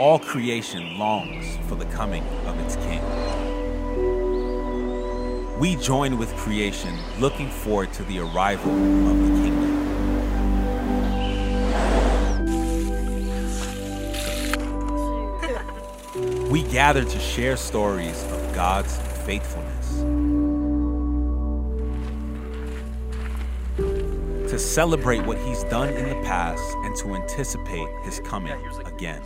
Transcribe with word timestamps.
All 0.00 0.18
creation 0.18 0.96
longs 0.98 1.58
for 1.68 1.74
the 1.74 1.84
coming 1.84 2.24
of 2.46 2.58
its 2.60 2.76
king. 2.76 3.02
We 5.58 5.76
join 5.76 6.16
with 6.16 6.34
creation 6.36 6.98
looking 7.18 7.50
forward 7.50 7.92
to 7.92 8.02
the 8.04 8.20
arrival 8.20 8.72
of 8.72 9.18
the 9.20 9.28
kingdom. 9.42 9.68
We 16.48 16.62
gather 16.62 17.04
to 17.04 17.18
share 17.20 17.58
stories 17.58 18.22
of 18.32 18.54
God's 18.54 18.96
faithfulness. 19.26 19.98
To 24.50 24.58
celebrate 24.58 25.26
what 25.26 25.36
He's 25.36 25.62
done 25.64 25.90
in 25.90 26.08
the 26.08 26.14
past 26.26 26.62
and 26.84 26.96
to 27.00 27.14
anticipate 27.16 27.90
His 28.02 28.18
coming 28.20 28.58
again. 28.86 29.20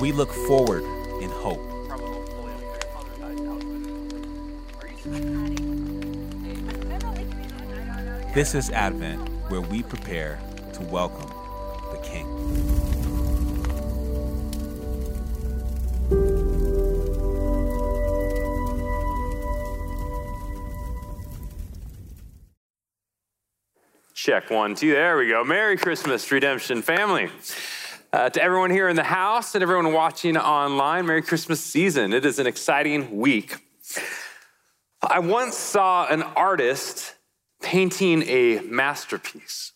We 0.00 0.12
look 0.12 0.32
forward 0.32 0.82
in 1.22 1.28
hope. 1.28 1.60
This 8.34 8.54
is 8.54 8.70
Advent, 8.70 9.28
where 9.50 9.60
we 9.60 9.82
prepare 9.82 10.40
to 10.72 10.82
welcome 10.84 11.28
the 11.92 11.98
King. 12.02 12.26
Check 24.14 24.50
one, 24.50 24.74
two. 24.74 24.92
There 24.92 25.18
we 25.18 25.28
go. 25.28 25.44
Merry 25.44 25.76
Christmas, 25.76 26.30
Redemption 26.30 26.80
family. 26.82 27.30
Uh, 28.12 28.28
to 28.28 28.42
everyone 28.42 28.72
here 28.72 28.88
in 28.88 28.96
the 28.96 29.04
house 29.04 29.54
and 29.54 29.62
everyone 29.62 29.92
watching 29.92 30.36
online, 30.36 31.06
Merry 31.06 31.22
Christmas 31.22 31.60
season. 31.60 32.12
It 32.12 32.26
is 32.26 32.40
an 32.40 32.46
exciting 32.48 33.18
week. 33.18 33.54
I 35.00 35.20
once 35.20 35.56
saw 35.56 36.08
an 36.08 36.24
artist 36.24 37.14
painting 37.62 38.24
a 38.24 38.62
masterpiece. 38.62 39.74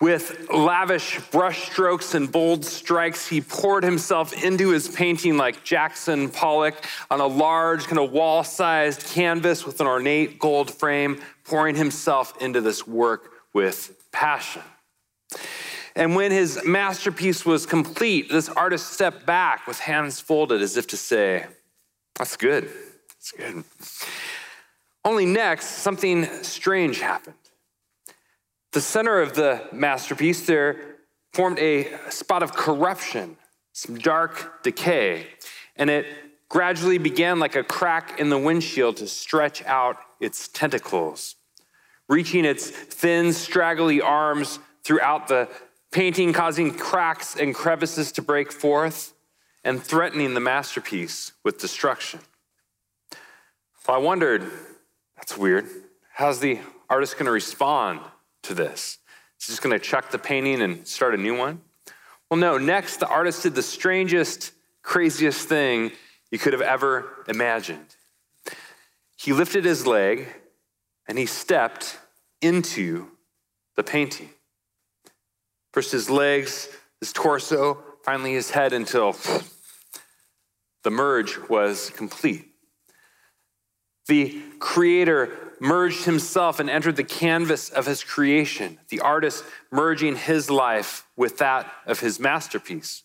With 0.00 0.48
lavish 0.48 1.18
brushstrokes 1.32 2.14
and 2.14 2.30
bold 2.30 2.64
strikes, 2.64 3.26
he 3.26 3.40
poured 3.40 3.82
himself 3.82 4.44
into 4.44 4.68
his 4.68 4.86
painting 4.86 5.36
like 5.36 5.64
Jackson 5.64 6.28
Pollock 6.28 6.76
on 7.10 7.18
a 7.18 7.26
large, 7.26 7.86
kind 7.86 7.98
of 7.98 8.12
wall 8.12 8.44
sized 8.44 9.04
canvas 9.06 9.66
with 9.66 9.80
an 9.80 9.88
ornate 9.88 10.38
gold 10.38 10.70
frame, 10.70 11.20
pouring 11.42 11.74
himself 11.74 12.40
into 12.40 12.60
this 12.60 12.86
work 12.86 13.32
with 13.52 14.04
passion. 14.12 14.62
And 15.98 16.14
when 16.14 16.30
his 16.30 16.64
masterpiece 16.64 17.44
was 17.44 17.66
complete, 17.66 18.30
this 18.30 18.48
artist 18.48 18.92
stepped 18.92 19.26
back 19.26 19.66
with 19.66 19.80
hands 19.80 20.20
folded 20.20 20.62
as 20.62 20.76
if 20.76 20.86
to 20.86 20.96
say, 20.96 21.44
That's 22.14 22.36
good. 22.36 22.70
That's 23.08 23.32
good. 23.32 23.64
Only 25.04 25.26
next, 25.26 25.66
something 25.66 26.24
strange 26.44 27.00
happened. 27.00 27.34
The 28.70 28.80
center 28.80 29.20
of 29.20 29.34
the 29.34 29.64
masterpiece 29.72 30.46
there 30.46 30.98
formed 31.32 31.58
a 31.58 31.88
spot 32.10 32.44
of 32.44 32.52
corruption, 32.52 33.36
some 33.72 33.98
dark 33.98 34.62
decay, 34.62 35.26
and 35.74 35.90
it 35.90 36.06
gradually 36.48 36.98
began 36.98 37.40
like 37.40 37.56
a 37.56 37.64
crack 37.64 38.20
in 38.20 38.28
the 38.28 38.38
windshield 38.38 38.98
to 38.98 39.08
stretch 39.08 39.64
out 39.64 39.96
its 40.20 40.46
tentacles, 40.46 41.34
reaching 42.08 42.44
its 42.44 42.70
thin, 42.70 43.32
straggly 43.32 44.00
arms 44.00 44.60
throughout 44.84 45.26
the 45.26 45.48
painting, 45.90 46.32
causing 46.32 46.74
cracks 46.74 47.36
and 47.36 47.54
crevices 47.54 48.12
to 48.12 48.22
break 48.22 48.52
forth 48.52 49.14
and 49.64 49.82
threatening 49.82 50.34
the 50.34 50.40
masterpiece 50.40 51.32
with 51.44 51.58
destruction. 51.58 52.20
Well, 53.86 53.96
I 53.96 54.00
wondered, 54.00 54.50
that's 55.16 55.36
weird. 55.36 55.66
How's 56.12 56.40
the 56.40 56.60
artist 56.90 57.14
going 57.14 57.26
to 57.26 57.32
respond 57.32 58.00
to 58.42 58.54
this? 58.54 58.98
Is 59.40 59.46
he 59.46 59.52
just 59.52 59.62
going 59.62 59.78
to 59.78 59.84
chuck 59.84 60.10
the 60.10 60.18
painting 60.18 60.60
and 60.62 60.86
start 60.86 61.14
a 61.14 61.18
new 61.18 61.36
one? 61.36 61.62
Well, 62.30 62.38
no. 62.38 62.58
Next, 62.58 62.98
the 62.98 63.08
artist 63.08 63.42
did 63.44 63.54
the 63.54 63.62
strangest, 63.62 64.52
craziest 64.82 65.48
thing 65.48 65.92
you 66.30 66.38
could 66.38 66.52
have 66.52 66.62
ever 66.62 67.24
imagined. 67.26 67.96
He 69.16 69.32
lifted 69.32 69.64
his 69.64 69.86
leg 69.86 70.28
and 71.08 71.16
he 71.16 71.26
stepped 71.26 71.98
into 72.42 73.08
the 73.76 73.82
painting. 73.82 74.30
First 75.78 75.92
his 75.92 76.10
legs, 76.10 76.68
his 76.98 77.12
torso, 77.12 77.78
finally 78.02 78.32
his 78.32 78.50
head 78.50 78.72
until 78.72 79.14
the 80.82 80.90
merge 80.90 81.38
was 81.48 81.90
complete. 81.90 82.48
The 84.08 84.42
creator 84.58 85.30
merged 85.60 86.04
himself 86.04 86.58
and 86.58 86.68
entered 86.68 86.96
the 86.96 87.04
canvas 87.04 87.70
of 87.70 87.86
his 87.86 88.02
creation, 88.02 88.80
the 88.88 88.98
artist 88.98 89.44
merging 89.70 90.16
his 90.16 90.50
life 90.50 91.06
with 91.16 91.38
that 91.38 91.70
of 91.86 92.00
his 92.00 92.18
masterpiece. 92.18 93.04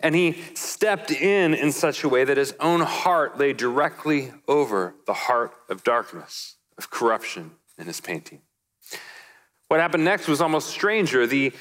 And 0.00 0.16
he 0.16 0.42
stepped 0.54 1.12
in 1.12 1.54
in 1.54 1.70
such 1.70 2.02
a 2.02 2.08
way 2.08 2.24
that 2.24 2.36
his 2.36 2.52
own 2.58 2.80
heart 2.80 3.38
lay 3.38 3.52
directly 3.52 4.32
over 4.48 4.96
the 5.06 5.14
heart 5.14 5.52
of 5.68 5.84
darkness, 5.84 6.56
of 6.76 6.90
corruption 6.90 7.52
in 7.78 7.86
his 7.86 8.00
painting. 8.00 8.40
What 9.68 9.78
happened 9.78 10.04
next 10.04 10.26
was 10.26 10.40
almost 10.40 10.68
stranger. 10.68 11.26
The 11.26 11.52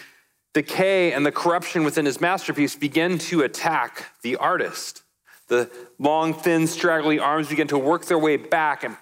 decay 0.54 1.14
and 1.14 1.26
the 1.26 1.32
corruption 1.32 1.84
within 1.84 2.06
his 2.06 2.20
masterpiece 2.20 2.76
began 2.76 3.18
to 3.18 3.42
attack 3.42 4.08
the 4.22 4.36
artist. 4.36 5.04
The 5.48 5.70
long, 6.00 6.34
thin, 6.34 6.68
straggly 6.68 7.20
arms 7.20 7.50
began 7.50 7.68
to 7.68 7.78
work 7.78 8.06
their 8.06 8.20
way 8.20 8.38
back 8.38 8.84
and 8.84 8.96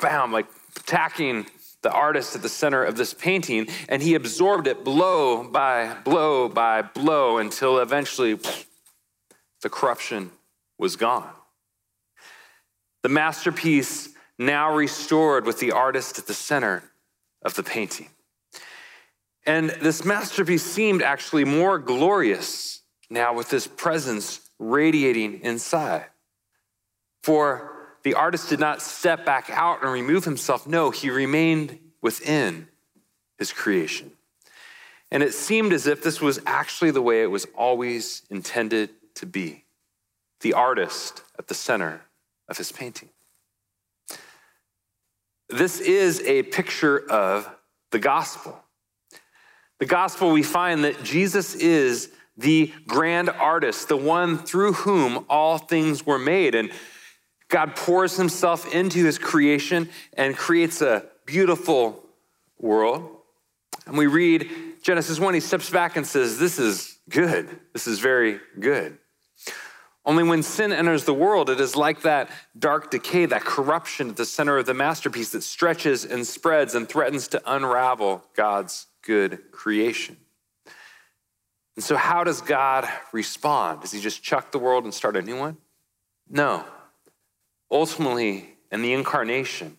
bam, 0.00 0.32
like 0.32 0.46
attacking 0.76 1.46
the 1.82 1.92
artist 1.92 2.34
at 2.34 2.42
the 2.42 2.48
center 2.48 2.82
of 2.84 2.96
this 2.96 3.14
painting. 3.14 3.68
And 3.88 4.02
he 4.02 4.14
absorbed 4.14 4.66
it 4.66 4.84
blow 4.84 5.44
by 5.44 5.94
blow 6.04 6.48
by 6.48 6.82
blow 6.82 7.38
until 7.38 7.78
eventually 7.78 8.38
the 9.62 9.70
corruption 9.70 10.30
was 10.78 10.96
gone. 10.96 11.30
The 13.02 13.08
masterpiece 13.08 14.10
now 14.38 14.74
restored 14.74 15.46
with 15.46 15.60
the 15.60 15.72
artist 15.72 16.18
at 16.18 16.26
the 16.26 16.34
center 16.34 16.84
of 17.42 17.54
the 17.54 17.62
painting. 17.62 18.08
And 19.48 19.70
this 19.70 20.04
masterpiece 20.04 20.62
seemed 20.62 21.00
actually 21.00 21.46
more 21.46 21.78
glorious 21.78 22.82
now 23.08 23.32
with 23.32 23.48
this 23.48 23.66
presence 23.66 24.42
radiating 24.58 25.40
inside. 25.40 26.04
For 27.22 27.96
the 28.02 28.12
artist 28.12 28.50
did 28.50 28.60
not 28.60 28.82
step 28.82 29.24
back 29.24 29.48
out 29.48 29.82
and 29.82 29.90
remove 29.90 30.26
himself. 30.26 30.66
No, 30.66 30.90
he 30.90 31.08
remained 31.08 31.78
within 32.02 32.68
his 33.38 33.50
creation. 33.50 34.12
And 35.10 35.22
it 35.22 35.32
seemed 35.32 35.72
as 35.72 35.86
if 35.86 36.02
this 36.02 36.20
was 36.20 36.38
actually 36.44 36.90
the 36.90 37.00
way 37.00 37.22
it 37.22 37.30
was 37.30 37.46
always 37.56 38.24
intended 38.28 38.90
to 39.14 39.24
be 39.24 39.64
the 40.42 40.52
artist 40.52 41.22
at 41.38 41.48
the 41.48 41.54
center 41.54 42.02
of 42.50 42.58
his 42.58 42.70
painting. 42.70 43.08
This 45.48 45.80
is 45.80 46.20
a 46.26 46.42
picture 46.42 47.10
of 47.10 47.50
the 47.92 47.98
gospel. 47.98 48.62
The 49.78 49.86
gospel, 49.86 50.32
we 50.32 50.42
find 50.42 50.84
that 50.84 51.04
Jesus 51.04 51.54
is 51.54 52.10
the 52.36 52.72
grand 52.86 53.30
artist, 53.30 53.88
the 53.88 53.96
one 53.96 54.38
through 54.38 54.72
whom 54.72 55.24
all 55.28 55.58
things 55.58 56.04
were 56.04 56.18
made. 56.18 56.54
And 56.54 56.70
God 57.48 57.76
pours 57.76 58.16
himself 58.16 58.72
into 58.74 59.04
his 59.04 59.18
creation 59.18 59.88
and 60.14 60.36
creates 60.36 60.82
a 60.82 61.06
beautiful 61.26 62.04
world. 62.58 63.08
And 63.86 63.96
we 63.96 64.06
read 64.06 64.50
Genesis 64.82 65.18
1, 65.18 65.34
he 65.34 65.40
steps 65.40 65.70
back 65.70 65.96
and 65.96 66.06
says, 66.06 66.38
This 66.38 66.58
is 66.58 66.98
good. 67.08 67.48
This 67.72 67.86
is 67.86 68.00
very 68.00 68.40
good. 68.58 68.98
Only 70.04 70.24
when 70.24 70.42
sin 70.42 70.72
enters 70.72 71.04
the 71.04 71.14
world, 71.14 71.50
it 71.50 71.60
is 71.60 71.76
like 71.76 72.02
that 72.02 72.30
dark 72.58 72.90
decay, 72.90 73.26
that 73.26 73.44
corruption 73.44 74.10
at 74.10 74.16
the 74.16 74.24
center 74.24 74.56
of 74.56 74.66
the 74.66 74.74
masterpiece 74.74 75.30
that 75.30 75.42
stretches 75.42 76.04
and 76.04 76.26
spreads 76.26 76.74
and 76.74 76.88
threatens 76.88 77.28
to 77.28 77.42
unravel 77.44 78.24
God's 78.34 78.86
good 79.08 79.50
creation. 79.50 80.18
And 81.76 81.82
so, 81.82 81.96
how 81.96 82.24
does 82.24 82.42
God 82.42 82.86
respond? 83.10 83.80
Does 83.80 83.90
he 83.90 84.00
just 84.00 84.22
chuck 84.22 84.52
the 84.52 84.58
world 84.58 84.84
and 84.84 84.92
start 84.92 85.16
a 85.16 85.22
new 85.22 85.38
one? 85.38 85.56
No. 86.28 86.62
Ultimately, 87.70 88.50
in 88.70 88.82
the 88.82 88.92
incarnation, 88.92 89.78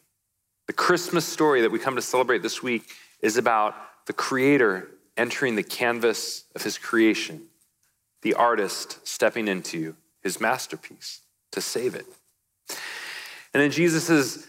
the 0.65 0.73
Christmas 0.73 1.25
story 1.25 1.61
that 1.61 1.71
we 1.71 1.77
come 1.77 1.95
to 1.95 2.01
celebrate 2.01 2.41
this 2.41 2.63
week 2.63 2.89
is 3.21 3.37
about 3.37 3.75
the 4.07 4.13
Creator 4.13 4.89
entering 5.15 5.55
the 5.55 5.63
canvas 5.63 6.45
of 6.55 6.63
his 6.63 6.79
creation, 6.79 7.43
the 8.23 8.33
artist 8.33 9.07
stepping 9.07 9.47
into 9.47 9.95
his 10.23 10.41
masterpiece 10.41 11.21
to 11.51 11.61
save 11.61 11.93
it. 11.93 12.07
And 13.53 13.61
in 13.61 13.69
Jesus' 13.69 14.47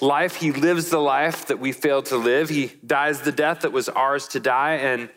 life. 0.00 0.36
He 0.36 0.52
lives 0.52 0.90
the 0.90 0.98
life 0.98 1.46
that 1.46 1.58
we 1.58 1.72
failed 1.72 2.06
to 2.06 2.16
live. 2.16 2.48
He 2.48 2.72
dies 2.86 3.22
the 3.22 3.32
death 3.32 3.60
that 3.60 3.72
was 3.72 3.88
ours 3.88 4.28
to 4.28 4.40
die. 4.40 4.74
And 4.74 5.08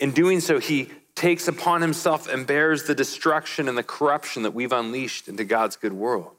in 0.00 0.12
doing 0.12 0.40
so, 0.40 0.58
he 0.58 0.90
takes 1.14 1.48
upon 1.48 1.82
himself 1.82 2.28
and 2.28 2.46
bears 2.46 2.84
the 2.84 2.94
destruction 2.94 3.68
and 3.68 3.76
the 3.76 3.82
corruption 3.82 4.42
that 4.44 4.54
we've 4.54 4.72
unleashed 4.72 5.28
into 5.28 5.44
God's 5.44 5.76
good 5.76 5.92
world. 5.92 6.30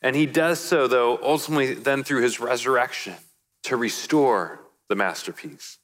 And 0.00 0.14
he 0.14 0.26
does 0.26 0.60
so, 0.60 0.86
though, 0.86 1.18
ultimately, 1.22 1.74
then 1.74 2.04
through 2.04 2.22
his 2.22 2.40
resurrection 2.40 3.16
to 3.64 3.76
restore 3.76 4.60
the 4.88 4.94
masterpiece. 4.94 5.79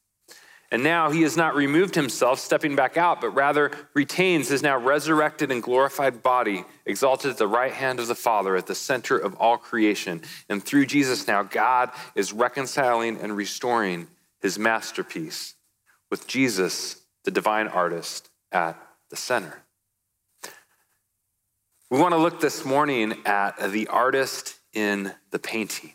And 0.70 0.82
now 0.82 1.10
he 1.10 1.22
has 1.22 1.36
not 1.36 1.54
removed 1.54 1.94
himself, 1.94 2.40
stepping 2.40 2.74
back 2.74 2.96
out, 2.96 3.20
but 3.20 3.30
rather 3.30 3.70
retains 3.94 4.48
his 4.48 4.62
now 4.62 4.76
resurrected 4.76 5.52
and 5.52 5.62
glorified 5.62 6.22
body, 6.22 6.64
exalted 6.84 7.30
at 7.30 7.38
the 7.38 7.46
right 7.46 7.72
hand 7.72 8.00
of 8.00 8.08
the 8.08 8.16
Father, 8.16 8.56
at 8.56 8.66
the 8.66 8.74
center 8.74 9.16
of 9.16 9.34
all 9.36 9.58
creation. 9.58 10.22
And 10.48 10.62
through 10.62 10.86
Jesus 10.86 11.28
now, 11.28 11.44
God 11.44 11.90
is 12.16 12.32
reconciling 12.32 13.20
and 13.20 13.36
restoring 13.36 14.08
his 14.40 14.58
masterpiece 14.58 15.54
with 16.10 16.26
Jesus, 16.26 17.02
the 17.24 17.30
divine 17.30 17.68
artist, 17.68 18.28
at 18.50 18.76
the 19.10 19.16
center. 19.16 19.62
We 21.90 22.00
want 22.00 22.12
to 22.12 22.18
look 22.18 22.40
this 22.40 22.64
morning 22.64 23.22
at 23.24 23.70
the 23.70 23.86
artist 23.86 24.58
in 24.72 25.12
the 25.30 25.38
painting 25.38 25.92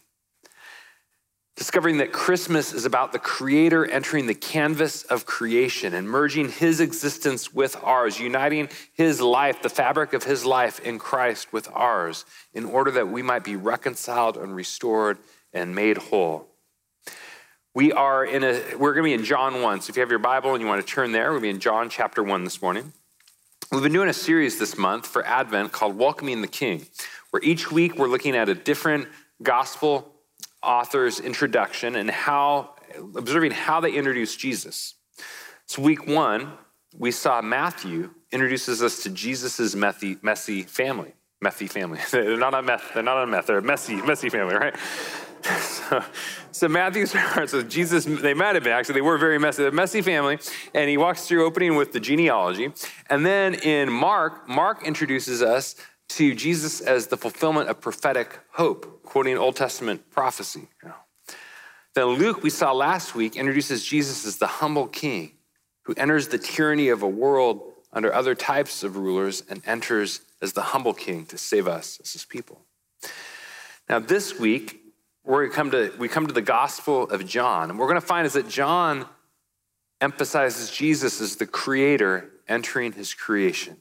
discovering 1.61 1.97
that 1.97 2.11
Christmas 2.11 2.73
is 2.73 2.85
about 2.85 3.11
the 3.11 3.19
Creator 3.19 3.85
entering 3.85 4.25
the 4.25 4.33
canvas 4.33 5.03
of 5.03 5.27
creation 5.27 5.93
and 5.93 6.09
merging 6.09 6.49
His 6.49 6.79
existence 6.79 7.53
with 7.53 7.77
ours, 7.83 8.19
uniting 8.19 8.67
His 8.93 9.21
life, 9.21 9.61
the 9.61 9.69
fabric 9.69 10.13
of 10.13 10.23
His 10.23 10.43
life 10.43 10.79
in 10.79 10.97
Christ 10.97 11.53
with 11.53 11.69
ours, 11.71 12.25
in 12.55 12.65
order 12.65 12.89
that 12.89 13.09
we 13.09 13.21
might 13.21 13.43
be 13.43 13.55
reconciled 13.55 14.37
and 14.37 14.55
restored 14.55 15.19
and 15.53 15.75
made 15.75 15.97
whole. 15.97 16.47
We 17.75 17.91
are 17.91 18.25
in 18.25 18.43
a, 18.43 18.59
we're 18.75 18.95
going 18.95 19.03
to 19.03 19.15
be 19.15 19.21
in 19.21 19.23
John 19.23 19.61
1. 19.61 19.81
So 19.81 19.91
if 19.91 19.97
you 19.97 20.01
have 20.01 20.09
your 20.09 20.17
Bible 20.17 20.53
and 20.53 20.63
you 20.63 20.67
want 20.67 20.83
to 20.83 20.91
turn 20.91 21.11
there, 21.11 21.31
we'll 21.31 21.41
be 21.41 21.51
in 21.51 21.59
John 21.59 21.91
chapter 21.91 22.23
1 22.23 22.43
this 22.43 22.59
morning. 22.59 22.91
We've 23.71 23.83
been 23.83 23.93
doing 23.93 24.09
a 24.09 24.13
series 24.13 24.57
this 24.57 24.79
month 24.79 25.05
for 25.05 25.23
Advent 25.27 25.73
called 25.73 25.95
Welcoming 25.95 26.41
the 26.41 26.47
King, 26.47 26.87
where 27.29 27.43
each 27.43 27.71
week 27.71 27.99
we're 27.99 28.09
looking 28.09 28.35
at 28.35 28.49
a 28.49 28.55
different 28.55 29.09
gospel 29.43 30.10
author's 30.63 31.19
introduction 31.19 31.95
and 31.95 32.09
how, 32.09 32.75
observing 33.15 33.51
how 33.51 33.79
they 33.79 33.93
introduce 33.93 34.35
Jesus. 34.35 34.95
So, 35.65 35.81
week 35.81 36.07
one, 36.07 36.53
we 36.97 37.11
saw 37.11 37.41
Matthew 37.41 38.11
introduces 38.31 38.83
us 38.83 39.03
to 39.03 39.09
Jesus' 39.09 39.75
messy, 39.75 40.17
messy 40.21 40.63
family. 40.63 41.13
Messy 41.41 41.67
family. 41.67 41.99
they're 42.11 42.37
not 42.37 42.53
on 42.53 42.65
meth. 42.65 42.93
They're 42.93 43.03
not 43.03 43.17
on 43.17 43.29
meth. 43.29 43.47
They're 43.47 43.57
a 43.57 43.63
messy, 43.63 43.95
messy 43.95 44.29
family, 44.29 44.55
right? 44.55 44.75
so, 45.59 46.03
so 46.51 46.67
Matthew 46.67 47.05
starts 47.05 47.53
with 47.53 47.69
Jesus. 47.69 48.05
They 48.05 48.33
might 48.33 48.55
have 48.55 48.63
been 48.63 48.73
actually. 48.73 48.95
They 48.95 49.01
were 49.01 49.17
very 49.17 49.39
messy. 49.39 49.63
They're 49.63 49.71
a 49.71 49.73
messy 49.73 50.01
family, 50.01 50.37
and 50.73 50.89
he 50.89 50.97
walks 50.97 51.27
through 51.27 51.45
opening 51.45 51.75
with 51.75 51.93
the 51.93 51.99
genealogy, 51.99 52.71
and 53.09 53.25
then 53.25 53.55
in 53.55 53.91
Mark, 53.91 54.47
Mark 54.47 54.85
introduces 54.85 55.41
us 55.41 55.75
to 56.15 56.35
Jesus 56.35 56.81
as 56.81 57.07
the 57.07 57.17
fulfillment 57.17 57.69
of 57.69 57.81
prophetic 57.81 58.39
hope, 58.51 59.03
quoting 59.03 59.37
Old 59.37 59.55
Testament 59.55 60.09
prophecy. 60.09 60.67
Then 61.93 62.05
Luke, 62.05 62.43
we 62.43 62.49
saw 62.49 62.71
last 62.71 63.15
week, 63.15 63.35
introduces 63.35 63.83
Jesus 63.83 64.25
as 64.25 64.37
the 64.37 64.47
humble 64.47 64.87
king 64.87 65.33
who 65.83 65.93
enters 65.97 66.29
the 66.29 66.37
tyranny 66.37 66.89
of 66.89 67.01
a 67.01 67.07
world 67.07 67.61
under 67.91 68.13
other 68.13 68.35
types 68.35 68.83
of 68.83 68.97
rulers 68.97 69.43
and 69.49 69.61
enters 69.65 70.21
as 70.41 70.53
the 70.53 70.61
humble 70.61 70.93
king 70.93 71.25
to 71.25 71.37
save 71.37 71.67
us 71.67 71.99
as 72.01 72.13
his 72.13 72.25
people. 72.25 72.61
Now, 73.89 73.99
this 73.99 74.39
week, 74.39 74.79
we're 75.25 75.49
come 75.49 75.71
to, 75.71 75.91
we 75.99 76.07
come 76.07 76.27
to 76.27 76.33
the 76.33 76.41
Gospel 76.41 77.09
of 77.09 77.27
John, 77.27 77.69
and 77.69 77.77
we're 77.77 77.87
going 77.87 77.99
to 77.99 78.05
find 78.05 78.25
is 78.25 78.33
that 78.33 78.47
John 78.47 79.05
emphasizes 79.99 80.71
Jesus 80.71 81.19
as 81.19 81.35
the 81.35 81.45
creator 81.45 82.29
entering 82.47 82.93
his 82.93 83.13
creation 83.13 83.77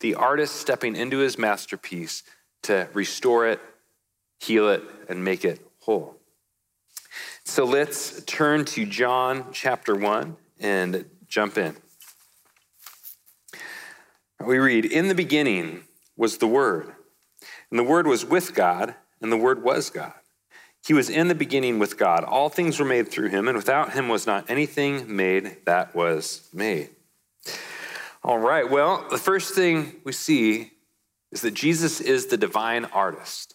the 0.00 0.14
artist 0.14 0.56
stepping 0.56 0.96
into 0.96 1.18
his 1.18 1.38
masterpiece 1.38 2.22
to 2.62 2.88
restore 2.92 3.46
it, 3.46 3.60
heal 4.40 4.68
it, 4.68 4.82
and 5.08 5.24
make 5.24 5.44
it 5.44 5.60
whole. 5.80 6.16
So 7.44 7.64
let's 7.64 8.22
turn 8.24 8.64
to 8.66 8.84
John 8.84 9.46
chapter 9.52 9.94
1 9.94 10.36
and 10.60 11.06
jump 11.28 11.56
in. 11.56 11.76
We 14.44 14.58
read 14.58 14.84
In 14.84 15.08
the 15.08 15.14
beginning 15.14 15.84
was 16.16 16.38
the 16.38 16.46
Word, 16.46 16.92
and 17.70 17.78
the 17.78 17.84
Word 17.84 18.06
was 18.06 18.24
with 18.24 18.54
God, 18.54 18.94
and 19.20 19.32
the 19.32 19.36
Word 19.36 19.62
was 19.62 19.90
God. 19.90 20.12
He 20.86 20.92
was 20.92 21.10
in 21.10 21.28
the 21.28 21.34
beginning 21.34 21.78
with 21.78 21.98
God. 21.98 22.22
All 22.22 22.48
things 22.48 22.78
were 22.78 22.84
made 22.84 23.08
through 23.08 23.30
him, 23.30 23.48
and 23.48 23.56
without 23.56 23.94
him 23.94 24.08
was 24.08 24.26
not 24.26 24.48
anything 24.50 25.14
made 25.14 25.58
that 25.64 25.94
was 25.94 26.48
made. 26.52 26.90
All 28.26 28.38
right, 28.38 28.68
well, 28.68 29.06
the 29.08 29.18
first 29.18 29.54
thing 29.54 30.00
we 30.02 30.10
see 30.10 30.72
is 31.30 31.42
that 31.42 31.54
Jesus 31.54 32.00
is 32.00 32.26
the 32.26 32.36
divine 32.36 32.84
artist. 32.86 33.54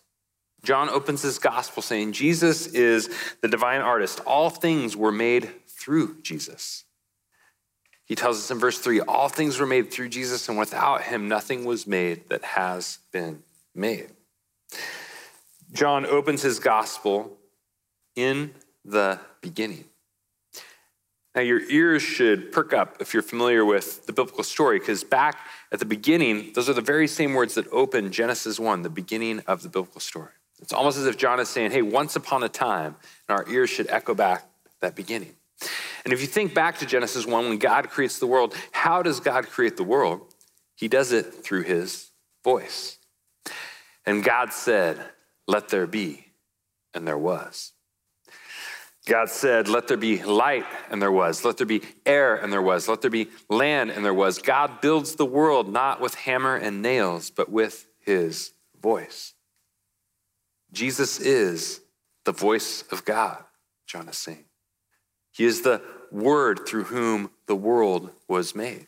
John 0.64 0.88
opens 0.88 1.22
his 1.22 1.40
gospel 1.40 1.84
saying, 1.84 2.14
Jesus 2.14 2.68
is 2.68 3.10
the 3.42 3.50
divine 3.50 3.82
artist. 3.82 4.22
All 4.26 4.50
things 4.50 4.96
were 4.96 5.12
made 5.12 5.50
through 5.68 6.22
Jesus. 6.22 6.86
He 8.06 8.16
tells 8.16 8.38
us 8.38 8.50
in 8.50 8.60
verse 8.60 8.80
3 8.80 9.02
all 9.02 9.28
things 9.28 9.60
were 9.60 9.66
made 9.66 9.92
through 9.92 10.08
Jesus, 10.08 10.48
and 10.48 10.58
without 10.58 11.02
him, 11.02 11.28
nothing 11.28 11.66
was 11.66 11.86
made 11.86 12.30
that 12.30 12.44
has 12.46 13.00
been 13.12 13.44
made. 13.76 14.08
John 15.74 16.06
opens 16.06 16.44
his 16.44 16.60
gospel 16.60 17.38
in 18.16 18.54
the 18.86 19.20
beginning. 19.42 19.84
Now, 21.34 21.42
your 21.42 21.62
ears 21.70 22.02
should 22.02 22.52
perk 22.52 22.74
up 22.74 22.98
if 23.00 23.14
you're 23.14 23.24
familiar 23.24 23.64
with 23.64 24.06
the 24.06 24.12
biblical 24.12 24.44
story, 24.44 24.80
because 24.80 25.04
back 25.04 25.38
at 25.72 25.80
the 25.80 25.86
beginning, 25.86 26.52
those 26.54 26.70
are 26.70 26.74
the 26.74 26.82
very 26.82 27.08
same 27.08 27.34
words 27.34 27.56
that 27.56 27.68
open 27.72 28.12
Genesis 28.12 28.60
1, 28.60 28.82
the 28.82 28.90
beginning 28.90 29.42
of 29.48 29.64
the 29.64 29.70
biblical 29.70 30.02
story. 30.02 30.32
It's 30.62 30.74
almost 30.74 30.98
as 30.98 31.06
if 31.08 31.18
John 31.18 31.40
is 31.40 31.48
saying, 31.48 31.72
hey, 31.72 31.82
once 31.82 32.18
upon 32.18 32.44
a 32.44 32.50
time, 32.50 32.98
and 33.30 33.38
our 33.38 33.48
ears 33.50 33.70
should 33.70 33.90
echo 33.90 34.14
back 34.14 34.46
that 34.82 34.96
beginning. 34.96 35.36
And 36.04 36.14
if 36.14 36.20
you 36.20 36.28
think 36.28 36.54
back 36.54 36.80
to 36.80 36.86
Genesis 36.86 37.26
1, 37.26 37.50
when 37.50 37.58
God 37.60 37.90
creates 37.90 38.20
the 38.20 38.28
world, 38.28 38.54
how 38.72 39.02
does 39.02 39.20
God 39.20 39.48
create 39.48 39.78
the 39.78 39.84
world? 39.84 40.34
He 40.76 40.88
does 40.88 41.12
it 41.14 41.44
through 41.44 41.64
his 41.64 42.12
voice. 42.44 42.98
And 44.06 44.24
God 44.24 44.52
said, 44.52 45.00
let 45.48 45.70
there 45.70 45.88
be, 45.88 46.26
and 46.94 47.08
there 47.08 47.18
was. 47.18 47.72
God 49.08 49.30
said, 49.30 49.68
Let 49.68 49.88
there 49.88 49.98
be 49.98 50.22
light, 50.24 50.66
and 50.90 51.02
there 51.02 51.12
was. 51.12 51.44
Let 51.44 51.58
there 51.58 51.66
be 51.66 51.82
air, 52.06 52.36
and 52.36 52.54
there 52.54 52.62
was. 52.62 52.88
Let 52.88 53.02
there 53.02 53.10
be 53.12 53.30
land, 53.50 53.90
and 53.90 54.06
there 54.06 54.14
was. 54.14 54.40
God 54.40 54.82
builds 54.82 55.16
the 55.16 55.26
world 55.26 55.72
not 55.72 56.00
with 56.00 56.16
hammer 56.16 56.56
and 56.56 56.82
nails, 56.82 57.30
but 57.30 57.50
with 57.50 57.88
his 58.00 58.54
voice. 58.82 59.34
Jesus 60.72 61.20
is 61.20 61.82
the 62.26 62.32
voice 62.32 62.84
of 62.92 63.04
God, 63.04 63.44
John 63.88 64.08
is 64.08 64.18
saying. 64.18 64.46
He 65.32 65.46
is 65.46 65.62
the 65.62 65.82
word 66.12 66.68
through 66.68 66.86
whom 66.86 67.32
the 67.48 67.56
world 67.56 68.12
was 68.28 68.56
made. 68.56 68.88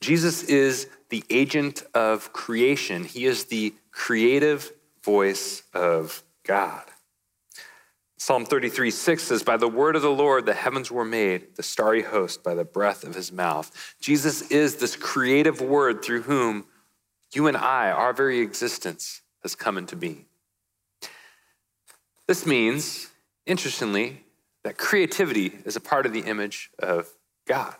Jesus 0.00 0.42
is 0.44 0.86
the 1.08 1.24
agent 1.30 1.82
of 1.94 2.32
creation, 2.32 3.04
he 3.04 3.24
is 3.24 3.44
the 3.44 3.74
creative 3.90 4.72
voice 5.02 5.62
of 5.72 6.22
God. 6.44 6.84
Psalm 8.16 8.44
33, 8.44 8.90
6 8.90 9.22
says, 9.22 9.42
By 9.42 9.56
the 9.56 9.68
word 9.68 9.96
of 9.96 10.02
the 10.02 10.10
Lord 10.10 10.46
the 10.46 10.54
heavens 10.54 10.90
were 10.90 11.04
made, 11.04 11.56
the 11.56 11.62
starry 11.62 12.02
host 12.02 12.44
by 12.44 12.54
the 12.54 12.64
breath 12.64 13.04
of 13.04 13.14
his 13.14 13.32
mouth. 13.32 13.94
Jesus 14.00 14.50
is 14.50 14.76
this 14.76 14.96
creative 14.96 15.60
word 15.60 16.02
through 16.02 16.22
whom 16.22 16.66
you 17.34 17.48
and 17.48 17.56
I, 17.56 17.90
our 17.90 18.12
very 18.12 18.40
existence, 18.40 19.22
has 19.42 19.54
come 19.54 19.76
into 19.76 19.96
being. 19.96 20.26
This 22.26 22.46
means, 22.46 23.10
interestingly, 23.46 24.24
that 24.62 24.78
creativity 24.78 25.52
is 25.64 25.76
a 25.76 25.80
part 25.80 26.06
of 26.06 26.12
the 26.12 26.20
image 26.20 26.70
of 26.78 27.08
God. 27.46 27.74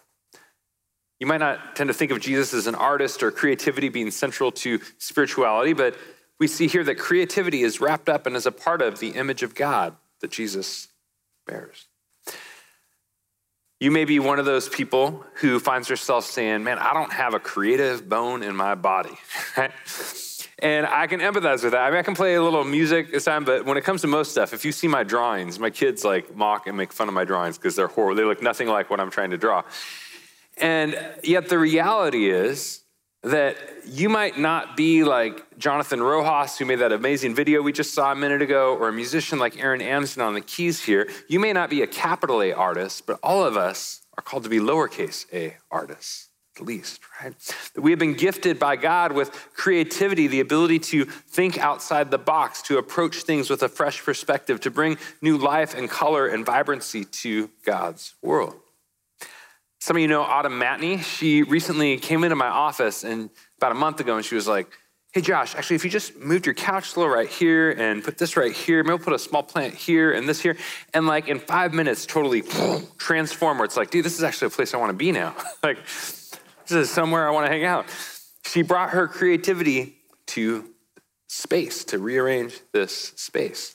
You 1.20 1.26
might 1.26 1.38
not 1.38 1.76
tend 1.76 1.88
to 1.88 1.94
think 1.94 2.10
of 2.10 2.20
Jesus 2.20 2.52
as 2.52 2.66
an 2.66 2.74
artist 2.74 3.22
or 3.22 3.30
creativity 3.30 3.88
being 3.88 4.10
central 4.10 4.52
to 4.52 4.80
spirituality, 4.98 5.72
but 5.72 5.96
we 6.38 6.48
see 6.48 6.66
here 6.66 6.84
that 6.84 6.98
creativity 6.98 7.62
is 7.62 7.80
wrapped 7.80 8.08
up 8.08 8.26
and 8.26 8.36
is 8.36 8.44
a 8.44 8.52
part 8.52 8.82
of 8.82 8.98
the 8.98 9.10
image 9.10 9.42
of 9.42 9.54
God 9.54 9.96
that 10.24 10.30
Jesus 10.30 10.88
bears. 11.46 11.86
You 13.78 13.90
may 13.90 14.06
be 14.06 14.18
one 14.18 14.38
of 14.38 14.46
those 14.46 14.70
people 14.70 15.22
who 15.34 15.60
finds 15.60 15.90
yourself 15.90 16.24
saying, 16.24 16.64
Man, 16.64 16.78
I 16.78 16.94
don't 16.94 17.12
have 17.12 17.34
a 17.34 17.38
creative 17.38 18.08
bone 18.08 18.42
in 18.42 18.56
my 18.56 18.74
body. 18.74 19.18
and 20.60 20.86
I 20.86 21.06
can 21.08 21.20
empathize 21.20 21.62
with 21.62 21.72
that. 21.72 21.82
I 21.82 21.90
mean, 21.90 21.98
I 21.98 22.02
can 22.02 22.14
play 22.14 22.36
a 22.36 22.42
little 22.42 22.64
music 22.64 23.12
this 23.12 23.26
time, 23.26 23.44
but 23.44 23.66
when 23.66 23.76
it 23.76 23.84
comes 23.84 24.00
to 24.00 24.06
most 24.06 24.30
stuff, 24.30 24.54
if 24.54 24.64
you 24.64 24.72
see 24.72 24.88
my 24.88 25.04
drawings, 25.04 25.58
my 25.58 25.68
kids 25.68 26.06
like 26.06 26.34
mock 26.34 26.66
and 26.66 26.74
make 26.74 26.90
fun 26.90 27.06
of 27.06 27.12
my 27.12 27.24
drawings 27.24 27.58
because 27.58 27.76
they're 27.76 27.88
horrible. 27.88 28.16
They 28.16 28.24
look 28.24 28.40
nothing 28.40 28.68
like 28.68 28.88
what 28.88 29.00
I'm 29.00 29.10
trying 29.10 29.30
to 29.30 29.36
draw. 29.36 29.62
And 30.56 30.98
yet 31.22 31.50
the 31.50 31.58
reality 31.58 32.30
is 32.30 32.83
that 33.24 33.56
you 33.86 34.08
might 34.08 34.38
not 34.38 34.76
be 34.76 35.02
like 35.02 35.58
Jonathan 35.58 36.02
Rojas, 36.02 36.58
who 36.58 36.64
made 36.64 36.80
that 36.80 36.92
amazing 36.92 37.34
video 37.34 37.62
we 37.62 37.72
just 37.72 37.94
saw 37.94 38.12
a 38.12 38.14
minute 38.14 38.42
ago, 38.42 38.76
or 38.76 38.88
a 38.88 38.92
musician 38.92 39.38
like 39.38 39.58
Aaron 39.58 39.80
Amson 39.80 40.22
on 40.22 40.34
the 40.34 40.40
keys 40.40 40.84
here. 40.84 41.08
You 41.28 41.40
may 41.40 41.52
not 41.52 41.70
be 41.70 41.82
a 41.82 41.86
capital 41.86 42.42
A 42.42 42.52
artist, 42.52 43.06
but 43.06 43.18
all 43.22 43.44
of 43.44 43.56
us 43.56 44.02
are 44.16 44.22
called 44.22 44.44
to 44.44 44.50
be 44.50 44.58
lowercase 44.58 45.26
a 45.32 45.56
artists, 45.70 46.28
at 46.58 46.64
least, 46.64 47.00
right? 47.22 47.34
That 47.74 47.80
we 47.80 47.90
have 47.90 47.98
been 47.98 48.14
gifted 48.14 48.58
by 48.58 48.76
God 48.76 49.12
with 49.12 49.30
creativity, 49.54 50.26
the 50.26 50.40
ability 50.40 50.78
to 50.80 51.04
think 51.04 51.58
outside 51.58 52.10
the 52.10 52.18
box, 52.18 52.62
to 52.62 52.78
approach 52.78 53.22
things 53.22 53.48
with 53.48 53.62
a 53.62 53.68
fresh 53.68 54.02
perspective, 54.02 54.60
to 54.60 54.70
bring 54.70 54.98
new 55.22 55.38
life 55.38 55.74
and 55.74 55.88
color 55.88 56.26
and 56.26 56.44
vibrancy 56.44 57.04
to 57.04 57.50
God's 57.64 58.14
world. 58.22 58.54
Some 59.84 59.96
of 59.96 60.00
you 60.00 60.08
know 60.08 60.22
Autumn 60.22 60.58
Matney. 60.58 61.02
She 61.02 61.42
recently 61.42 61.98
came 61.98 62.24
into 62.24 62.36
my 62.36 62.48
office 62.48 63.04
and 63.04 63.28
about 63.58 63.72
a 63.72 63.74
month 63.74 64.00
ago, 64.00 64.16
and 64.16 64.24
she 64.24 64.34
was 64.34 64.48
like, 64.48 64.66
Hey, 65.12 65.20
Josh, 65.20 65.54
actually, 65.54 65.76
if 65.76 65.84
you 65.84 65.90
just 65.90 66.16
moved 66.16 66.46
your 66.46 66.54
couch 66.54 66.96
a 66.96 67.00
little 67.00 67.14
right 67.14 67.28
here 67.28 67.70
and 67.72 68.02
put 68.02 68.16
this 68.16 68.34
right 68.34 68.50
here, 68.50 68.82
maybe 68.82 68.94
we'll 68.94 69.04
put 69.04 69.12
a 69.12 69.18
small 69.18 69.42
plant 69.42 69.74
here 69.74 70.12
and 70.12 70.26
this 70.26 70.40
here, 70.40 70.56
and 70.94 71.06
like 71.06 71.28
in 71.28 71.38
five 71.38 71.74
minutes, 71.74 72.06
totally 72.06 72.42
transform 72.96 73.58
where 73.58 73.66
it's 73.66 73.76
like, 73.76 73.90
dude, 73.90 74.06
this 74.06 74.16
is 74.16 74.24
actually 74.24 74.46
a 74.46 74.50
place 74.52 74.72
I 74.72 74.78
want 74.78 74.88
to 74.88 74.96
be 74.96 75.12
now. 75.12 75.36
like, 75.62 75.76
this 75.84 76.38
is 76.70 76.88
somewhere 76.88 77.28
I 77.28 77.30
want 77.32 77.44
to 77.44 77.52
hang 77.52 77.66
out. 77.66 77.84
She 78.46 78.62
brought 78.62 78.88
her 78.88 79.06
creativity 79.06 79.96
to 80.28 80.64
space, 81.28 81.84
to 81.84 81.98
rearrange 81.98 82.58
this 82.72 83.12
space. 83.16 83.74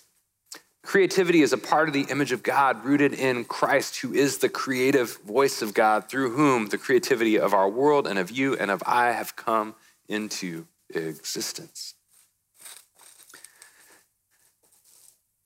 Creativity 0.89 1.43
is 1.43 1.53
a 1.53 1.57
part 1.59 1.87
of 1.87 1.93
the 1.93 2.07
image 2.09 2.31
of 2.31 2.41
God 2.41 2.83
rooted 2.83 3.13
in 3.13 3.45
Christ, 3.45 3.97
who 3.97 4.11
is 4.11 4.39
the 4.39 4.49
creative 4.49 5.17
voice 5.17 5.61
of 5.61 5.75
God, 5.75 6.09
through 6.09 6.35
whom 6.35 6.69
the 6.69 6.79
creativity 6.79 7.37
of 7.37 7.53
our 7.53 7.69
world 7.69 8.07
and 8.07 8.17
of 8.17 8.31
you 8.31 8.57
and 8.57 8.71
of 8.71 8.81
I 8.87 9.11
have 9.11 9.35
come 9.35 9.75
into 10.07 10.65
existence. 10.89 11.93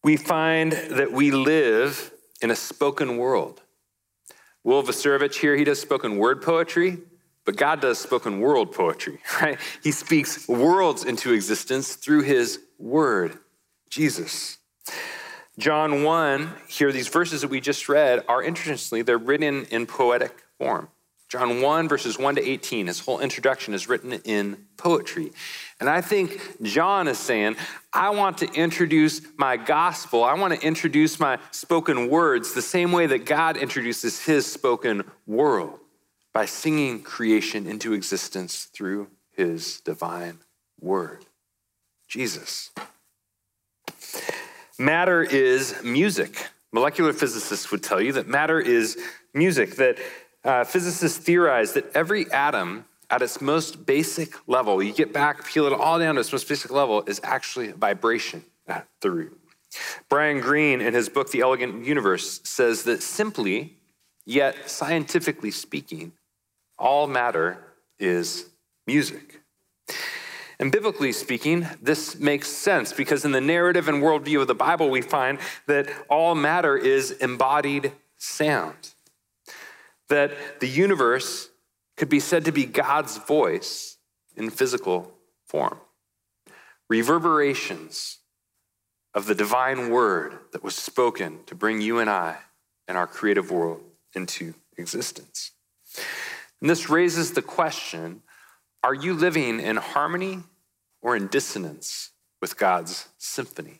We 0.01 0.15
find 0.15 0.71
that 0.71 1.11
we 1.11 1.31
live 1.31 2.13
in 2.41 2.49
a 2.49 2.55
spoken 2.55 3.17
world. 3.17 3.63
Will 4.63 4.81
Vaserovich 4.81 5.35
here, 5.35 5.57
he 5.57 5.65
does 5.65 5.81
spoken 5.81 6.15
word 6.15 6.41
poetry, 6.41 6.99
but 7.43 7.57
God 7.57 7.81
does 7.81 7.99
spoken 7.99 8.39
world 8.39 8.71
poetry, 8.71 9.19
right? 9.41 9.59
He 9.83 9.91
speaks 9.91 10.47
worlds 10.47 11.03
into 11.03 11.33
existence 11.33 11.95
through 11.95 12.21
his 12.21 12.61
word, 12.79 13.39
Jesus. 13.89 14.57
John 15.59 16.03
1, 16.03 16.51
here, 16.67 16.91
these 16.91 17.07
verses 17.07 17.41
that 17.41 17.49
we 17.49 17.61
just 17.61 17.87
read 17.87 18.23
are 18.27 18.41
interestingly, 18.41 19.03
they're 19.03 19.17
written 19.17 19.65
in 19.65 19.85
poetic 19.85 20.43
form. 20.57 20.89
John 21.29 21.61
1, 21.61 21.89
verses 21.89 22.19
1 22.19 22.35
to 22.35 22.47
18, 22.47 22.87
his 22.87 22.99
whole 22.99 23.19
introduction 23.19 23.73
is 23.73 23.89
written 23.89 24.13
in 24.13 24.65
poetry. 24.77 25.31
And 25.79 25.89
I 25.89 26.01
think 26.01 26.61
John 26.61 27.07
is 27.07 27.17
saying, 27.17 27.55
I 27.91 28.11
want 28.11 28.37
to 28.39 28.51
introduce 28.53 29.21
my 29.37 29.57
gospel, 29.57 30.23
I 30.23 30.35
want 30.35 30.53
to 30.53 30.65
introduce 30.65 31.19
my 31.19 31.39
spoken 31.51 32.09
words 32.09 32.53
the 32.53 32.61
same 32.61 32.91
way 32.91 33.07
that 33.07 33.25
God 33.25 33.57
introduces 33.57 34.23
his 34.23 34.45
spoken 34.45 35.03
world 35.25 35.79
by 36.33 36.45
singing 36.45 37.01
creation 37.01 37.67
into 37.67 37.93
existence 37.93 38.65
through 38.65 39.07
his 39.31 39.81
divine 39.81 40.39
word, 40.79 41.25
Jesus. 42.07 42.71
Matter 44.83 45.23
is 45.23 45.81
music. 45.81 46.49
Molecular 46.73 47.13
physicists 47.13 47.71
would 47.71 47.81
tell 47.81 48.01
you 48.01 48.11
that 48.11 48.27
matter 48.27 48.59
is 48.59 48.97
music, 49.33 49.77
that 49.77 49.97
uh, 50.43 50.65
physicists 50.65 51.17
theorize 51.17 51.71
that 51.71 51.95
every 51.95 52.29
atom 52.33 52.83
at 53.09 53.21
its 53.21 53.39
most 53.39 53.85
basic 53.85 54.35
level, 54.45 54.83
you 54.83 54.91
get 54.91 55.13
back, 55.13 55.45
peel 55.45 55.67
it 55.67 55.71
all 55.71 55.99
down 55.99 56.15
to 56.15 56.19
its 56.19 56.33
most 56.33 56.49
basic 56.49 56.69
level, 56.69 57.01
is 57.03 57.21
actually 57.23 57.71
vibration 57.71 58.43
at 58.67 58.85
the 58.99 59.09
root. 59.09 59.39
Brian 60.09 60.41
Greene, 60.41 60.81
in 60.81 60.93
his 60.93 61.07
book, 61.07 61.31
The 61.31 61.39
Elegant 61.39 61.85
Universe, 61.85 62.41
says 62.43 62.83
that 62.83 63.01
simply, 63.01 63.77
yet 64.25 64.69
scientifically 64.69 65.51
speaking, 65.51 66.11
all 66.77 67.07
matter 67.07 67.57
is 67.99 68.49
music. 68.85 69.42
And 70.59 70.71
biblically 70.71 71.11
speaking, 71.11 71.67
this 71.81 72.19
makes 72.19 72.47
sense 72.47 72.93
because 72.93 73.25
in 73.25 73.31
the 73.31 73.41
narrative 73.41 73.87
and 73.87 74.01
worldview 74.03 74.41
of 74.41 74.47
the 74.47 74.55
Bible, 74.55 74.89
we 74.89 75.01
find 75.01 75.39
that 75.67 75.89
all 76.09 76.35
matter 76.35 76.77
is 76.77 77.11
embodied 77.11 77.91
sound. 78.17 78.93
That 80.09 80.59
the 80.59 80.67
universe 80.67 81.49
could 81.97 82.09
be 82.09 82.19
said 82.19 82.45
to 82.45 82.51
be 82.51 82.65
God's 82.65 83.17
voice 83.17 83.97
in 84.35 84.49
physical 84.49 85.11
form. 85.45 85.79
Reverberations 86.89 88.19
of 89.13 89.25
the 89.25 89.35
divine 89.35 89.89
word 89.89 90.39
that 90.51 90.63
was 90.63 90.75
spoken 90.75 91.39
to 91.45 91.55
bring 91.55 91.81
you 91.81 91.99
and 91.99 92.09
I 92.09 92.37
and 92.87 92.97
our 92.97 93.07
creative 93.07 93.51
world 93.51 93.81
into 94.15 94.53
existence. 94.77 95.51
And 96.61 96.69
this 96.69 96.89
raises 96.89 97.31
the 97.31 97.41
question 97.41 98.21
are 98.83 98.93
you 98.93 99.13
living 99.13 99.59
in 99.59 99.77
harmony 99.77 100.43
or 101.01 101.15
in 101.15 101.27
dissonance 101.27 102.11
with 102.41 102.57
God's 102.57 103.07
symphony? 103.17 103.79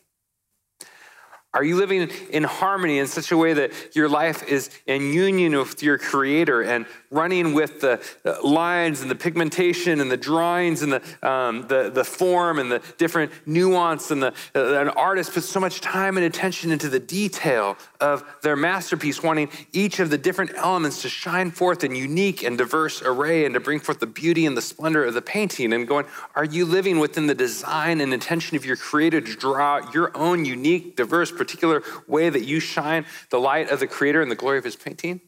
Are 1.52 1.62
you 1.62 1.76
living 1.76 2.10
in 2.30 2.42
harmony 2.42 2.98
in 2.98 3.06
such 3.06 3.30
a 3.30 3.36
way 3.36 3.52
that 3.52 3.94
your 3.94 4.08
life 4.08 4.42
is 4.48 4.70
in 4.86 5.12
union 5.12 5.56
with 5.56 5.82
your 5.84 5.98
creator 5.98 6.62
and 6.62 6.86
running 7.14 7.54
with 7.54 7.80
the 7.80 8.00
lines 8.42 9.00
and 9.00 9.10
the 9.10 9.14
pigmentation 9.14 10.00
and 10.00 10.10
the 10.10 10.16
drawings 10.16 10.82
and 10.82 10.92
the, 10.92 11.28
um, 11.28 11.66
the, 11.68 11.90
the 11.90 12.04
form 12.04 12.58
and 12.58 12.70
the 12.70 12.82
different 12.98 13.30
nuance 13.46 14.10
and 14.10 14.22
the, 14.22 14.34
uh, 14.54 14.80
an 14.80 14.88
artist 14.90 15.32
puts 15.32 15.48
so 15.48 15.60
much 15.60 15.80
time 15.80 16.16
and 16.16 16.26
attention 16.26 16.70
into 16.70 16.88
the 16.88 16.98
detail 16.98 17.76
of 18.00 18.24
their 18.42 18.56
masterpiece, 18.56 19.22
wanting 19.22 19.48
each 19.72 20.00
of 20.00 20.10
the 20.10 20.18
different 20.18 20.50
elements 20.56 21.02
to 21.02 21.08
shine 21.08 21.50
forth 21.50 21.84
in 21.84 21.94
unique 21.94 22.42
and 22.42 22.58
diverse 22.58 23.00
array 23.02 23.44
and 23.44 23.54
to 23.54 23.60
bring 23.60 23.78
forth 23.78 24.00
the 24.00 24.06
beauty 24.06 24.44
and 24.46 24.56
the 24.56 24.62
splendor 24.62 25.04
of 25.04 25.14
the 25.14 25.22
painting 25.22 25.72
and 25.72 25.86
going, 25.86 26.04
are 26.34 26.44
you 26.44 26.64
living 26.64 26.98
within 26.98 27.26
the 27.26 27.34
design 27.34 28.00
and 28.00 28.12
intention 28.12 28.56
of 28.56 28.64
your 28.64 28.76
creator 28.76 29.20
to 29.20 29.36
draw 29.36 29.80
your 29.92 30.10
own 30.16 30.44
unique, 30.44 30.96
diverse, 30.96 31.30
particular 31.30 31.82
way 32.08 32.28
that 32.28 32.44
you 32.44 32.60
shine 32.60 33.06
the 33.30 33.38
light 33.38 33.70
of 33.70 33.80
the 33.80 33.86
Creator 33.86 34.22
and 34.22 34.30
the 34.30 34.36
glory 34.36 34.58
of 34.58 34.64
His 34.64 34.76
painting 34.76 35.20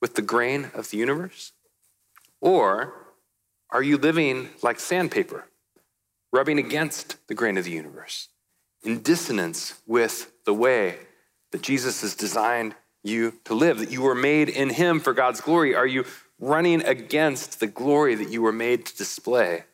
with 0.00 0.14
the 0.14 0.22
grain 0.22 0.70
of 0.74 0.90
the 0.90 0.96
universe? 0.96 1.52
Or 2.40 2.94
are 3.70 3.82
you 3.82 3.96
living 3.98 4.48
like 4.62 4.80
sandpaper, 4.80 5.46
rubbing 6.32 6.58
against 6.58 7.16
the 7.28 7.34
grain 7.34 7.56
of 7.56 7.64
the 7.64 7.70
universe, 7.70 8.28
in 8.82 9.02
dissonance 9.02 9.80
with 9.86 10.32
the 10.44 10.54
way 10.54 10.98
that 11.52 11.62
Jesus 11.62 12.00
has 12.02 12.14
designed 12.14 12.74
you 13.02 13.34
to 13.44 13.54
live, 13.54 13.78
that 13.78 13.90
you 13.90 14.02
were 14.02 14.14
made 14.14 14.48
in 14.48 14.70
Him 14.70 15.00
for 15.00 15.12
God's 15.12 15.40
glory? 15.40 15.74
Are 15.74 15.86
you 15.86 16.04
running 16.38 16.82
against 16.84 17.60
the 17.60 17.66
glory 17.66 18.14
that 18.14 18.30
you 18.30 18.42
were 18.42 18.52
made 18.52 18.86
to 18.86 18.96
display, 18.96 19.64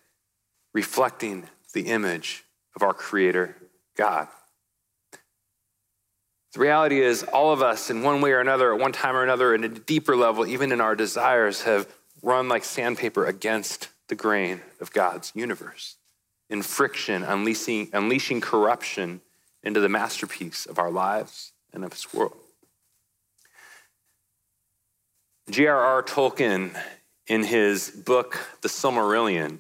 reflecting 0.75 1.49
the 1.73 1.83
image 1.83 2.45
of 2.75 2.83
our 2.83 2.95
Creator 2.95 3.57
God? 3.97 4.29
The 6.57 6.63
reality 6.63 7.03
is, 7.03 7.23
all 7.23 7.53
of 7.53 7.61
us, 7.61 7.91
in 7.91 8.03
one 8.03 8.23
way 8.23 8.33
or 8.33 8.41
another, 8.41 8.73
at 8.73 8.81
one 8.81 8.93
time 8.93 9.15
or 9.15 9.23
another, 9.23 9.53
at 9.53 9.63
a 9.63 9.69
deeper 9.69 10.17
level, 10.17 10.47
even 10.47 10.73
in 10.73 10.81
our 10.81 10.97
desires, 10.97 11.65
have 11.65 11.87
run 12.23 12.49
like 12.49 12.65
sandpaper 12.65 13.27
against 13.27 13.91
the 14.09 14.15
grain 14.15 14.63
of 14.81 14.91
God's 14.91 15.33
universe, 15.35 15.97
in 16.49 16.63
friction, 16.63 17.23
unleashing, 17.25 17.91
unleashing 17.93 18.41
corruption 18.41 19.21
into 19.63 19.81
the 19.81 19.91
masterpiece 19.91 20.65
of 20.65 20.79
our 20.79 20.91
lives 20.91 21.53
and 21.75 21.85
of 21.85 21.93
His 21.93 22.15
world. 22.15 22.39
J.R.R. 25.51 26.03
Tolkien, 26.05 26.75
in 27.27 27.45
his 27.45 27.91
book, 27.91 28.39
The 28.63 28.69
Silmarillion, 28.69 29.59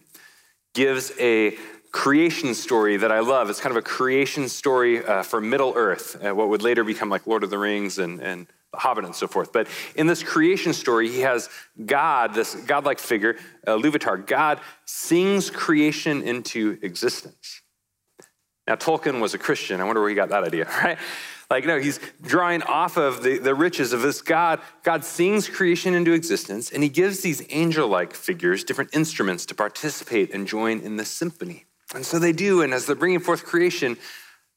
gives 0.73 1.13
a 1.21 1.59
creation 1.97 2.55
story 2.55 2.99
that 2.99 3.11
I 3.11 3.21
love. 3.21 3.49
It's 3.49 3.59
kind 3.59 3.75
of 3.75 3.79
a 3.79 3.83
creation 3.83 4.51
story 4.51 5.03
uh, 5.03 5.23
for 5.23 5.41
Middle 5.41 5.73
Earth, 5.75 6.23
uh, 6.23 6.35
what 6.35 6.51
would 6.51 6.61
later 6.61 6.85
become 6.85 7.09
like 7.09 7.27
Lord 7.27 7.43
of 7.43 7.49
the 7.49 7.57
Rings 7.57 7.99
and, 7.99 8.21
and 8.21 8.47
The 8.73 8.79
Hobbit 8.79 9.07
and 9.07 9.15
so 9.15 9.27
forth. 9.27 9.51
But 9.51 9.67
in 9.95 10.07
this 10.07 10.23
creation 10.23 10.75
story, 10.75 11.09
he 11.09 11.21
has 11.21 11.49
God, 11.87 12.35
this 12.35 12.55
godlike 12.55 12.99
figure, 12.99 13.37
uh, 13.67 13.79
Ilúvatar. 13.79 14.27
God 14.27 14.61
sings 14.85 15.49
creation 15.49 16.23
into 16.23 16.79
existence. 16.83 17.63
Now, 18.69 18.75
Tolkien 18.75 19.19
was 19.23 19.33
a 19.33 19.39
Christian. 19.39 19.81
I 19.81 19.85
wonder 19.85 20.03
where 20.03 20.11
he 20.11 20.15
got 20.15 20.29
that 20.29 20.45
idea, 20.45 20.67
right? 20.85 20.99
Like, 21.51 21.65
no, 21.65 21.81
he's 21.81 21.99
drawing 22.21 22.63
off 22.63 22.99
of 22.99 23.23
the, 23.23 23.39
the 23.39 23.55
riches 23.55 23.95
of 23.95 24.03
this 24.03 24.21
God. 24.21 24.61
God 24.83 25.03
sings 25.03 25.49
creation 25.49 25.95
into 25.95 26.13
existence, 26.13 26.71
and 26.71 26.83
he 26.83 26.91
gives 26.91 27.23
these 27.23 27.43
angel 27.49 27.89
like 27.89 28.13
figures 28.13 28.65
different 28.65 28.95
instruments 28.95 29.47
to 29.47 29.55
participate 29.55 30.35
and 30.35 30.47
join 30.47 30.81
in 30.81 30.99
the 30.99 31.05
symphony. 31.07 31.66
And 31.95 32.05
so 32.05 32.19
they 32.19 32.33
do. 32.33 32.63
And 32.63 32.75
as 32.75 32.87
they're 32.87 32.97
bringing 32.97 33.21
forth 33.21 33.45
creation, 33.45 33.97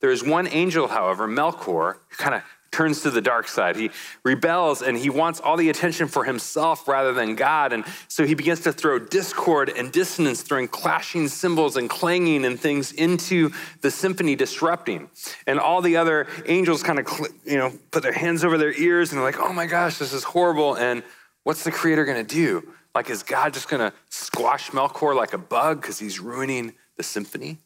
there 0.01 0.12
is 0.12 0.24
one 0.24 0.48
angel, 0.48 0.88
however, 0.88 1.27
Melkor, 1.27 1.95
who 2.09 2.15
kind 2.17 2.36
of 2.36 2.43
turns 2.71 3.01
to 3.01 3.09
the 3.09 3.21
dark 3.21 3.48
side. 3.48 3.75
He 3.75 3.89
rebels 4.24 4.81
and 4.81 4.98
he 4.98 5.09
wants 5.09 5.39
all 5.39 5.57
the 5.57 5.69
attention 5.69 6.07
for 6.07 6.24
himself 6.24 6.88
rather 6.88 7.13
than 7.13 7.36
God. 7.36 7.74
And 7.74 7.83
so 8.07 8.25
he 8.25 8.36
begins 8.36 8.62
to 8.62 8.71
throw 8.71 9.00
discord 9.00 9.69
and 9.75 9.91
dissonance, 9.91 10.41
throwing 10.41 10.67
clashing 10.67 11.27
cymbals 11.27 11.77
and 11.77 11.89
clanging 11.89 12.45
and 12.45 12.59
things 12.59 12.91
into 12.91 13.51
the 13.81 13.89
symphony, 13.91 14.36
disrupting. 14.36 15.09
And 15.48 15.59
all 15.59 15.81
the 15.81 15.98
other 15.98 16.27
angels 16.45 16.83
kind 16.83 17.00
of, 17.00 17.07
you 17.43 17.57
know, 17.57 17.74
put 17.91 18.03
their 18.03 18.13
hands 18.13 18.43
over 18.43 18.57
their 18.57 18.74
ears 18.74 19.12
and 19.12 19.17
they're 19.17 19.25
like, 19.25 19.39
oh 19.39 19.53
my 19.53 19.65
gosh, 19.65 19.98
this 19.98 20.13
is 20.13 20.24
horrible. 20.24 20.75
And 20.75 21.03
what's 21.43 21.63
the 21.63 21.71
creator 21.71 22.05
going 22.05 22.24
to 22.25 22.36
do? 22.36 22.74
Like, 22.93 23.09
is 23.09 23.24
God 23.24 23.53
just 23.53 23.69
going 23.69 23.91
to 23.91 23.95
squash 24.09 24.71
Melkor 24.71 25.15
like 25.15 25.33
a 25.33 25.38
bug 25.38 25.81
because 25.81 26.00
he's 26.00 26.19
ruining 26.19 26.74
the 27.00 27.03
symphony? 27.03 27.58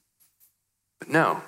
But 0.99 1.09
no. 1.09 1.41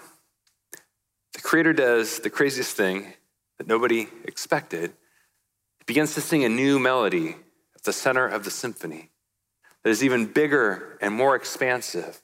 The 1.33 1.41
creator 1.41 1.71
does 1.71 2.17
the 2.17 2.31
craziest 2.31 2.75
thing 2.75 3.13
that 3.59 3.67
nobody 3.67 4.07
expected, 4.23 4.85
it 5.79 5.85
begins 5.85 6.15
to 6.15 6.21
sing 6.21 6.43
a 6.43 6.49
new 6.49 6.79
melody 6.79 7.35
at 7.75 7.83
the 7.83 7.93
center 7.93 8.27
of 8.27 8.43
the 8.43 8.49
symphony 8.49 9.11
that 9.83 9.91
is 9.91 10.03
even 10.03 10.25
bigger 10.25 10.97
and 10.99 11.13
more 11.13 11.35
expansive. 11.35 12.23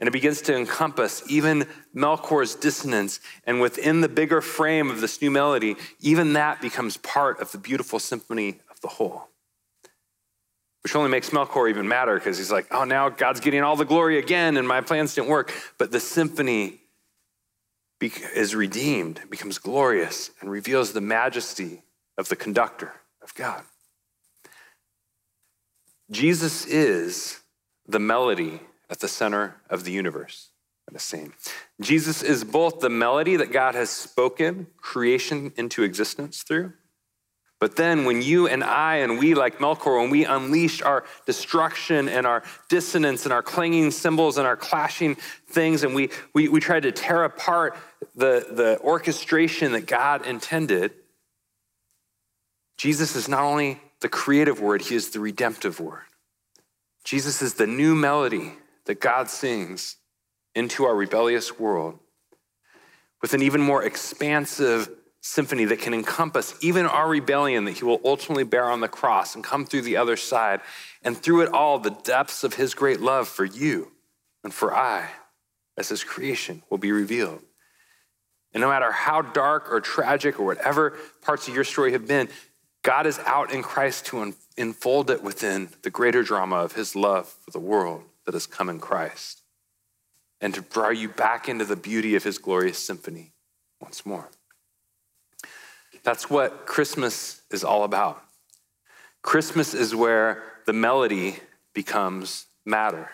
And 0.00 0.08
it 0.08 0.12
begins 0.12 0.42
to 0.42 0.56
encompass 0.56 1.22
even 1.28 1.66
Melkor's 1.94 2.56
dissonance. 2.56 3.20
And 3.44 3.60
within 3.60 4.00
the 4.00 4.08
bigger 4.08 4.40
frame 4.40 4.90
of 4.90 5.00
this 5.00 5.22
new 5.22 5.30
melody, 5.30 5.76
even 6.00 6.32
that 6.32 6.60
becomes 6.60 6.96
part 6.96 7.40
of 7.40 7.52
the 7.52 7.58
beautiful 7.58 8.00
symphony 8.00 8.58
of 8.68 8.80
the 8.80 8.88
whole. 8.88 9.27
Which 10.88 10.96
only 10.96 11.10
makes 11.10 11.28
Melkor 11.28 11.68
even 11.68 11.86
madder 11.86 12.14
because 12.14 12.38
he's 12.38 12.50
like, 12.50 12.66
oh, 12.70 12.84
now 12.84 13.10
God's 13.10 13.40
getting 13.40 13.62
all 13.62 13.76
the 13.76 13.84
glory 13.84 14.18
again, 14.18 14.56
and 14.56 14.66
my 14.66 14.80
plans 14.80 15.14
didn't 15.14 15.28
work. 15.28 15.52
But 15.76 15.92
the 15.92 16.00
symphony 16.00 16.80
is 18.00 18.54
redeemed, 18.54 19.20
becomes 19.28 19.58
glorious, 19.58 20.30
and 20.40 20.50
reveals 20.50 20.94
the 20.94 21.02
majesty 21.02 21.82
of 22.16 22.30
the 22.30 22.36
conductor 22.36 22.94
of 23.22 23.34
God. 23.34 23.64
Jesus 26.10 26.64
is 26.64 27.40
the 27.86 27.98
melody 27.98 28.60
at 28.88 29.00
the 29.00 29.08
center 29.08 29.56
of 29.68 29.84
the 29.84 29.92
universe. 29.92 30.52
The 30.90 30.98
same. 30.98 31.34
Jesus 31.82 32.22
is 32.22 32.44
both 32.44 32.80
the 32.80 32.88
melody 32.88 33.36
that 33.36 33.52
God 33.52 33.74
has 33.74 33.90
spoken 33.90 34.68
creation 34.78 35.52
into 35.58 35.82
existence 35.82 36.42
through, 36.42 36.72
but 37.60 37.74
then 37.74 38.04
when 38.04 38.22
you 38.22 38.46
and 38.46 38.62
I 38.62 38.96
and 38.96 39.18
we, 39.18 39.34
like 39.34 39.58
Melkor, 39.58 40.00
when 40.00 40.10
we 40.10 40.24
unleash 40.24 40.80
our 40.80 41.04
destruction 41.26 42.08
and 42.08 42.24
our 42.26 42.44
dissonance 42.68 43.24
and 43.24 43.32
our 43.32 43.42
clanging 43.42 43.90
cymbals 43.90 44.38
and 44.38 44.46
our 44.46 44.56
clashing 44.56 45.16
things, 45.48 45.82
and 45.82 45.94
we, 45.94 46.10
we, 46.34 46.48
we 46.48 46.60
try 46.60 46.78
to 46.78 46.92
tear 46.92 47.24
apart 47.24 47.76
the, 48.14 48.46
the 48.50 48.78
orchestration 48.80 49.72
that 49.72 49.86
God 49.86 50.24
intended, 50.24 50.92
Jesus 52.76 53.16
is 53.16 53.28
not 53.28 53.42
only 53.42 53.80
the 54.00 54.08
creative 54.08 54.60
word, 54.60 54.82
he 54.82 54.94
is 54.94 55.10
the 55.10 55.18
redemptive 55.18 55.80
word. 55.80 56.02
Jesus 57.02 57.42
is 57.42 57.54
the 57.54 57.66
new 57.66 57.96
melody 57.96 58.52
that 58.84 59.00
God 59.00 59.28
sings 59.28 59.96
into 60.54 60.84
our 60.84 60.94
rebellious 60.94 61.58
world 61.58 61.98
with 63.20 63.34
an 63.34 63.42
even 63.42 63.60
more 63.60 63.82
expansive 63.82 64.88
symphony 65.28 65.66
that 65.66 65.78
can 65.78 65.92
encompass 65.92 66.54
even 66.62 66.86
our 66.86 67.06
rebellion 67.06 67.66
that 67.66 67.76
he 67.76 67.84
will 67.84 68.00
ultimately 68.02 68.44
bear 68.44 68.64
on 68.70 68.80
the 68.80 68.88
cross 68.88 69.34
and 69.34 69.44
come 69.44 69.66
through 69.66 69.82
the 69.82 69.96
other 69.96 70.16
side. 70.16 70.60
And 71.02 71.16
through 71.16 71.42
it 71.42 71.52
all, 71.52 71.78
the 71.78 71.90
depths 71.90 72.44
of 72.44 72.54
his 72.54 72.72
great 72.74 73.00
love 73.00 73.28
for 73.28 73.44
you 73.44 73.92
and 74.42 74.54
for 74.54 74.74
I, 74.74 75.10
as 75.76 75.90
his 75.90 76.02
creation, 76.02 76.62
will 76.70 76.78
be 76.78 76.92
revealed. 76.92 77.42
And 78.54 78.62
no 78.62 78.68
matter 78.68 78.90
how 78.90 79.20
dark 79.20 79.70
or 79.70 79.82
tragic 79.82 80.40
or 80.40 80.46
whatever 80.46 80.96
parts 81.20 81.46
of 81.46 81.54
your 81.54 81.64
story 81.64 81.92
have 81.92 82.08
been, 82.08 82.30
God 82.82 83.06
is 83.06 83.18
out 83.26 83.52
in 83.52 83.62
Christ 83.62 84.06
to 84.06 84.34
enfold 84.56 85.10
it 85.10 85.22
within 85.22 85.68
the 85.82 85.90
greater 85.90 86.22
drama 86.22 86.56
of 86.56 86.72
his 86.72 86.96
love 86.96 87.28
for 87.44 87.50
the 87.50 87.60
world 87.60 88.04
that 88.24 88.32
has 88.32 88.46
come 88.46 88.70
in 88.70 88.80
Christ 88.80 89.42
and 90.40 90.54
to 90.54 90.62
draw 90.62 90.88
you 90.88 91.10
back 91.10 91.50
into 91.50 91.66
the 91.66 91.76
beauty 91.76 92.14
of 92.14 92.24
his 92.24 92.38
glorious 92.38 92.78
symphony 92.78 93.34
once 93.78 94.06
more. 94.06 94.30
That's 96.02 96.30
what 96.30 96.66
Christmas 96.66 97.42
is 97.50 97.64
all 97.64 97.84
about. 97.84 98.22
Christmas 99.22 99.74
is 99.74 99.94
where 99.94 100.42
the 100.66 100.72
melody 100.72 101.36
becomes 101.74 102.46
matter, 102.64 103.10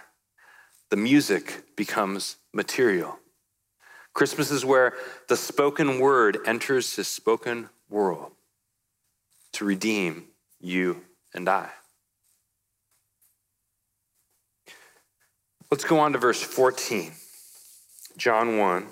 the 0.90 0.96
music 0.96 1.64
becomes 1.76 2.36
material. 2.52 3.18
Christmas 4.12 4.50
is 4.50 4.64
where 4.64 4.94
the 5.28 5.36
spoken 5.36 5.98
word 5.98 6.38
enters 6.46 6.94
his 6.94 7.08
spoken 7.08 7.68
world 7.90 8.30
to 9.52 9.64
redeem 9.64 10.26
you 10.60 11.02
and 11.34 11.48
I. 11.48 11.68
Let's 15.70 15.84
go 15.84 15.98
on 15.98 16.12
to 16.12 16.18
verse 16.18 16.40
14. 16.40 17.12
John 18.16 18.58
1, 18.58 18.86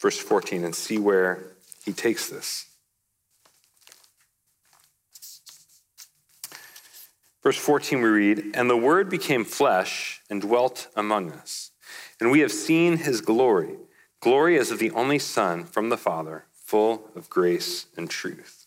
verse 0.00 0.18
14, 0.18 0.64
and 0.64 0.74
see 0.74 0.98
where 0.98 1.42
he 1.84 1.94
takes 1.94 2.28
this. 2.28 2.66
Verse 7.42 7.56
14, 7.56 8.02
we 8.02 8.08
read, 8.08 8.50
And 8.54 8.68
the 8.68 8.76
Word 8.76 9.08
became 9.08 9.44
flesh 9.44 10.20
and 10.28 10.42
dwelt 10.42 10.88
among 10.94 11.32
us. 11.32 11.70
And 12.20 12.30
we 12.30 12.40
have 12.40 12.52
seen 12.52 12.98
his 12.98 13.20
glory. 13.20 13.76
Glory 14.20 14.58
as 14.58 14.70
of 14.70 14.78
the 14.78 14.90
only 14.90 15.18
Son 15.18 15.64
from 15.64 15.88
the 15.88 15.96
Father, 15.96 16.44
full 16.52 17.10
of 17.16 17.30
grace 17.30 17.86
and 17.96 18.10
truth. 18.10 18.66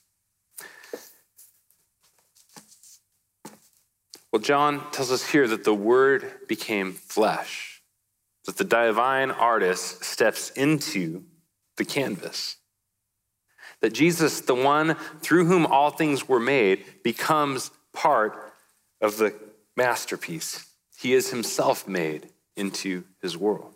Well, 4.32 4.42
John 4.42 4.90
tells 4.90 5.12
us 5.12 5.30
here 5.30 5.48
that 5.48 5.64
the 5.64 5.76
Word 5.76 6.48
became 6.48 6.94
flesh, 6.94 7.84
that 8.46 8.58
the 8.58 8.64
divine 8.64 9.30
artist 9.30 10.04
steps 10.04 10.50
into 10.50 11.24
the 11.78 11.86
canvas. 11.86 12.58
That 13.82 13.94
Jesus, 13.94 14.42
the 14.42 14.56
one 14.56 14.96
through 15.22 15.46
whom 15.46 15.68
all 15.68 15.92
things 15.92 16.28
were 16.28 16.40
made, 16.40 17.04
becomes 17.04 17.70
part 17.94 18.53
of 19.04 19.18
the 19.18 19.36
masterpiece. 19.78 20.66
He 20.98 21.14
is 21.14 21.30
himself 21.30 21.88
made 21.88 22.30
into 22.56 23.04
his 23.22 23.38
world. 23.38 23.74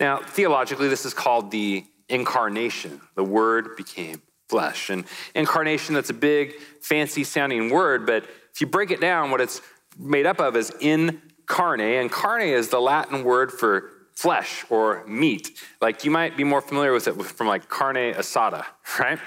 Now, 0.00 0.20
theologically, 0.22 0.88
this 0.88 1.04
is 1.04 1.12
called 1.12 1.50
the 1.50 1.84
incarnation. 2.08 3.00
The 3.16 3.24
word 3.24 3.76
became 3.76 4.22
flesh. 4.48 4.88
And 4.88 5.04
incarnation, 5.34 5.94
that's 5.94 6.10
a 6.10 6.14
big, 6.14 6.54
fancy 6.80 7.24
sounding 7.24 7.70
word, 7.70 8.06
but 8.06 8.24
if 8.54 8.60
you 8.60 8.66
break 8.66 8.90
it 8.90 9.00
down, 9.00 9.30
what 9.30 9.40
it's 9.40 9.60
made 9.98 10.26
up 10.26 10.40
of 10.40 10.56
is 10.56 10.72
in 10.80 11.20
carne, 11.46 11.80
and 11.80 12.10
carne 12.10 12.48
is 12.48 12.68
the 12.68 12.80
Latin 12.80 13.24
word 13.24 13.52
for 13.52 13.90
flesh 14.14 14.64
or 14.68 15.04
meat. 15.06 15.60
Like 15.80 16.04
you 16.04 16.10
might 16.10 16.36
be 16.36 16.44
more 16.44 16.60
familiar 16.60 16.92
with 16.92 17.08
it 17.08 17.14
from 17.14 17.46
like 17.46 17.68
carne 17.68 18.14
asada, 18.14 18.64
right? 18.98 19.18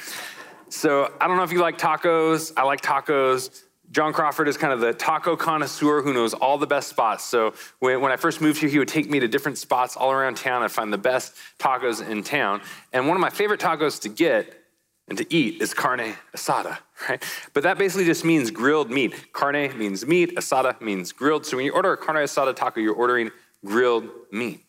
So 0.69 1.13
I 1.19 1.27
don't 1.27 1.37
know 1.37 1.43
if 1.43 1.51
you 1.51 1.59
like 1.59 1.77
tacos. 1.77 2.53
I 2.55 2.63
like 2.63 2.81
tacos. 2.81 3.63
John 3.91 4.13
Crawford 4.13 4.47
is 4.47 4.55
kind 4.55 4.71
of 4.71 4.79
the 4.79 4.93
taco 4.93 5.35
connoisseur 5.35 6.01
who 6.01 6.13
knows 6.13 6.33
all 6.33 6.57
the 6.57 6.67
best 6.67 6.87
spots. 6.87 7.25
So 7.25 7.53
when, 7.79 7.99
when 7.99 8.11
I 8.13 8.15
first 8.15 8.39
moved 8.39 8.61
here, 8.61 8.69
he 8.69 8.79
would 8.79 8.87
take 8.87 9.09
me 9.09 9.19
to 9.19 9.27
different 9.27 9.57
spots 9.57 9.97
all 9.97 10.11
around 10.11 10.37
town. 10.37 10.63
I'd 10.63 10.71
find 10.71 10.93
the 10.93 10.97
best 10.97 11.35
tacos 11.59 12.07
in 12.07 12.23
town. 12.23 12.61
And 12.93 13.07
one 13.07 13.17
of 13.17 13.21
my 13.21 13.29
favorite 13.29 13.59
tacos 13.59 13.99
to 14.01 14.09
get 14.09 14.57
and 15.09 15.17
to 15.17 15.33
eat 15.33 15.61
is 15.61 15.73
carne 15.73 16.13
asada, 16.33 16.77
right? 17.09 17.21
But 17.53 17.63
that 17.63 17.77
basically 17.77 18.05
just 18.05 18.23
means 18.23 18.49
grilled 18.49 18.89
meat. 18.89 19.33
Carne 19.33 19.77
means 19.77 20.05
meat, 20.05 20.37
asada 20.37 20.79
means 20.79 21.11
grilled. 21.11 21.45
So 21.45 21.57
when 21.57 21.65
you 21.65 21.73
order 21.73 21.91
a 21.91 21.97
carne 21.97 22.23
asada 22.23 22.55
taco, 22.55 22.79
you're 22.79 22.95
ordering 22.95 23.29
grilled 23.65 24.09
meat. 24.31 24.63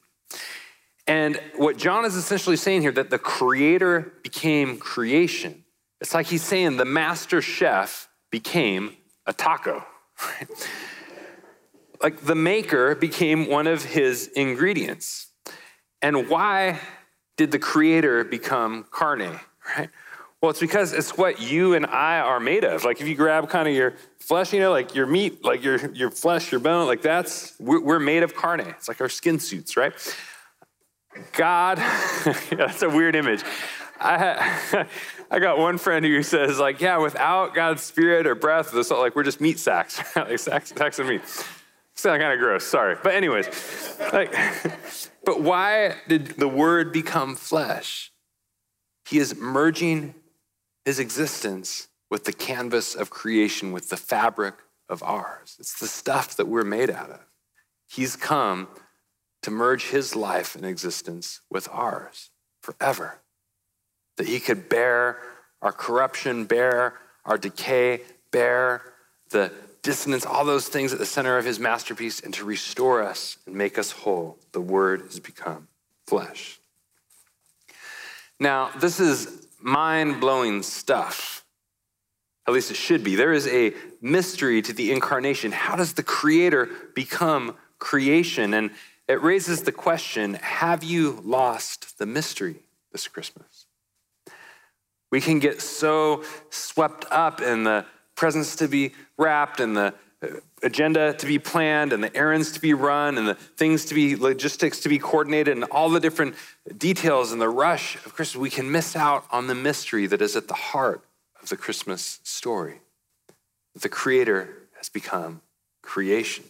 And 1.06 1.40
what 1.56 1.76
John 1.76 2.04
is 2.04 2.16
essentially 2.16 2.56
saying 2.56 2.82
here 2.82 2.92
that 2.92 3.10
the 3.10 3.18
creator 3.18 4.14
became 4.24 4.78
creation. 4.78 5.64
It's 6.00 6.12
like 6.12 6.26
he's 6.26 6.42
saying 6.42 6.76
the 6.76 6.84
master 6.84 7.40
chef 7.40 8.08
became 8.30 8.96
a 9.26 9.32
taco. 9.32 9.84
like 12.02 12.20
the 12.22 12.34
maker 12.34 12.94
became 12.94 13.48
one 13.48 13.66
of 13.66 13.84
his 13.84 14.28
ingredients. 14.28 15.28
And 16.00 16.28
why 16.28 16.80
did 17.36 17.52
the 17.52 17.58
creator 17.58 18.24
become 18.24 18.84
carne, 18.90 19.38
right? 19.76 19.88
Well, 20.40 20.50
it's 20.50 20.58
because 20.58 20.92
it's 20.92 21.16
what 21.16 21.40
you 21.40 21.74
and 21.74 21.86
I 21.86 22.18
are 22.18 22.40
made 22.40 22.64
of. 22.64 22.84
Like 22.84 23.00
if 23.00 23.06
you 23.06 23.14
grab 23.14 23.48
kind 23.48 23.68
of 23.68 23.74
your 23.74 23.94
flesh, 24.18 24.52
you 24.52 24.58
know, 24.58 24.72
like 24.72 24.92
your 24.92 25.06
meat, 25.06 25.44
like 25.44 25.62
your, 25.62 25.88
your 25.92 26.10
flesh, 26.10 26.50
your 26.50 26.60
bone, 26.60 26.88
like 26.88 27.00
that's, 27.00 27.54
we're, 27.60 27.80
we're 27.80 28.00
made 28.00 28.24
of 28.24 28.34
carne. 28.34 28.60
It's 28.60 28.88
like 28.88 29.00
our 29.00 29.08
skin 29.08 29.38
suits, 29.38 29.76
right? 29.76 29.92
God, 31.32 31.78
yeah, 31.78 32.34
that's 32.56 32.82
a 32.82 32.90
weird 32.90 33.14
image. 33.14 33.44
I, 34.00 34.86
I 35.32 35.38
got 35.38 35.56
one 35.56 35.78
friend 35.78 36.04
who 36.04 36.22
says, 36.22 36.58
like, 36.58 36.82
yeah, 36.82 36.98
without 36.98 37.54
God's 37.54 37.82
spirit 37.82 38.26
or 38.26 38.34
breath, 38.34 38.70
this, 38.70 38.90
like, 38.90 39.16
we're 39.16 39.22
just 39.22 39.40
meat 39.40 39.58
sacks, 39.58 39.98
like 40.16 40.38
sacks, 40.38 40.74
sacks 40.76 40.98
of 40.98 41.06
meat. 41.06 41.22
Sound 41.94 42.20
kind 42.20 42.34
of 42.34 42.38
gross, 42.38 42.66
sorry. 42.66 42.96
But, 43.02 43.14
anyways, 43.14 43.46
like, 44.12 44.34
but 45.24 45.40
why 45.40 45.96
did 46.06 46.26
the 46.36 46.48
word 46.48 46.92
become 46.92 47.34
flesh? 47.34 48.12
He 49.08 49.16
is 49.16 49.34
merging 49.34 50.14
his 50.84 50.98
existence 50.98 51.88
with 52.10 52.24
the 52.24 52.34
canvas 52.34 52.94
of 52.94 53.08
creation, 53.08 53.72
with 53.72 53.88
the 53.88 53.96
fabric 53.96 54.56
of 54.90 55.02
ours. 55.02 55.56
It's 55.58 55.78
the 55.80 55.86
stuff 55.86 56.36
that 56.36 56.46
we're 56.46 56.62
made 56.62 56.90
out 56.90 57.08
of. 57.08 57.20
He's 57.88 58.16
come 58.16 58.68
to 59.40 59.50
merge 59.50 59.88
his 59.88 60.14
life 60.14 60.54
and 60.54 60.66
existence 60.66 61.40
with 61.50 61.70
ours 61.72 62.28
forever. 62.60 63.21
That 64.16 64.28
he 64.28 64.40
could 64.40 64.68
bear 64.68 65.18
our 65.60 65.72
corruption, 65.72 66.44
bear 66.44 66.94
our 67.24 67.38
decay, 67.38 68.02
bear 68.30 68.82
the 69.30 69.52
dissonance, 69.82 70.24
all 70.24 70.44
those 70.44 70.68
things 70.68 70.92
at 70.92 70.98
the 70.98 71.06
center 71.06 71.38
of 71.38 71.44
his 71.44 71.58
masterpiece, 71.58 72.20
and 72.20 72.32
to 72.34 72.44
restore 72.44 73.02
us 73.02 73.38
and 73.46 73.54
make 73.54 73.78
us 73.78 73.90
whole. 73.90 74.38
The 74.52 74.60
word 74.60 75.02
has 75.02 75.20
become 75.20 75.68
flesh. 76.06 76.58
Now, 78.38 78.70
this 78.78 79.00
is 79.00 79.46
mind 79.60 80.20
blowing 80.20 80.62
stuff. 80.62 81.44
At 82.46 82.54
least 82.54 82.70
it 82.70 82.76
should 82.76 83.04
be. 83.04 83.14
There 83.14 83.32
is 83.32 83.46
a 83.46 83.72
mystery 84.00 84.62
to 84.62 84.72
the 84.72 84.90
incarnation. 84.90 85.52
How 85.52 85.76
does 85.76 85.92
the 85.92 86.02
creator 86.02 86.68
become 86.94 87.56
creation? 87.78 88.52
And 88.52 88.72
it 89.08 89.22
raises 89.22 89.62
the 89.62 89.72
question 89.72 90.34
have 90.34 90.82
you 90.82 91.20
lost 91.24 91.98
the 91.98 92.06
mystery 92.06 92.64
this 92.90 93.06
Christmas? 93.06 93.61
We 95.12 95.20
can 95.20 95.38
get 95.38 95.60
so 95.60 96.24
swept 96.50 97.04
up 97.10 97.40
in 97.40 97.62
the 97.62 97.84
presents 98.16 98.56
to 98.56 98.66
be 98.66 98.94
wrapped 99.16 99.60
and 99.60 99.76
the 99.76 99.94
agenda 100.62 101.12
to 101.12 101.26
be 101.26 101.38
planned 101.38 101.92
and 101.92 102.02
the 102.02 102.16
errands 102.16 102.52
to 102.52 102.60
be 102.60 102.72
run 102.72 103.18
and 103.18 103.28
the 103.28 103.34
things 103.34 103.84
to 103.86 103.94
be 103.94 104.16
logistics 104.16 104.80
to 104.80 104.88
be 104.88 104.98
coordinated 104.98 105.56
and 105.56 105.64
all 105.64 105.90
the 105.90 106.00
different 106.00 106.34
details 106.78 107.30
and 107.30 107.40
the 107.40 107.48
rush 107.48 107.96
of 108.06 108.14
Christmas, 108.14 108.40
we 108.40 108.50
can 108.50 108.70
miss 108.70 108.96
out 108.96 109.24
on 109.30 109.48
the 109.48 109.54
mystery 109.54 110.06
that 110.06 110.22
is 110.22 110.34
at 110.34 110.48
the 110.48 110.54
heart 110.54 111.04
of 111.42 111.48
the 111.48 111.56
Christmas 111.56 112.20
story. 112.22 112.80
The 113.74 113.88
Creator 113.88 114.48
has 114.78 114.88
become 114.88 115.42
creation. 115.82 116.44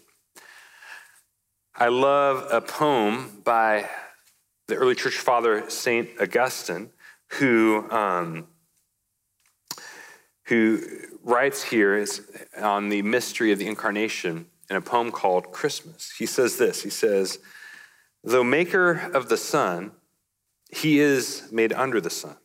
I 1.74 1.88
love 1.88 2.46
a 2.50 2.60
poem 2.60 3.40
by 3.42 3.88
the 4.68 4.76
early 4.76 4.94
church 4.94 5.16
father, 5.16 5.68
St. 5.68 6.10
Augustine, 6.20 6.90
who, 7.38 7.90
um, 7.90 8.46
who 10.44 10.82
writes 11.22 11.62
here 11.62 11.96
is 11.96 12.22
on 12.60 12.88
the 12.88 13.02
mystery 13.02 13.52
of 13.52 13.58
the 13.58 13.66
incarnation 13.66 14.46
in 14.68 14.76
a 14.76 14.80
poem 14.80 15.10
called 15.10 15.52
Christmas. 15.52 16.12
He 16.18 16.26
says 16.26 16.56
this 16.56 16.82
He 16.82 16.90
says, 16.90 17.38
Though 18.24 18.44
maker 18.44 19.10
of 19.12 19.28
the 19.28 19.36
sun, 19.36 19.92
he 20.70 21.00
is 21.00 21.48
made 21.52 21.72
under 21.72 22.00
the 22.00 22.10
sun. 22.10 22.36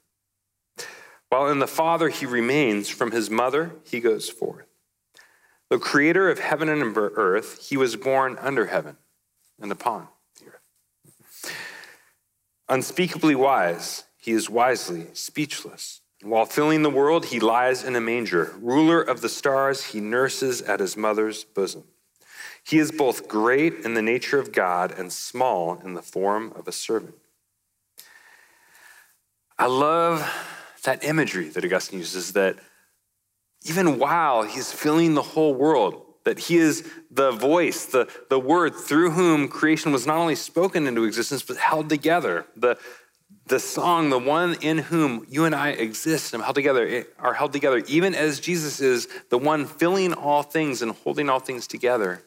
While 1.29 1.49
in 1.49 1.59
the 1.59 1.67
Father 1.67 2.09
he 2.09 2.25
remains, 2.25 2.89
from 2.89 3.11
his 3.11 3.29
mother 3.29 3.71
he 3.83 3.99
goes 3.99 4.29
forth. 4.29 4.65
The 5.69 5.79
creator 5.79 6.29
of 6.29 6.39
heaven 6.39 6.69
and 6.69 6.95
earth, 6.97 7.67
he 7.67 7.75
was 7.75 7.95
born 7.97 8.37
under 8.39 8.67
heaven 8.67 8.97
and 9.59 9.71
upon 9.71 10.07
the 10.39 10.47
earth. 10.47 11.53
Unspeakably 12.69 13.35
wise, 13.35 14.05
he 14.17 14.31
is 14.31 14.49
wisely 14.49 15.07
speechless. 15.13 16.01
While 16.23 16.45
filling 16.45 16.81
the 16.81 16.89
world, 16.89 17.25
he 17.25 17.39
lies 17.39 17.83
in 17.83 17.95
a 17.95 18.01
manger. 18.01 18.55
Ruler 18.59 19.01
of 19.01 19.21
the 19.21 19.29
stars, 19.29 19.85
he 19.85 19.99
nurses 19.99 20.61
at 20.61 20.79
his 20.79 20.97
mother's 20.97 21.43
bosom. 21.43 21.83
He 22.63 22.79
is 22.79 22.91
both 22.91 23.27
great 23.27 23.85
in 23.85 23.93
the 23.93 24.01
nature 24.01 24.39
of 24.39 24.51
God 24.51 24.91
and 24.91 25.13
small 25.13 25.79
in 25.79 25.93
the 25.93 26.01
form 26.01 26.51
of 26.55 26.67
a 26.67 26.71
servant. 26.71 27.15
I 29.57 29.67
love 29.67 30.27
that 30.83 31.03
imagery 31.03 31.49
that 31.49 31.63
Augustine 31.63 31.99
uses 31.99 32.33
that 32.33 32.57
even 33.63 33.97
while 33.97 34.43
he's 34.43 34.71
filling 34.71 35.13
the 35.13 35.21
whole 35.21 35.53
world, 35.53 36.03
that 36.25 36.39
he 36.39 36.57
is 36.57 36.89
the 37.09 37.31
voice, 37.31 37.85
the, 37.85 38.09
the 38.29 38.39
word 38.39 38.75
through 38.75 39.11
whom 39.11 39.47
creation 39.47 39.91
was 39.91 40.05
not 40.05 40.17
only 40.17 40.35
spoken 40.35 40.85
into 40.87 41.05
existence, 41.05 41.41
but 41.41 41.57
held 41.57 41.89
together. 41.89 42.45
The, 42.55 42.77
the 43.47 43.59
song, 43.59 44.09
the 44.09 44.19
one 44.19 44.55
in 44.61 44.77
whom 44.77 45.25
you 45.29 45.45
and 45.45 45.55
I 45.55 45.69
exist 45.69 46.33
and 46.33 46.43
held 46.43 46.55
together, 46.55 46.85
eh, 46.87 47.03
are 47.19 47.33
held 47.33 47.53
together, 47.53 47.83
even 47.87 48.13
as 48.13 48.39
Jesus 48.39 48.81
is 48.81 49.07
the 49.29 49.37
one 49.37 49.65
filling 49.65 50.13
all 50.13 50.43
things 50.43 50.81
and 50.81 50.91
holding 50.91 51.29
all 51.29 51.39
things 51.39 51.67
together, 51.67 52.23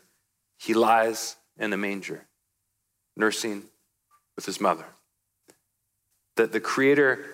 he 0.59 0.75
lies 0.75 1.37
in 1.59 1.73
a 1.73 1.77
manger, 1.77 2.27
nursing 3.17 3.65
with 4.37 4.47
his 4.47 4.61
mother. 4.61 4.87
That 6.37 6.53
the 6.53 6.61
Creator 6.61 7.25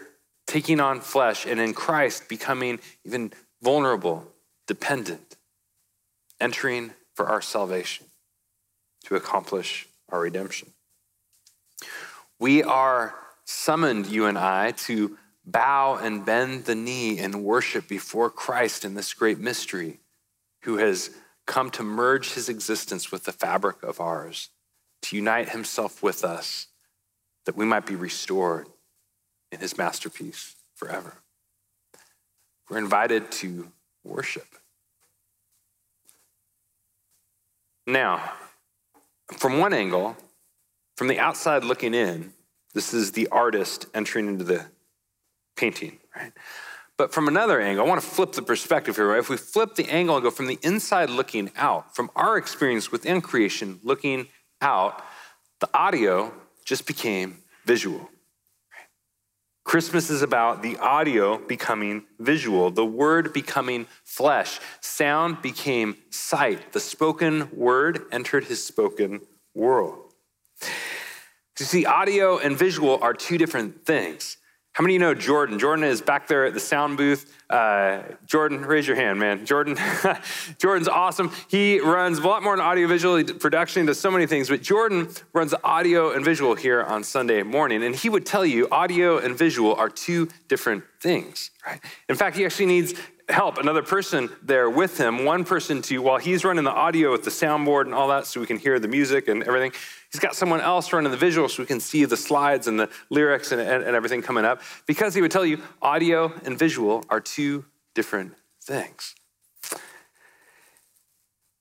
taking 0.46 0.80
on 0.80 1.00
flesh 1.00 1.46
and 1.46 1.60
in 1.60 1.74
Christ 1.74 2.28
becoming 2.28 2.80
even 3.04 3.32
vulnerable, 3.62 4.26
dependent, 4.66 5.36
entering 6.40 6.92
for 7.14 7.26
our 7.26 7.42
salvation 7.42 8.06
to 9.04 9.16
accomplish 9.16 9.86
our 10.08 10.20
redemption. 10.20 10.72
We 12.38 12.62
are 12.62 13.14
summoned 13.46 14.06
you 14.06 14.26
and 14.26 14.36
I 14.36 14.72
to 14.72 15.16
bow 15.44 15.94
and 15.94 16.26
bend 16.26 16.64
the 16.64 16.74
knee 16.74 17.18
and 17.18 17.44
worship 17.44 17.88
before 17.88 18.28
Christ 18.28 18.84
in 18.84 18.94
this 18.94 19.14
great 19.14 19.38
mystery, 19.38 20.00
who 20.62 20.76
has 20.78 21.10
come 21.46 21.70
to 21.70 21.84
merge 21.84 22.34
his 22.34 22.48
existence 22.48 23.12
with 23.12 23.24
the 23.24 23.32
fabric 23.32 23.82
of 23.84 24.00
ours, 24.00 24.50
to 25.02 25.16
unite 25.16 25.50
himself 25.50 26.02
with 26.02 26.24
us, 26.24 26.66
that 27.44 27.56
we 27.56 27.64
might 27.64 27.86
be 27.86 27.94
restored 27.94 28.66
in 29.52 29.60
his 29.60 29.78
masterpiece 29.78 30.56
forever. 30.74 31.14
We're 32.68 32.78
invited 32.78 33.30
to 33.32 33.70
worship. 34.02 34.46
Now, 37.86 38.32
from 39.38 39.58
one 39.58 39.72
angle, 39.72 40.16
from 40.96 41.06
the 41.06 41.20
outside 41.20 41.62
looking 41.62 41.94
in, 41.94 42.32
this 42.76 42.92
is 42.92 43.12
the 43.12 43.26
artist 43.28 43.86
entering 43.94 44.28
into 44.28 44.44
the 44.44 44.66
painting, 45.56 45.98
right? 46.14 46.30
But 46.98 47.10
from 47.10 47.26
another 47.26 47.58
angle, 47.58 47.82
I 47.82 47.88
want 47.88 48.02
to 48.02 48.06
flip 48.06 48.32
the 48.32 48.42
perspective 48.42 48.96
here. 48.96 49.08
Right? 49.08 49.18
If 49.18 49.30
we 49.30 49.38
flip 49.38 49.76
the 49.76 49.88
angle 49.88 50.16
and 50.16 50.22
go 50.22 50.30
from 50.30 50.46
the 50.46 50.58
inside 50.62 51.08
looking 51.08 51.50
out, 51.56 51.96
from 51.96 52.10
our 52.14 52.36
experience 52.36 52.92
within 52.92 53.22
creation 53.22 53.80
looking 53.82 54.28
out, 54.60 55.02
the 55.60 55.70
audio 55.72 56.34
just 56.66 56.86
became 56.86 57.38
visual. 57.64 58.10
Christmas 59.64 60.10
is 60.10 60.20
about 60.20 60.62
the 60.62 60.76
audio 60.76 61.38
becoming 61.38 62.04
visual, 62.18 62.70
the 62.70 62.84
word 62.84 63.32
becoming 63.32 63.86
flesh. 64.04 64.60
Sound 64.82 65.40
became 65.40 65.96
sight. 66.10 66.74
The 66.74 66.80
spoken 66.80 67.48
word 67.56 68.02
entered 68.12 68.44
his 68.44 68.62
spoken 68.62 69.22
world. 69.54 70.05
You 71.58 71.64
see, 71.64 71.86
audio 71.86 72.38
and 72.38 72.56
visual 72.56 72.98
are 73.00 73.14
two 73.14 73.38
different 73.38 73.86
things. 73.86 74.36
How 74.72 74.82
many 74.82 74.94
of 74.94 75.00
you 75.00 75.06
know 75.06 75.14
Jordan? 75.14 75.58
Jordan 75.58 75.86
is 75.86 76.02
back 76.02 76.28
there 76.28 76.44
at 76.44 76.52
the 76.52 76.60
sound 76.60 76.98
booth. 76.98 77.34
Uh, 77.48 78.02
Jordan, 78.26 78.60
raise 78.60 78.86
your 78.86 78.94
hand, 78.94 79.18
man. 79.18 79.46
Jordan, 79.46 79.78
Jordan's 80.58 80.86
awesome. 80.86 81.32
He 81.48 81.80
runs 81.80 82.18
a 82.18 82.26
lot 82.26 82.42
more 82.42 82.54
than 82.54 82.66
audiovisual 82.66 83.24
production. 83.38 83.86
Does 83.86 83.98
so 83.98 84.10
many 84.10 84.26
things, 84.26 84.50
but 84.50 84.60
Jordan 84.60 85.08
runs 85.32 85.54
audio 85.64 86.12
and 86.12 86.22
visual 86.22 86.54
here 86.54 86.82
on 86.82 87.02
Sunday 87.04 87.42
morning, 87.42 87.82
and 87.84 87.94
he 87.94 88.10
would 88.10 88.26
tell 88.26 88.44
you 88.44 88.68
audio 88.70 89.16
and 89.16 89.34
visual 89.34 89.74
are 89.76 89.88
two 89.88 90.28
different 90.48 90.84
things. 91.00 91.52
Right? 91.66 91.80
In 92.10 92.16
fact, 92.16 92.36
he 92.36 92.44
actually 92.44 92.66
needs 92.66 92.92
help, 93.28 93.58
another 93.58 93.82
person 93.82 94.30
there 94.42 94.70
with 94.70 94.98
him, 94.98 95.24
one 95.24 95.44
person 95.44 95.82
to, 95.82 95.98
while 96.00 96.18
he's 96.18 96.44
running 96.44 96.64
the 96.64 96.70
audio 96.70 97.10
with 97.10 97.24
the 97.24 97.30
soundboard 97.30 97.86
and 97.86 97.94
all 97.94 98.08
that 98.08 98.26
so 98.26 98.40
we 98.40 98.46
can 98.46 98.58
hear 98.58 98.78
the 98.78 98.88
music 98.88 99.26
and 99.26 99.42
everything, 99.42 99.72
he's 100.12 100.20
got 100.20 100.36
someone 100.36 100.60
else 100.60 100.92
running 100.92 101.10
the 101.10 101.16
visual 101.16 101.48
so 101.48 101.62
we 101.62 101.66
can 101.66 101.80
see 101.80 102.04
the 102.04 102.16
slides 102.16 102.68
and 102.68 102.78
the 102.78 102.88
lyrics 103.10 103.50
and, 103.50 103.60
and, 103.60 103.82
and 103.82 103.96
everything 103.96 104.22
coming 104.22 104.44
up. 104.44 104.62
Because 104.86 105.14
he 105.14 105.22
would 105.22 105.32
tell 105.32 105.44
you 105.44 105.60
audio 105.82 106.32
and 106.44 106.58
visual 106.58 107.04
are 107.10 107.20
two 107.20 107.64
different 107.94 108.34
things. 108.62 109.14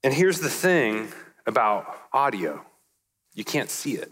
And 0.04 0.13
here's 0.13 0.39
the 0.39 0.49
thing 0.49 1.10
about 1.47 1.88
audio 2.13 2.63
you 3.34 3.43
can't 3.43 3.69
see 3.69 3.93
it. 3.93 4.12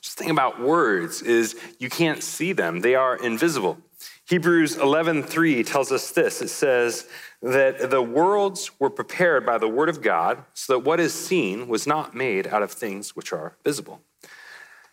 Just 0.00 0.16
thing 0.16 0.30
about 0.30 0.60
words 0.60 1.22
is 1.22 1.54
you 1.78 1.90
can't 1.90 2.22
see 2.22 2.52
them, 2.52 2.80
they 2.80 2.94
are 2.94 3.16
invisible. 3.16 3.78
Hebrews 4.26 4.76
11:3 4.76 5.62
tells 5.64 5.92
us 5.92 6.10
this. 6.10 6.42
It 6.42 6.48
says 6.48 7.06
that 7.42 7.90
the 7.90 8.02
worlds 8.02 8.72
were 8.80 8.90
prepared 8.90 9.46
by 9.46 9.56
the 9.56 9.68
word 9.68 9.88
of 9.88 10.02
God, 10.02 10.44
so 10.52 10.72
that 10.72 10.80
what 10.80 10.98
is 10.98 11.14
seen 11.14 11.68
was 11.68 11.86
not 11.86 12.14
made 12.14 12.48
out 12.48 12.62
of 12.62 12.72
things 12.72 13.14
which 13.14 13.32
are 13.32 13.56
visible. 13.64 14.02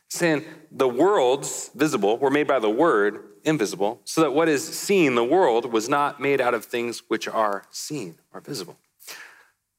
Saying 0.08 0.46
the 0.70 0.88
worlds 0.88 1.72
visible 1.74 2.18
were 2.18 2.30
made 2.30 2.46
by 2.46 2.60
the 2.60 2.70
word 2.70 3.24
invisible, 3.44 4.02
so 4.06 4.22
that 4.22 4.34
what 4.34 4.48
is 4.48 4.64
seen, 4.68 5.16
the 5.16 5.24
world, 5.24 5.74
was 5.74 5.90
not 5.90 6.22
made 6.22 6.40
out 6.40 6.54
of 6.54 6.66
things 6.66 7.02
which 7.08 7.28
are 7.28 7.66
seen 7.72 8.20
or 8.34 8.40
visible. 8.40 8.78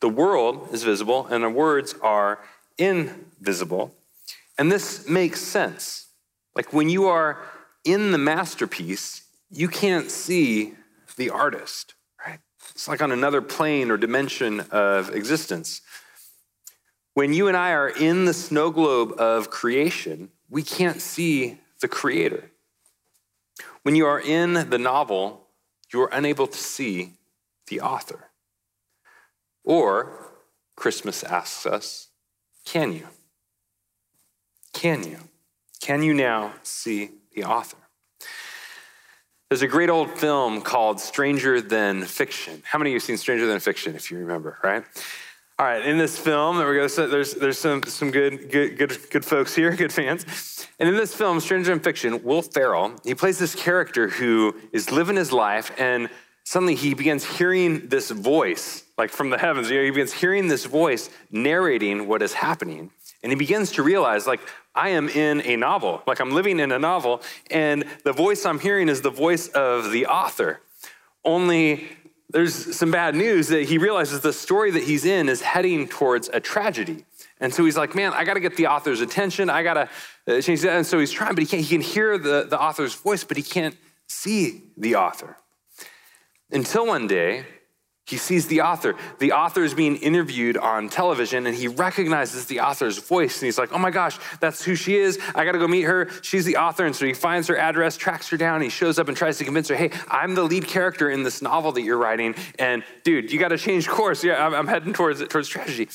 The 0.00 0.08
world 0.08 0.68
is 0.72 0.82
visible 0.82 1.26
and 1.28 1.44
the 1.44 1.48
words 1.48 1.94
are 2.02 2.44
invisible. 2.76 3.94
And 4.58 4.72
this 4.72 5.08
makes 5.08 5.40
sense. 5.40 6.08
Like 6.56 6.72
when 6.72 6.88
you 6.88 7.06
are 7.06 7.40
in 7.84 8.10
the 8.10 8.18
masterpiece, 8.18 9.23
you 9.56 9.68
can't 9.68 10.10
see 10.10 10.74
the 11.16 11.30
artist, 11.30 11.94
right? 12.26 12.40
It's 12.72 12.88
like 12.88 13.00
on 13.00 13.12
another 13.12 13.40
plane 13.40 13.90
or 13.90 13.96
dimension 13.96 14.60
of 14.70 15.14
existence. 15.14 15.80
When 17.14 17.32
you 17.32 17.46
and 17.46 17.56
I 17.56 17.70
are 17.70 17.88
in 17.88 18.24
the 18.24 18.34
snow 18.34 18.70
globe 18.70 19.12
of 19.18 19.50
creation, 19.50 20.30
we 20.50 20.62
can't 20.62 21.00
see 21.00 21.60
the 21.80 21.86
creator. 21.86 22.50
When 23.82 23.94
you 23.94 24.06
are 24.06 24.20
in 24.20 24.70
the 24.70 24.78
novel, 24.78 25.46
you 25.92 26.02
are 26.02 26.10
unable 26.12 26.48
to 26.48 26.58
see 26.58 27.12
the 27.68 27.80
author. 27.80 28.30
Or, 29.62 30.32
Christmas 30.74 31.22
asks 31.22 31.64
us, 31.64 32.08
can 32.64 32.92
you? 32.92 33.06
Can 34.72 35.04
you? 35.04 35.18
Can 35.80 36.02
you 36.02 36.12
now 36.12 36.54
see 36.64 37.10
the 37.34 37.44
author? 37.44 37.83
There's 39.54 39.62
a 39.62 39.68
great 39.68 39.88
old 39.88 40.10
film 40.18 40.62
called 40.62 40.98
Stranger 40.98 41.60
Than 41.60 42.02
Fiction. 42.06 42.60
How 42.64 42.76
many 42.76 42.90
of 42.90 42.94
you 42.94 42.98
seen 42.98 43.16
Stranger 43.16 43.46
Than 43.46 43.60
Fiction, 43.60 43.94
if 43.94 44.10
you 44.10 44.18
remember, 44.18 44.58
right? 44.64 44.82
All 45.60 45.66
right, 45.66 45.86
in 45.86 45.96
this 45.96 46.18
film, 46.18 46.58
there 46.58 46.68
we 46.68 46.74
go. 46.74 46.88
So 46.88 47.06
there's 47.06 47.34
there's 47.34 47.56
some 47.56 47.84
some 47.84 48.10
good 48.10 48.50
good 48.50 48.76
good 48.76 48.98
good 49.10 49.24
folks 49.24 49.54
here, 49.54 49.70
good 49.76 49.92
fans. 49.92 50.66
And 50.80 50.88
in 50.88 50.96
this 50.96 51.14
film, 51.14 51.38
Stranger 51.38 51.70
Than 51.70 51.78
Fiction, 51.78 52.24
Will 52.24 52.42
Ferrell, 52.42 52.94
he 53.04 53.14
plays 53.14 53.38
this 53.38 53.54
character 53.54 54.08
who 54.08 54.56
is 54.72 54.90
living 54.90 55.14
his 55.14 55.30
life, 55.30 55.70
and 55.78 56.08
suddenly 56.42 56.74
he 56.74 56.92
begins 56.92 57.24
hearing 57.24 57.86
this 57.86 58.10
voice, 58.10 58.82
like 58.98 59.10
from 59.10 59.30
the 59.30 59.38
heavens. 59.38 59.70
You 59.70 59.76
know, 59.76 59.84
he 59.84 59.90
begins 59.92 60.14
hearing 60.14 60.48
this 60.48 60.64
voice 60.64 61.10
narrating 61.30 62.08
what 62.08 62.22
is 62.22 62.32
happening, 62.32 62.90
and 63.22 63.30
he 63.30 63.36
begins 63.36 63.70
to 63.70 63.84
realize, 63.84 64.26
like, 64.26 64.40
I 64.74 64.90
am 64.90 65.08
in 65.08 65.40
a 65.42 65.56
novel, 65.56 66.02
like 66.06 66.20
I'm 66.20 66.32
living 66.32 66.58
in 66.58 66.72
a 66.72 66.78
novel, 66.78 67.22
and 67.50 67.84
the 68.02 68.12
voice 68.12 68.44
I'm 68.44 68.58
hearing 68.58 68.88
is 68.88 69.02
the 69.02 69.10
voice 69.10 69.48
of 69.48 69.92
the 69.92 70.06
author. 70.06 70.60
Only 71.24 71.88
there's 72.30 72.76
some 72.76 72.90
bad 72.90 73.14
news 73.14 73.48
that 73.48 73.62
he 73.68 73.78
realizes 73.78 74.20
the 74.20 74.32
story 74.32 74.72
that 74.72 74.82
he's 74.82 75.04
in 75.04 75.28
is 75.28 75.40
heading 75.40 75.86
towards 75.86 76.28
a 76.32 76.40
tragedy. 76.40 77.04
And 77.38 77.54
so 77.54 77.64
he's 77.64 77.76
like, 77.76 77.94
man, 77.94 78.12
I 78.12 78.24
got 78.24 78.34
to 78.34 78.40
get 78.40 78.56
the 78.56 78.66
author's 78.66 79.00
attention. 79.00 79.48
I 79.48 79.62
got 79.62 79.74
to 79.74 79.88
uh, 80.26 80.40
change 80.40 80.62
that. 80.62 80.76
And 80.76 80.86
so 80.86 80.98
he's 80.98 81.12
trying, 81.12 81.34
but 81.34 81.42
he 81.42 81.46
can't. 81.46 81.62
He 81.62 81.68
can 81.68 81.80
hear 81.80 82.18
the, 82.18 82.46
the 82.48 82.60
author's 82.60 82.94
voice, 82.94 83.22
but 83.22 83.36
he 83.36 83.42
can't 83.42 83.76
see 84.08 84.62
the 84.76 84.96
author. 84.96 85.36
Until 86.50 86.86
one 86.86 87.06
day, 87.06 87.44
he 88.06 88.18
sees 88.18 88.46
the 88.48 88.60
author. 88.60 88.96
The 89.18 89.32
author 89.32 89.64
is 89.64 89.72
being 89.72 89.96
interviewed 89.96 90.58
on 90.58 90.90
television 90.90 91.46
and 91.46 91.56
he 91.56 91.68
recognizes 91.68 92.44
the 92.44 92.60
author's 92.60 92.98
voice 92.98 93.40
and 93.40 93.46
he's 93.46 93.56
like, 93.56 93.72
oh 93.72 93.78
my 93.78 93.90
gosh, 93.90 94.18
that's 94.40 94.62
who 94.62 94.74
she 94.74 94.96
is. 94.96 95.18
I 95.34 95.46
gotta 95.46 95.58
go 95.58 95.66
meet 95.66 95.82
her. 95.82 96.10
She's 96.20 96.44
the 96.44 96.58
author. 96.58 96.84
And 96.84 96.94
so 96.94 97.06
he 97.06 97.14
finds 97.14 97.48
her 97.48 97.56
address, 97.56 97.96
tracks 97.96 98.28
her 98.28 98.36
down, 98.36 98.60
he 98.60 98.68
shows 98.68 98.98
up 98.98 99.08
and 99.08 99.16
tries 99.16 99.38
to 99.38 99.44
convince 99.44 99.68
her, 99.68 99.74
hey, 99.74 99.90
I'm 100.08 100.34
the 100.34 100.42
lead 100.42 100.66
character 100.66 101.08
in 101.08 101.22
this 101.22 101.40
novel 101.40 101.72
that 101.72 101.82
you're 101.82 101.96
writing. 101.96 102.34
And 102.58 102.84
dude, 103.04 103.32
you 103.32 103.38
gotta 103.38 103.56
change 103.56 103.88
course. 103.88 104.22
Yeah, 104.22 104.44
I'm, 104.44 104.54
I'm 104.54 104.66
heading 104.66 104.92
towards, 104.92 105.26
towards 105.28 105.48
tragedy. 105.48 105.88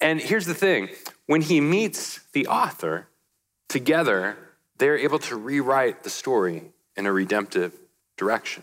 And 0.00 0.20
here's 0.20 0.46
the 0.46 0.54
thing 0.54 0.88
when 1.26 1.42
he 1.42 1.60
meets 1.60 2.20
the 2.32 2.46
author, 2.46 3.08
together, 3.68 4.38
they're 4.78 4.96
able 4.96 5.18
to 5.18 5.36
rewrite 5.36 6.02
the 6.02 6.10
story 6.10 6.62
in 6.96 7.04
a 7.06 7.12
redemptive 7.12 7.78
direction. 8.16 8.62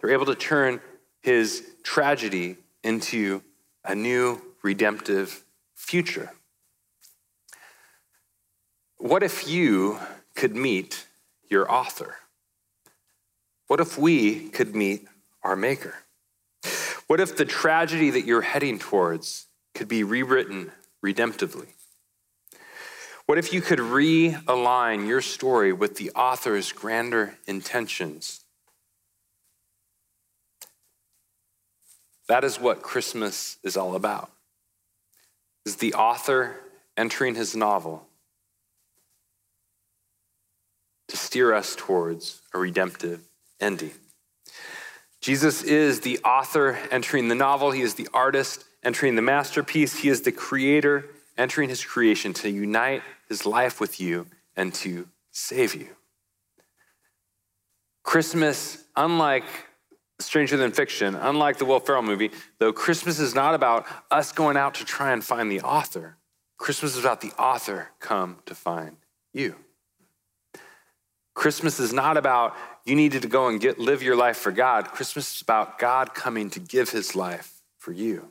They're 0.00 0.10
able 0.10 0.26
to 0.26 0.34
turn 0.34 0.80
his 1.26 1.66
tragedy 1.82 2.56
into 2.84 3.42
a 3.84 3.96
new 3.96 4.40
redemptive 4.62 5.42
future. 5.74 6.30
What 8.98 9.24
if 9.24 9.48
you 9.48 9.98
could 10.36 10.54
meet 10.54 11.08
your 11.50 11.68
author? 11.68 12.14
What 13.66 13.80
if 13.80 13.98
we 13.98 14.50
could 14.50 14.76
meet 14.76 15.08
our 15.42 15.56
maker? 15.56 15.94
What 17.08 17.18
if 17.18 17.36
the 17.36 17.44
tragedy 17.44 18.10
that 18.10 18.24
you're 18.24 18.42
heading 18.42 18.78
towards 18.78 19.46
could 19.74 19.88
be 19.88 20.04
rewritten 20.04 20.70
redemptively? 21.04 21.70
What 23.26 23.36
if 23.36 23.52
you 23.52 23.62
could 23.62 23.80
realign 23.80 25.08
your 25.08 25.22
story 25.22 25.72
with 25.72 25.96
the 25.96 26.12
author's 26.12 26.70
grander 26.70 27.34
intentions 27.48 28.45
That 32.28 32.44
is 32.44 32.60
what 32.60 32.82
Christmas 32.82 33.58
is 33.62 33.76
all 33.76 33.94
about. 33.94 34.30
Is 35.64 35.76
the 35.76 35.94
author 35.94 36.60
entering 36.96 37.34
his 37.34 37.54
novel 37.54 38.06
to 41.08 41.16
steer 41.16 41.54
us 41.54 41.76
towards 41.76 42.42
a 42.52 42.58
redemptive 42.58 43.20
ending. 43.60 43.92
Jesus 45.20 45.62
is 45.62 46.00
the 46.00 46.18
author 46.20 46.78
entering 46.90 47.28
the 47.28 47.34
novel, 47.34 47.70
he 47.70 47.82
is 47.82 47.94
the 47.94 48.08
artist 48.12 48.64
entering 48.82 49.16
the 49.16 49.22
masterpiece, 49.22 49.96
he 49.96 50.08
is 50.08 50.22
the 50.22 50.32
creator 50.32 51.04
entering 51.38 51.68
his 51.68 51.84
creation 51.84 52.32
to 52.32 52.50
unite 52.50 53.02
his 53.28 53.44
life 53.44 53.80
with 53.80 54.00
you 54.00 54.26
and 54.56 54.72
to 54.72 55.08
save 55.32 55.74
you. 55.74 55.88
Christmas, 58.02 58.84
unlike 58.94 59.44
Stranger 60.18 60.56
Than 60.56 60.72
Fiction, 60.72 61.14
unlike 61.14 61.58
the 61.58 61.64
Will 61.64 61.80
Ferrell 61.80 62.02
movie, 62.02 62.30
though 62.58 62.72
Christmas 62.72 63.18
is 63.18 63.34
not 63.34 63.54
about 63.54 63.86
us 64.10 64.32
going 64.32 64.56
out 64.56 64.74
to 64.76 64.84
try 64.84 65.12
and 65.12 65.22
find 65.22 65.50
the 65.50 65.60
author, 65.60 66.16
Christmas 66.58 66.94
is 66.94 67.00
about 67.00 67.20
the 67.20 67.32
author 67.32 67.90
come 68.00 68.38
to 68.46 68.54
find 68.54 68.96
you. 69.34 69.56
Christmas 71.34 71.78
is 71.78 71.92
not 71.92 72.16
about 72.16 72.56
you 72.86 72.94
needed 72.94 73.22
to 73.22 73.28
go 73.28 73.48
and 73.48 73.60
get 73.60 73.78
live 73.78 74.02
your 74.02 74.16
life 74.16 74.38
for 74.38 74.50
God. 74.50 74.88
Christmas 74.88 75.34
is 75.34 75.42
about 75.42 75.78
God 75.78 76.14
coming 76.14 76.48
to 76.50 76.60
give 76.60 76.90
his 76.90 77.14
life 77.14 77.60
for 77.76 77.92
you. 77.92 78.28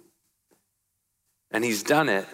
And 1.51 1.63
he's 1.63 1.83
done 1.83 2.09
it 2.09 2.25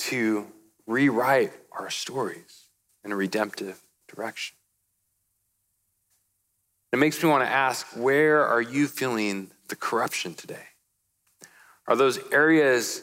to 0.00 0.46
rewrite 0.86 1.52
our 1.72 1.88
stories 1.88 2.68
in 3.04 3.12
a 3.12 3.16
redemptive 3.16 3.80
direction. 4.06 4.56
It 6.92 6.98
makes 6.98 7.22
me 7.22 7.28
want 7.28 7.44
to 7.44 7.50
ask 7.50 7.86
where 7.96 8.44
are 8.46 8.60
you 8.60 8.86
feeling 8.86 9.50
the 9.68 9.76
corruption 9.76 10.34
today? 10.34 10.66
Are 11.88 11.96
those 11.96 12.18
areas, 12.32 13.02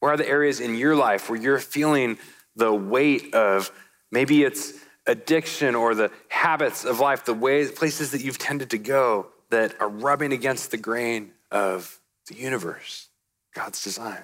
where 0.00 0.12
are 0.12 0.16
the 0.16 0.28
areas 0.28 0.60
in 0.60 0.74
your 0.74 0.96
life 0.96 1.30
where 1.30 1.40
you're 1.40 1.58
feeling 1.58 2.18
the 2.56 2.72
weight 2.72 3.34
of 3.34 3.70
maybe 4.10 4.42
it's 4.42 4.72
addiction 5.06 5.74
or 5.74 5.94
the 5.94 6.10
habits 6.28 6.84
of 6.84 7.00
life, 7.00 7.24
the 7.24 7.34
ways, 7.34 7.70
places 7.72 8.10
that 8.12 8.20
you've 8.20 8.38
tended 8.38 8.70
to 8.70 8.78
go 8.78 9.28
that 9.50 9.80
are 9.80 9.88
rubbing 9.88 10.32
against 10.32 10.70
the 10.70 10.76
grain 10.76 11.32
of 11.50 11.98
the 12.28 12.34
universe, 12.34 13.08
God's 13.54 13.82
design? 13.82 14.22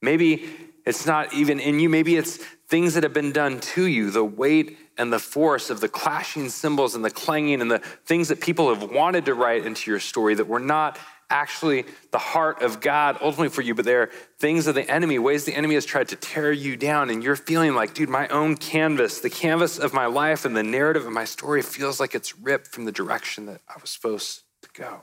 Maybe 0.00 0.48
it's 0.88 1.04
not 1.04 1.34
even 1.34 1.60
in 1.60 1.78
you, 1.80 1.88
maybe 1.88 2.16
it's 2.16 2.38
things 2.68 2.94
that 2.94 3.02
have 3.02 3.12
been 3.12 3.30
done 3.30 3.60
to 3.60 3.86
you, 3.86 4.10
the 4.10 4.24
weight 4.24 4.78
and 4.96 5.12
the 5.12 5.18
force 5.18 5.68
of 5.68 5.80
the 5.80 5.88
clashing 5.88 6.48
cymbals 6.48 6.94
and 6.94 7.04
the 7.04 7.10
clanging 7.10 7.60
and 7.60 7.70
the 7.70 7.78
things 7.78 8.28
that 8.28 8.40
people 8.40 8.74
have 8.74 8.90
wanted 8.90 9.26
to 9.26 9.34
write 9.34 9.66
into 9.66 9.90
your 9.90 10.00
story 10.00 10.34
that 10.34 10.46
were 10.46 10.58
not 10.58 10.98
actually 11.30 11.84
the 12.10 12.18
heart 12.18 12.62
of 12.62 12.80
God 12.80 13.18
ultimately 13.20 13.50
for 13.50 13.60
you, 13.60 13.74
but 13.74 13.84
they're 13.84 14.10
things 14.38 14.66
of 14.66 14.74
the 14.74 14.90
enemy, 14.90 15.18
ways 15.18 15.44
the 15.44 15.54
enemy 15.54 15.74
has 15.74 15.84
tried 15.84 16.08
to 16.08 16.16
tear 16.16 16.52
you 16.52 16.74
down. 16.74 17.10
And 17.10 17.22
you're 17.22 17.36
feeling 17.36 17.74
like, 17.74 17.92
dude, 17.92 18.08
my 18.08 18.26
own 18.28 18.56
canvas, 18.56 19.20
the 19.20 19.28
canvas 19.28 19.78
of 19.78 19.92
my 19.92 20.06
life 20.06 20.46
and 20.46 20.56
the 20.56 20.62
narrative 20.62 21.04
of 21.04 21.12
my 21.12 21.26
story 21.26 21.60
feels 21.60 22.00
like 22.00 22.14
it's 22.14 22.38
ripped 22.38 22.68
from 22.68 22.86
the 22.86 22.92
direction 22.92 23.44
that 23.46 23.60
I 23.68 23.74
was 23.78 23.90
supposed 23.90 24.42
to 24.62 24.68
go. 24.72 25.02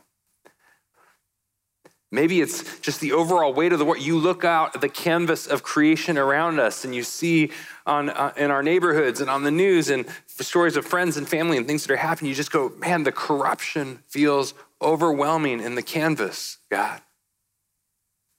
Maybe 2.12 2.40
it's 2.40 2.80
just 2.80 3.02
the 3.02 3.14
overall 3.14 3.54
weight 3.54 3.74
of 3.74 3.80
the 3.80 3.86
world. 3.86 4.02
You 4.02 4.18
look 4.18 4.44
out 4.44 4.76
at 4.76 4.82
the 4.82 4.90
canvas 4.90 5.48
of 5.48 5.64
creation 5.64 6.18
around 6.18 6.60
us 6.60 6.86
and 6.86 6.94
you 6.94 7.04
see 7.04 7.52
on, 7.86 8.10
uh, 8.10 8.32
in 8.38 8.52
our 8.52 8.62
neighborhoods 8.62 9.22
and 9.22 9.30
on 9.30 9.44
the 9.44 9.52
news 9.52 9.90
and 9.90 10.06
the 10.38 10.44
stories 10.44 10.78
of 10.78 10.86
friends 10.86 11.18
and 11.18 11.28
family 11.28 11.58
and 11.58 11.66
things 11.66 11.86
that 11.86 11.94
are 11.94 11.98
happening. 11.98 12.30
You 12.30 12.36
just 12.36 12.52
go, 12.52 12.72
man, 12.78 13.04
the 13.04 13.12
corruption 13.12 14.00
feels 14.08 14.54
overwhelming 14.82 15.62
in 15.62 15.76
the 15.76 15.82
canvas, 15.82 16.58
God. 16.70 17.02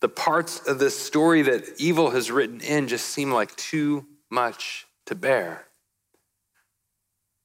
The 0.00 0.08
parts 0.08 0.60
of 0.66 0.78
this 0.78 0.98
story 0.98 1.42
that 1.42 1.64
evil 1.78 2.10
has 2.10 2.30
written 2.30 2.60
in 2.60 2.86
just 2.86 3.06
seem 3.06 3.32
like 3.32 3.54
too 3.56 4.06
much 4.30 4.86
to 5.06 5.14
bear. 5.14 5.66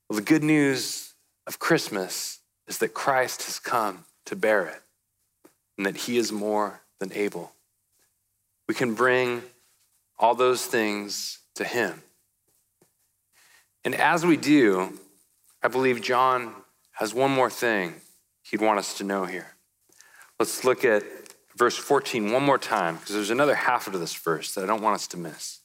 Well, 0.08 0.18
the 0.18 0.26
good 0.26 0.44
news 0.44 1.14
of 1.48 1.58
Christmas 1.58 2.40
is 2.68 2.78
that 2.78 2.94
Christ 2.94 3.44
has 3.46 3.58
come 3.58 4.06
to 4.26 4.36
bear 4.36 4.68
it 4.68 4.82
and 5.78 5.86
that 5.86 5.98
He 5.98 6.18
is 6.18 6.32
more 6.32 6.82
than 7.00 7.12
able. 7.14 7.54
We 8.68 8.76
can 8.76 8.94
bring 8.94 9.44
all 10.18 10.36
those 10.36 10.66
things 10.66 11.40
to 11.56 11.64
Him. 11.64 12.02
And 13.84 13.96
as 13.96 14.26
we 14.26 14.38
do, 14.38 15.00
I 15.64 15.68
believe 15.68 16.02
John 16.02 16.54
has 16.94 17.14
one 17.14 17.32
more 17.32 17.50
thing 17.50 17.96
he'd 18.44 18.62
want 18.62 18.80
us 18.80 18.98
to 18.98 19.04
know 19.04 19.26
here. 19.26 19.56
Let's 20.40 20.64
look 20.64 20.86
at 20.86 21.04
verse 21.56 21.78
14 21.78 22.32
one 22.32 22.44
more 22.44 22.58
time, 22.58 22.96
because 22.96 23.14
there's 23.14 23.30
another 23.30 23.56
half 23.56 23.88
of 23.88 24.00
this 24.00 24.14
verse 24.14 24.54
that 24.56 24.64
I 24.64 24.68
don't 24.68 24.82
want 24.82 24.96
us 24.96 25.08
to 25.08 25.18
miss. 25.18 25.60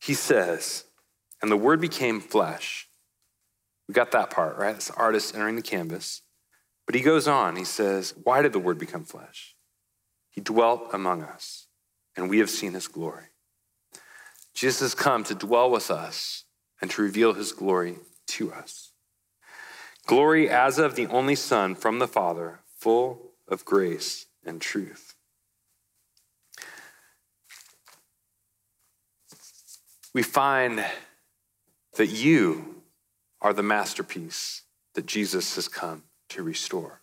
He 0.00 0.14
says, 0.14 0.84
And 1.40 1.50
the 1.50 1.56
Word 1.56 1.80
became 1.80 2.20
flesh 2.20 2.88
We 3.88 3.94
got 3.94 4.12
that 4.12 4.30
part, 4.30 4.56
right? 4.56 4.74
It's 4.74 4.88
the 4.88 4.94
artist 4.94 5.34
entering 5.34 5.56
the 5.56 5.62
canvas. 5.62 6.22
But 6.86 6.94
he 6.94 7.00
goes 7.00 7.26
on, 7.26 7.56
he 7.56 7.64
says, 7.64 8.14
Why 8.22 8.42
did 8.42 8.52
the 8.52 8.58
word 8.58 8.78
become 8.78 9.04
flesh? 9.04 9.54
He 10.30 10.40
dwelt 10.40 10.90
among 10.92 11.22
us, 11.22 11.66
and 12.16 12.28
we 12.28 12.38
have 12.38 12.50
seen 12.50 12.74
his 12.74 12.88
glory. 12.88 13.26
Jesus 14.52 14.80
has 14.80 14.94
come 14.94 15.24
to 15.24 15.34
dwell 15.34 15.70
with 15.70 15.90
us 15.90 16.44
and 16.80 16.90
to 16.90 17.02
reveal 17.02 17.32
his 17.32 17.52
glory 17.52 17.96
to 18.28 18.52
us. 18.52 18.92
Glory 20.06 20.48
as 20.50 20.78
of 20.78 20.96
the 20.96 21.06
only 21.06 21.34
Son 21.34 21.74
from 21.74 21.98
the 21.98 22.08
Father, 22.08 22.60
full 22.76 23.30
of 23.48 23.64
grace 23.64 24.26
and 24.44 24.60
truth. 24.60 25.14
We 30.12 30.22
find 30.22 30.84
that 31.96 32.06
you 32.06 32.82
are 33.40 33.52
the 33.52 33.62
masterpiece 33.62 34.62
that 34.94 35.06
Jesus 35.06 35.56
has 35.56 35.68
come 35.68 36.04
to 36.34 36.42
restore. 36.42 37.00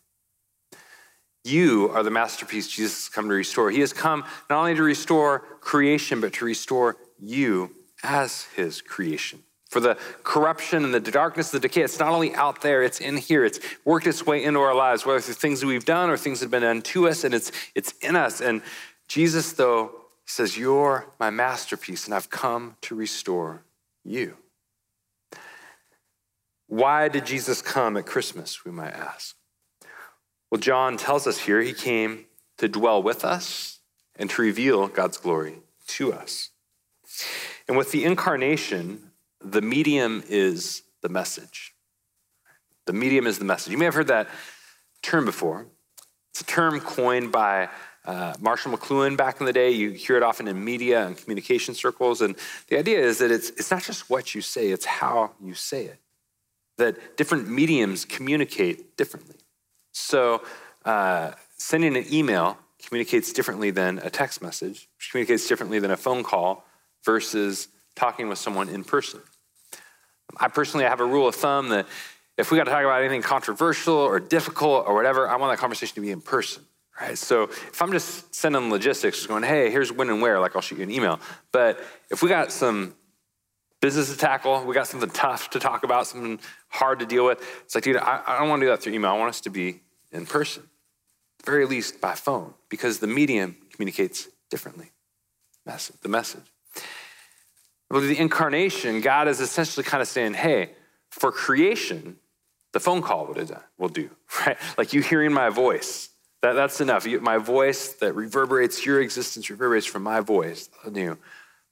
You 1.44 1.90
are 1.94 2.04
the 2.04 2.12
masterpiece 2.12 2.68
Jesus 2.68 3.06
has 3.06 3.10
come 3.10 3.28
to 3.28 3.34
restore. 3.34 3.72
He 3.72 3.80
has 3.80 3.94
come 3.94 4.24
not 4.50 4.60
only 4.60 4.76
to 4.76 4.84
restore 4.84 5.40
creation, 5.60 6.22
but 6.22 6.34
to 6.34 6.46
restore 6.46 6.98
you 7.20 7.72
as 8.04 8.44
his 8.56 8.82
creation. 8.82 9.44
For 9.70 9.80
the 9.80 9.98
corruption 10.24 10.84
and 10.84 10.94
the 10.94 11.00
darkness, 11.00 11.50
the 11.50 11.60
decay, 11.60 11.82
it's 11.82 11.98
not 11.98 12.10
only 12.10 12.36
out 12.36 12.62
there, 12.62 12.84
it's 12.84 13.00
in 13.00 13.18
here. 13.18 13.46
It's 13.46 13.60
worked 13.86 14.06
its 14.06 14.26
way 14.26 14.44
into 14.44 14.60
our 14.60 14.76
lives, 14.76 15.06
whether 15.06 15.22
through 15.22 15.36
things 15.36 15.62
that 15.62 15.68
we've 15.68 15.86
done 15.86 16.10
or 16.10 16.18
things 16.18 16.42
that 16.42 16.46
have 16.46 16.52
been 16.52 16.62
done 16.62 16.82
to 16.82 17.08
us, 17.08 17.24
and 17.24 17.34
it's, 17.34 17.52
it's 17.74 17.94
in 18.02 18.16
us. 18.18 18.42
And 18.42 18.62
Jesus, 19.08 19.54
though, 19.54 19.92
says, 20.26 20.58
You're 20.58 21.08
my 21.20 21.30
masterpiece, 21.30 22.06
and 22.06 22.14
I've 22.14 22.30
come 22.30 22.76
to 22.82 22.96
restore 22.96 23.64
you. 24.04 24.36
Why 26.72 27.10
did 27.10 27.26
Jesus 27.26 27.62
come 27.62 27.98
at 27.98 28.06
Christmas, 28.06 28.64
we 28.64 28.72
might 28.72 28.94
ask? 28.94 29.36
Well, 30.50 30.62
John 30.62 30.96
tells 30.96 31.28
us 31.28 31.40
here 31.40 31.60
he 31.60 31.74
came 31.74 32.28
to 32.60 32.70
dwell 32.70 33.04
with 33.04 33.26
us 33.26 33.80
and 34.16 34.30
to 34.30 34.42
reveal 34.42 34.88
God's 34.88 35.18
glory 35.18 35.56
to 35.88 36.14
us. 36.14 36.52
And 37.68 37.76
with 37.76 37.92
the 37.92 38.06
incarnation, 38.06 39.12
the 39.42 39.62
medium 39.62 40.24
is 40.30 40.84
the 41.02 41.10
message. 41.10 41.76
The 42.86 42.94
medium 42.94 43.28
is 43.28 43.38
the 43.38 43.44
message. 43.44 43.74
You 43.74 43.78
may 43.78 43.84
have 43.84 43.96
heard 43.96 44.08
that 44.08 44.30
term 45.02 45.26
before. 45.26 45.66
It's 46.30 46.40
a 46.40 46.46
term 46.46 46.80
coined 46.80 47.34
by 47.34 47.68
uh, 48.06 48.36
Marshall 48.40 48.72
McLuhan 48.72 49.18
back 49.18 49.42
in 49.42 49.46
the 49.46 49.52
day. 49.52 49.72
You 49.72 49.92
hear 49.92 50.16
it 50.16 50.24
often 50.24 50.48
in 50.48 50.64
media 50.64 51.06
and 51.06 51.18
communication 51.18 51.74
circles. 51.74 52.22
And 52.22 52.38
the 52.70 52.80
idea 52.80 53.00
is 53.02 53.18
that 53.18 53.30
it's, 53.30 53.50
it's 53.50 53.72
not 53.72 53.84
just 53.84 54.10
what 54.10 54.34
you 54.34 54.40
say, 54.40 54.70
it's 54.70 54.86
how 54.86 55.32
you 55.44 55.54
say 55.54 55.88
it. 55.88 56.00
That 56.82 57.18
different 57.18 57.48
mediums 57.48 58.06
communicate 58.06 58.98
differently. 58.98 59.38
So, 59.92 60.44
uh, 60.84 61.32
sending 61.58 61.96
an 61.96 62.06
email 62.12 62.58
communicates 62.84 63.32
differently 63.32 63.70
than 63.72 64.00
a 64.00 64.10
text 64.10 64.42
message, 64.42 64.90
which 64.98 65.12
communicates 65.12 65.48
differently 65.48 65.80
than 65.80 65.92
a 65.92 65.98
phone 65.98 66.24
call 66.24 66.66
versus 67.06 67.68
talking 67.96 68.28
with 68.30 68.40
someone 68.40 68.68
in 68.70 68.84
person. 68.84 69.20
I 70.38 70.48
personally 70.48 70.86
have 70.86 71.00
a 71.00 71.06
rule 71.06 71.28
of 71.28 71.36
thumb 71.36 71.70
that 71.70 71.86
if 72.38 72.52
we 72.52 72.58
got 72.58 72.64
to 72.64 72.72
talk 72.72 72.84
about 72.84 73.02
anything 73.02 73.22
controversial 73.22 73.96
or 73.96 74.20
difficult 74.20 74.88
or 74.88 74.96
whatever, 74.96 75.30
I 75.30 75.36
want 75.36 75.54
that 75.54 75.60
conversation 75.60 75.96
to 75.96 76.02
be 76.02 76.12
in 76.12 76.22
person. 76.22 76.64
Right? 77.00 77.18
So 77.18 77.44
if 77.44 77.82
I'm 77.82 77.92
just 77.92 78.34
sending 78.34 78.70
logistics, 78.70 79.26
going, 79.28 79.44
hey, 79.44 79.70
here's 79.70 79.92
when 79.92 80.10
and 80.10 80.22
where, 80.22 80.40
like 80.40 80.56
I'll 80.56 80.62
shoot 80.62 80.78
you 80.78 80.84
an 80.84 80.92
email. 80.92 81.20
But 81.52 81.80
if 82.10 82.24
we 82.24 82.30
got 82.30 82.52
some 82.52 82.96
business 83.82 84.12
to 84.12 84.18
tackle, 84.18 84.64
we 84.64 84.74
got 84.74 84.88
something 84.88 85.10
tough 85.10 85.50
to 85.50 85.60
talk 85.60 85.84
about, 85.84 86.08
something 86.08 86.40
hard 86.70 87.00
to 87.00 87.06
deal 87.06 87.26
with, 87.26 87.42
it's 87.66 87.76
like, 87.76 87.84
dude, 87.84 87.98
I, 87.98 88.22
I 88.26 88.40
don't 88.40 88.50
want 88.50 88.62
to 88.62 88.68
do 88.68 88.70
that 88.70 88.82
through 88.82 88.94
email. 88.94 89.12
I 89.12 89.18
want 89.18 89.30
us 89.30 89.42
to 89.42 89.50
be 89.50 89.82
in 90.12 90.26
person, 90.26 90.64
very 91.46 91.66
least 91.66 92.00
by 92.00 92.14
phone, 92.14 92.54
because 92.70 93.00
the 93.00 93.08
medium 93.08 93.58
communicates 93.72 94.30
differently. 94.50 94.92
Message, 95.66 95.98
the 96.02 96.10
message. 96.10 96.44
Well, 97.90 98.02
the 98.02 98.18
incarnation, 98.18 99.02
God 99.02 99.28
is 99.28 99.42
essentially 99.42 99.84
kind 99.84 100.02
of 100.02 100.08
saying, 100.08 100.36
hey, 100.36 100.72
for 101.10 101.32
creation, 101.32 102.18
the 102.72 102.80
phone 102.80 103.02
call 103.02 103.28
would 103.28 103.38
have 103.38 103.50
done, 103.50 103.64
will 103.78 103.90
do, 103.90 104.10
right? 104.46 104.58
Like 104.78 104.94
you 104.94 105.02
hearing 105.02 105.34
my 105.34 105.50
voice, 105.50 106.10
that, 106.42 106.54
that's 106.54 106.82
enough. 106.82 107.06
My 107.06 107.38
voice 107.38 107.94
that 107.94 108.14
reverberates, 108.14 108.86
your 108.86 109.02
existence 109.02 109.50
reverberates 109.50 109.86
from 109.86 110.04
my 110.04 110.22
voice, 110.22 110.70
new. 110.90 111.18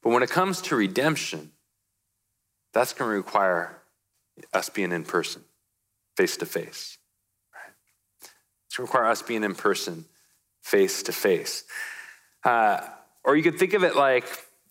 But 0.04 0.12
when 0.12 0.24
it 0.24 0.30
comes 0.30 0.62
to 0.64 0.76
redemption, 0.76 1.52
that's 2.80 2.94
going 2.94 3.12
to 3.12 3.18
require 3.18 3.78
us 4.54 4.70
being 4.70 4.94
in 4.94 5.04
person, 5.04 5.44
face 6.16 6.38
to 6.38 6.46
face. 6.46 6.98
It's 8.22 8.78
going 8.78 8.88
to 8.88 8.92
require 8.94 9.06
us 9.12 9.22
being 9.22 9.44
in 9.44 9.54
person, 9.54 10.06
face 10.62 11.04
to 11.04 11.12
face. 11.12 11.66
Or 12.46 13.36
you 13.36 13.44
could 13.44 13.60
think 13.60 13.74
of 13.74 13.84
it 13.84 13.98
like 13.98 14.26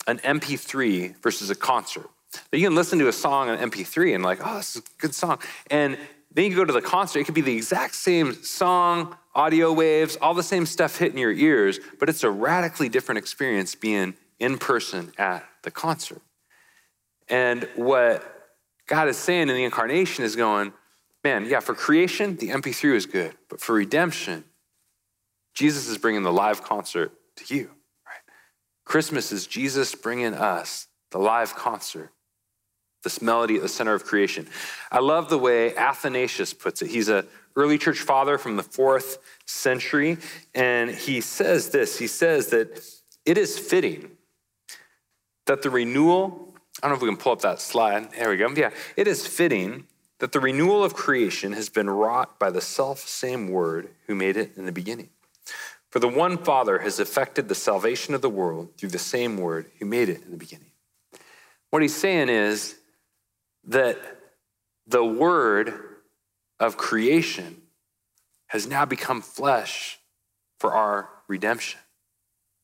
an 0.07 0.17
MP3 0.19 1.21
versus 1.21 1.51
a 1.51 1.55
concert. 1.55 2.09
You 2.51 2.65
can 2.65 2.73
listen 2.73 2.97
to 2.97 3.09
a 3.09 3.13
song 3.13 3.49
on 3.49 3.59
MP3 3.59 4.15
and 4.15 4.23
like, 4.23 4.39
oh, 4.43 4.57
this 4.57 4.75
is 4.75 4.81
a 4.81 4.85
good 5.01 5.13
song. 5.13 5.37
And 5.69 5.95
then 6.33 6.45
you 6.49 6.55
go 6.55 6.65
to 6.65 6.73
the 6.73 6.81
concert, 6.81 7.19
it 7.19 7.25
could 7.25 7.35
be 7.35 7.41
the 7.41 7.55
exact 7.55 7.93
same 7.93 8.33
song, 8.43 9.15
audio 9.35 9.71
waves, 9.71 10.17
all 10.19 10.33
the 10.33 10.41
same 10.41 10.65
stuff 10.65 10.97
hitting 10.97 11.19
your 11.19 11.31
ears, 11.31 11.79
but 11.99 12.09
it's 12.09 12.23
a 12.23 12.31
radically 12.31 12.89
different 12.89 13.19
experience 13.19 13.75
being 13.75 14.15
in 14.39 14.57
person 14.57 15.11
at 15.19 15.47
the 15.61 15.69
concert. 15.69 16.23
And 17.29 17.67
what 17.75 18.23
God 18.87 19.07
is 19.07 19.17
saying 19.17 19.43
in 19.43 19.55
the 19.55 19.63
incarnation 19.63 20.23
is 20.23 20.35
going, 20.35 20.73
man, 21.23 21.45
yeah, 21.45 21.59
for 21.59 21.75
creation, 21.75 22.35
the 22.37 22.49
MP3 22.49 22.95
is 22.95 23.05
good, 23.05 23.35
but 23.49 23.61
for 23.61 23.73
redemption, 23.73 24.43
Jesus 25.53 25.87
is 25.87 25.97
bringing 25.97 26.23
the 26.23 26.31
live 26.31 26.63
concert 26.63 27.11
to 27.37 27.55
you. 27.55 27.65
Right? 28.05 28.33
Christmas 28.85 29.31
is 29.31 29.45
Jesus 29.45 29.93
bringing 29.95 30.33
us 30.33 30.87
the 31.11 31.19
live 31.19 31.55
concert, 31.55 32.11
this 33.03 33.21
melody 33.21 33.57
at 33.57 33.61
the 33.61 33.69
center 33.69 33.93
of 33.93 34.05
creation. 34.05 34.47
I 34.91 34.99
love 34.99 35.29
the 35.29 35.37
way 35.37 35.75
Athanasius 35.75 36.53
puts 36.53 36.81
it. 36.81 36.89
He's 36.89 37.09
an 37.09 37.27
early 37.55 37.77
church 37.77 37.99
father 37.99 38.37
from 38.37 38.55
the 38.55 38.63
fourth 38.63 39.17
century, 39.45 40.17
and 40.55 40.89
he 40.89 41.21
says 41.21 41.69
this 41.69 41.99
He 41.99 42.07
says 42.07 42.47
that 42.47 42.83
it 43.25 43.37
is 43.37 43.59
fitting 43.59 44.11
that 45.45 45.61
the 45.63 45.69
renewal, 45.69 46.48
I 46.81 46.87
don't 46.87 46.91
know 46.91 46.95
if 46.95 47.01
we 47.01 47.09
can 47.09 47.17
pull 47.17 47.33
up 47.33 47.41
that 47.41 47.59
slide. 47.59 48.11
There 48.13 48.29
we 48.29 48.37
go. 48.37 48.49
Yeah, 48.49 48.71
it 48.95 49.07
is 49.07 49.27
fitting 49.27 49.85
that 50.19 50.31
the 50.31 50.39
renewal 50.39 50.83
of 50.83 50.93
creation 50.93 51.53
has 51.53 51.69
been 51.69 51.89
wrought 51.89 52.39
by 52.39 52.49
the 52.49 52.61
self 52.61 52.99
same 52.99 53.49
word 53.49 53.89
who 54.07 54.15
made 54.15 54.37
it 54.37 54.55
in 54.55 54.65
the 54.65 54.71
beginning. 54.71 55.09
For 55.89 55.99
the 55.99 56.07
one 56.07 56.37
Father 56.37 56.79
has 56.79 56.99
effected 56.99 57.49
the 57.49 57.55
salvation 57.55 58.13
of 58.13 58.21
the 58.21 58.29
world 58.29 58.77
through 58.77 58.89
the 58.89 58.99
same 58.99 59.37
word 59.37 59.71
who 59.79 59.85
made 59.85 60.07
it 60.07 60.23
in 60.23 60.31
the 60.31 60.37
beginning. 60.37 60.71
What 61.71 61.81
he's 61.81 61.95
saying 61.95 62.29
is 62.29 62.75
that 63.65 63.97
the 64.87 65.03
word 65.03 65.73
of 66.59 66.77
creation 66.77 67.61
has 68.47 68.67
now 68.67 68.85
become 68.85 69.21
flesh 69.21 69.99
for 70.59 70.73
our 70.73 71.09
redemption. 71.27 71.79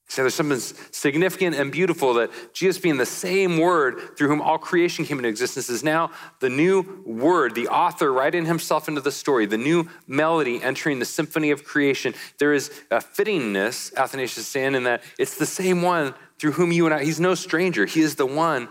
So 0.07 0.21
there's 0.21 0.35
something 0.35 0.59
significant 0.91 1.55
and 1.55 1.71
beautiful 1.71 2.13
that 2.15 2.29
Jesus 2.53 2.77
being 2.77 2.97
the 2.97 3.07
same 3.07 3.57
word 3.57 4.15
through 4.15 4.27
whom 4.27 4.39
all 4.39 4.59
creation 4.59 5.03
came 5.03 5.17
into 5.17 5.27
existence 5.27 5.67
is 5.67 5.83
now 5.83 6.11
the 6.39 6.49
new 6.49 7.03
word, 7.05 7.55
the 7.55 7.67
author 7.69 8.13
writing 8.13 8.45
himself 8.45 8.87
into 8.87 9.01
the 9.01 9.11
story, 9.11 9.45
the 9.47 9.57
new 9.57 9.89
melody 10.07 10.61
entering 10.61 10.99
the 10.99 11.05
symphony 11.05 11.49
of 11.49 11.63
creation. 11.63 12.13
There 12.37 12.53
is 12.53 12.69
a 12.91 12.97
fittingness, 12.97 13.95
Athanasius 13.95 14.37
is 14.37 14.47
saying, 14.47 14.75
in 14.75 14.83
that 14.83 15.03
it's 15.17 15.37
the 15.37 15.45
same 15.45 15.81
one 15.81 16.13
through 16.37 16.51
whom 16.51 16.71
you 16.71 16.85
and 16.85 16.93
I, 16.93 17.03
he's 17.03 17.19
no 17.19 17.33
stranger. 17.33 17.85
He 17.85 18.01
is 18.01 18.15
the 18.15 18.27
one 18.27 18.69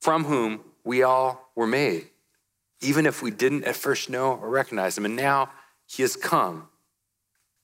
from 0.00 0.24
whom 0.24 0.60
we 0.84 1.02
all 1.02 1.50
were 1.56 1.66
made, 1.66 2.08
even 2.82 3.06
if 3.06 3.22
we 3.22 3.30
didn't 3.30 3.64
at 3.64 3.74
first 3.74 4.10
know 4.10 4.34
or 4.34 4.50
recognize 4.50 4.98
him. 4.98 5.06
And 5.06 5.16
now 5.16 5.50
he 5.86 6.02
has 6.02 6.14
come. 6.14 6.68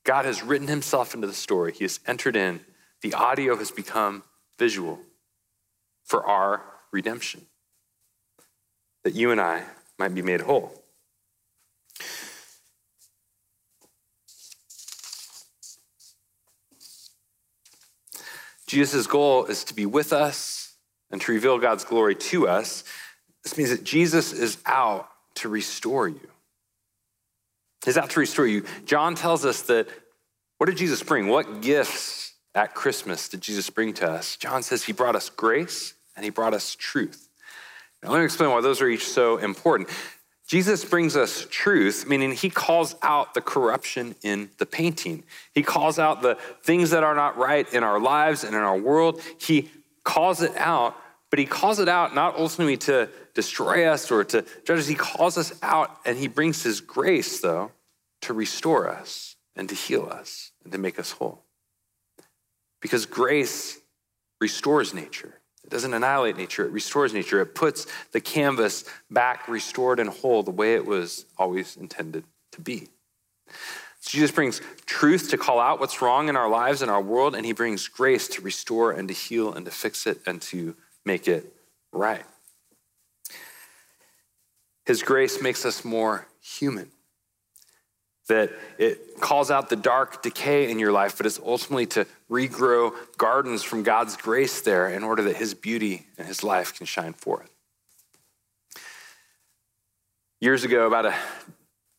God 0.04 0.24
has 0.24 0.42
written 0.42 0.68
himself 0.68 1.14
into 1.14 1.26
the 1.26 1.34
story. 1.34 1.72
He 1.72 1.84
has 1.84 2.00
entered 2.06 2.34
in 2.34 2.64
the 3.02 3.14
audio 3.14 3.56
has 3.56 3.70
become 3.70 4.22
visual 4.58 4.98
for 6.04 6.26
our 6.26 6.62
redemption, 6.92 7.46
that 9.04 9.14
you 9.14 9.30
and 9.30 9.40
I 9.40 9.62
might 9.98 10.14
be 10.14 10.22
made 10.22 10.42
whole. 10.42 10.80
Jesus' 18.66 19.06
goal 19.08 19.46
is 19.46 19.64
to 19.64 19.74
be 19.74 19.84
with 19.84 20.12
us 20.12 20.74
and 21.10 21.20
to 21.22 21.32
reveal 21.32 21.58
God's 21.58 21.84
glory 21.84 22.14
to 22.14 22.46
us. 22.46 22.84
This 23.42 23.58
means 23.58 23.70
that 23.70 23.82
Jesus 23.82 24.32
is 24.32 24.58
out 24.64 25.08
to 25.36 25.48
restore 25.48 26.06
you. 26.06 26.28
He's 27.84 27.96
out 27.96 28.10
to 28.10 28.20
restore 28.20 28.46
you. 28.46 28.64
John 28.84 29.16
tells 29.16 29.44
us 29.44 29.62
that 29.62 29.88
what 30.58 30.66
did 30.66 30.76
Jesus 30.76 31.02
bring? 31.02 31.26
What 31.26 31.62
gifts 31.62 32.19
at 32.54 32.74
Christmas 32.74 33.28
did 33.28 33.40
Jesus 33.40 33.70
bring 33.70 33.94
to 33.94 34.10
us? 34.10 34.36
John 34.36 34.62
says 34.62 34.84
he 34.84 34.92
brought 34.92 35.16
us 35.16 35.28
grace 35.30 35.94
and 36.16 36.24
he 36.24 36.30
brought 36.30 36.54
us 36.54 36.74
truth. 36.74 37.28
Now, 38.02 38.10
let 38.10 38.18
me 38.18 38.24
explain 38.24 38.50
why 38.50 38.60
those 38.60 38.80
are 38.80 38.88
each 38.88 39.06
so 39.06 39.36
important. 39.36 39.88
Jesus 40.46 40.84
brings 40.84 41.16
us 41.16 41.46
truth, 41.48 42.08
meaning 42.08 42.32
he 42.32 42.50
calls 42.50 42.96
out 43.02 43.34
the 43.34 43.40
corruption 43.40 44.16
in 44.22 44.50
the 44.58 44.66
painting. 44.66 45.22
He 45.54 45.62
calls 45.62 45.98
out 45.98 46.22
the 46.22 46.36
things 46.64 46.90
that 46.90 47.04
are 47.04 47.14
not 47.14 47.36
right 47.36 47.72
in 47.72 47.84
our 47.84 48.00
lives 48.00 48.42
and 48.42 48.56
in 48.56 48.60
our 48.60 48.76
world. 48.76 49.22
He 49.38 49.70
calls 50.02 50.42
it 50.42 50.56
out, 50.56 50.96
but 51.30 51.38
he 51.38 51.46
calls 51.46 51.78
it 51.78 51.88
out 51.88 52.16
not 52.16 52.36
ultimately 52.36 52.78
to 52.78 53.08
destroy 53.32 53.86
us 53.86 54.10
or 54.10 54.24
to 54.24 54.44
judge 54.64 54.80
us. 54.80 54.86
He 54.88 54.96
calls 54.96 55.38
us 55.38 55.52
out 55.62 55.96
and 56.04 56.18
he 56.18 56.26
brings 56.26 56.64
his 56.64 56.80
grace, 56.80 57.40
though, 57.40 57.70
to 58.22 58.32
restore 58.32 58.88
us 58.88 59.36
and 59.54 59.68
to 59.68 59.74
heal 59.76 60.08
us 60.10 60.50
and 60.64 60.72
to 60.72 60.78
make 60.78 60.98
us 60.98 61.12
whole. 61.12 61.44
Because 62.80 63.06
grace 63.06 63.78
restores 64.40 64.94
nature. 64.94 65.34
It 65.64 65.70
doesn't 65.70 65.92
annihilate 65.92 66.36
nature, 66.36 66.64
it 66.64 66.72
restores 66.72 67.12
nature. 67.12 67.40
It 67.40 67.54
puts 67.54 67.86
the 68.12 68.20
canvas 68.20 68.84
back 69.10 69.48
restored 69.48 70.00
and 70.00 70.08
whole 70.08 70.42
the 70.42 70.50
way 70.50 70.74
it 70.74 70.86
was 70.86 71.26
always 71.36 71.76
intended 71.76 72.24
to 72.52 72.60
be. 72.60 72.88
So 74.00 74.10
Jesus 74.10 74.30
brings 74.30 74.62
truth 74.86 75.30
to 75.30 75.38
call 75.38 75.60
out 75.60 75.78
what's 75.78 76.00
wrong 76.00 76.28
in 76.28 76.36
our 76.36 76.48
lives 76.48 76.80
and 76.80 76.90
our 76.90 77.02
world, 77.02 77.34
and 77.34 77.44
he 77.44 77.52
brings 77.52 77.86
grace 77.86 78.28
to 78.28 78.42
restore 78.42 78.92
and 78.92 79.08
to 79.08 79.14
heal 79.14 79.52
and 79.52 79.66
to 79.66 79.70
fix 79.70 80.06
it 80.06 80.20
and 80.26 80.40
to 80.42 80.74
make 81.04 81.28
it 81.28 81.54
right. 81.92 82.24
His 84.86 85.02
grace 85.02 85.42
makes 85.42 85.66
us 85.66 85.84
more 85.84 86.26
human 86.40 86.90
that 88.30 88.52
it 88.78 89.20
calls 89.20 89.50
out 89.50 89.68
the 89.68 89.76
dark 89.76 90.22
decay 90.22 90.70
in 90.70 90.78
your 90.78 90.92
life, 90.92 91.16
but 91.16 91.26
it's 91.26 91.40
ultimately 91.44 91.84
to 91.84 92.06
regrow 92.30 92.92
gardens 93.18 93.64
from 93.64 93.82
God's 93.82 94.16
grace 94.16 94.60
there 94.60 94.88
in 94.88 95.02
order 95.02 95.24
that 95.24 95.36
his 95.36 95.52
beauty 95.52 96.06
and 96.16 96.26
his 96.26 96.44
life 96.44 96.72
can 96.76 96.86
shine 96.86 97.12
forth. 97.12 97.50
Years 100.40 100.62
ago, 100.62 100.86
about 100.86 101.06
a 101.06 101.14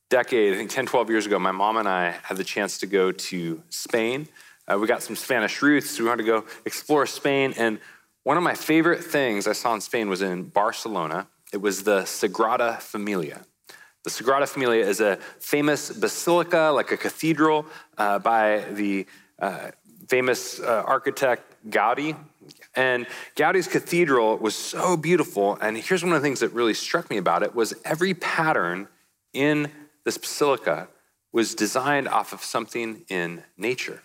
decade, 0.10 0.54
I 0.54 0.58
think 0.58 0.72
10, 0.72 0.86
12 0.86 1.10
years 1.10 1.26
ago, 1.26 1.38
my 1.38 1.52
mom 1.52 1.76
and 1.76 1.88
I 1.88 2.16
had 2.24 2.38
the 2.38 2.46
chance 2.46 2.78
to 2.80 2.88
go 2.88 3.12
to 3.12 3.62
Spain. 3.70 4.28
Uh, 4.68 4.78
we 4.80 4.88
got 4.88 5.04
some 5.04 5.18
Spanish 5.18 5.62
roots, 5.62 5.92
so 5.92 6.04
we 6.04 6.10
wanted 6.10 6.24
to 6.24 6.28
go 6.28 6.46
explore 6.66 7.06
Spain. 7.06 7.54
And 7.58 7.78
one 8.24 8.38
of 8.38 8.44
my 8.44 8.56
favorite 8.56 9.04
things 9.04 9.48
I 9.48 9.54
saw 9.54 9.74
in 9.74 9.82
Spain 9.82 10.08
was 10.08 10.22
in 10.22 10.44
Barcelona. 10.44 11.28
It 11.52 11.62
was 11.62 11.84
the 11.84 12.04
Sagrada 12.04 12.80
Familia. 12.80 13.42
The 14.04 14.10
Sagrada 14.10 14.48
Familia 14.48 14.86
is 14.88 15.00
a 15.00 15.18
famous 15.40 15.92
basilica, 15.92 16.72
like 16.74 16.92
a 16.92 16.98
cathedral, 16.98 17.68
uh, 17.98 18.18
by 18.18 18.66
the 18.72 19.06
uh, 19.40 19.72
famous 20.08 20.60
uh, 20.60 20.84
architect 20.86 21.44
Gaudi. 21.70 22.16
And 22.76 23.06
Gaudi's 23.36 23.68
cathedral 23.68 24.38
was 24.38 24.56
so 24.56 24.98
beautiful. 24.98 25.56
And 25.62 25.78
here's 25.78 26.04
one 26.04 26.14
of 26.14 26.22
the 26.22 26.26
things 26.26 26.40
that 26.40 26.50
really 26.50 26.74
struck 26.74 27.10
me 27.12 27.18
about 27.18 27.44
it 27.44 27.54
was 27.54 27.74
every 27.86 28.14
pattern 28.16 28.88
in 29.34 29.70
this 30.04 30.18
basilica 30.18 30.88
was 31.32 31.54
designed 31.54 32.08
off 32.08 32.34
of 32.34 32.44
something 32.44 33.06
in 33.08 33.44
nature. 33.56 34.02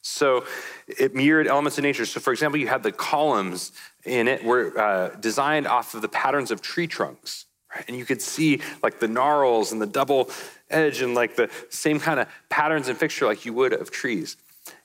So 0.00 0.44
it 0.86 1.14
mirrored 1.14 1.46
elements 1.46 1.78
of 1.78 1.84
nature. 1.84 2.06
So, 2.06 2.20
for 2.20 2.32
example, 2.32 2.58
you 2.60 2.68
had 2.68 2.82
the 2.82 2.92
columns 2.92 3.72
in 4.04 4.28
it 4.28 4.44
were 4.44 4.78
uh, 4.78 5.08
designed 5.20 5.66
off 5.66 5.94
of 5.94 6.00
the 6.00 6.08
patterns 6.08 6.50
of 6.50 6.62
tree 6.62 6.86
trunks. 6.86 7.46
And 7.86 7.96
you 7.96 8.04
could 8.04 8.22
see 8.22 8.60
like 8.82 8.98
the 9.00 9.08
gnarls 9.08 9.72
and 9.72 9.80
the 9.80 9.86
double 9.86 10.30
edge 10.70 11.00
and 11.00 11.14
like 11.14 11.36
the 11.36 11.50
same 11.70 12.00
kind 12.00 12.20
of 12.20 12.28
patterns 12.48 12.88
and 12.88 12.98
fixture 12.98 13.26
like 13.26 13.44
you 13.44 13.52
would 13.52 13.72
of 13.72 13.90
trees. 13.90 14.36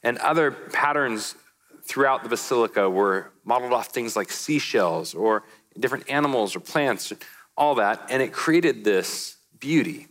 And 0.03 0.17
other 0.19 0.51
patterns 0.51 1.35
throughout 1.83 2.23
the 2.23 2.29
basilica 2.29 2.89
were 2.89 3.31
modeled 3.43 3.73
off 3.73 3.87
things 3.87 4.15
like 4.15 4.31
seashells 4.31 5.13
or 5.13 5.43
different 5.79 6.09
animals 6.09 6.55
or 6.55 6.59
plants, 6.59 7.11
all 7.57 7.75
that. 7.75 8.07
And 8.09 8.21
it 8.21 8.33
created 8.33 8.83
this 8.83 9.37
beauty. 9.59 10.07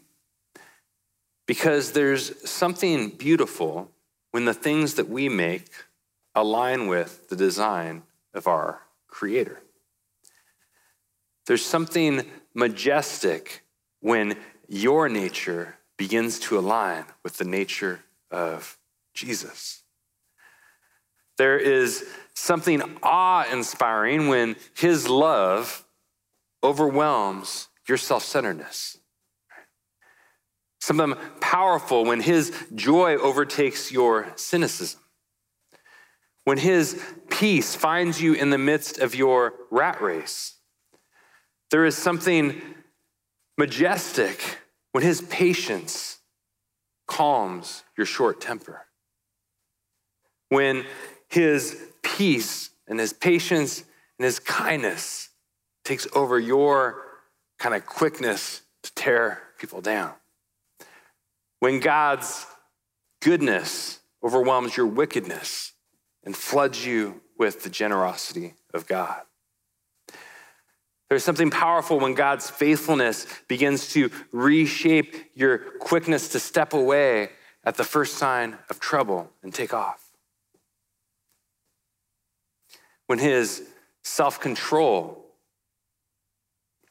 Because 1.46 1.92
there's 1.92 2.48
something 2.48 3.10
beautiful 3.10 3.90
when 4.30 4.44
the 4.44 4.54
things 4.54 4.94
that 4.94 5.08
we 5.08 5.28
make 5.28 5.68
align 6.34 6.86
with 6.86 7.28
the 7.28 7.36
design 7.36 8.02
of 8.34 8.46
our 8.46 8.82
Creator. 9.08 9.60
There's 11.50 11.66
something 11.66 12.22
majestic 12.54 13.64
when 13.98 14.36
your 14.68 15.08
nature 15.08 15.78
begins 15.96 16.38
to 16.38 16.56
align 16.56 17.06
with 17.24 17.38
the 17.38 17.44
nature 17.44 18.04
of 18.30 18.78
Jesus. 19.14 19.82
There 21.38 21.58
is 21.58 22.06
something 22.34 22.80
awe 23.02 23.50
inspiring 23.50 24.28
when 24.28 24.54
his 24.76 25.08
love 25.08 25.84
overwhelms 26.62 27.66
your 27.88 27.98
self 27.98 28.22
centeredness. 28.22 28.98
Something 30.80 31.16
powerful 31.40 32.04
when 32.04 32.20
his 32.20 32.52
joy 32.76 33.16
overtakes 33.16 33.90
your 33.90 34.32
cynicism. 34.36 35.00
When 36.44 36.58
his 36.58 37.02
peace 37.28 37.74
finds 37.74 38.22
you 38.22 38.34
in 38.34 38.50
the 38.50 38.56
midst 38.56 38.98
of 38.98 39.16
your 39.16 39.54
rat 39.72 40.00
race. 40.00 40.54
There 41.70 41.84
is 41.84 41.96
something 41.96 42.60
majestic 43.56 44.58
when 44.92 45.04
his 45.04 45.20
patience 45.20 46.18
calms 47.06 47.84
your 47.96 48.06
short 48.06 48.40
temper. 48.40 48.86
When 50.48 50.84
his 51.28 51.80
peace 52.02 52.70
and 52.88 52.98
his 52.98 53.12
patience 53.12 53.84
and 54.18 54.24
his 54.24 54.38
kindness 54.38 55.28
takes 55.84 56.06
over 56.14 56.38
your 56.38 57.02
kind 57.58 57.74
of 57.74 57.86
quickness 57.86 58.62
to 58.82 58.94
tear 58.94 59.42
people 59.58 59.80
down. 59.80 60.14
When 61.60 61.78
God's 61.78 62.46
goodness 63.20 64.00
overwhelms 64.24 64.76
your 64.76 64.86
wickedness 64.86 65.72
and 66.24 66.36
floods 66.36 66.84
you 66.84 67.20
with 67.38 67.62
the 67.62 67.70
generosity 67.70 68.54
of 68.74 68.86
God. 68.86 69.22
There's 71.10 71.24
something 71.24 71.50
powerful 71.50 71.98
when 71.98 72.14
God's 72.14 72.48
faithfulness 72.48 73.26
begins 73.48 73.92
to 73.94 74.10
reshape 74.30 75.16
your 75.34 75.58
quickness 75.58 76.28
to 76.28 76.40
step 76.40 76.72
away 76.72 77.30
at 77.64 77.76
the 77.76 77.82
first 77.82 78.16
sign 78.16 78.56
of 78.70 78.78
trouble 78.78 79.28
and 79.42 79.52
take 79.52 79.74
off. 79.74 80.08
When 83.08 83.18
his 83.18 83.68
self 84.04 84.38
control 84.40 85.26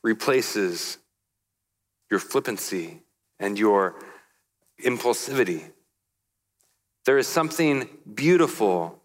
replaces 0.04 0.98
your 2.12 2.20
flippancy 2.20 3.02
and 3.40 3.58
your 3.58 3.96
impulsivity. 4.84 5.64
There 7.06 7.18
is 7.18 7.28
something 7.28 7.88
beautiful 8.14 9.02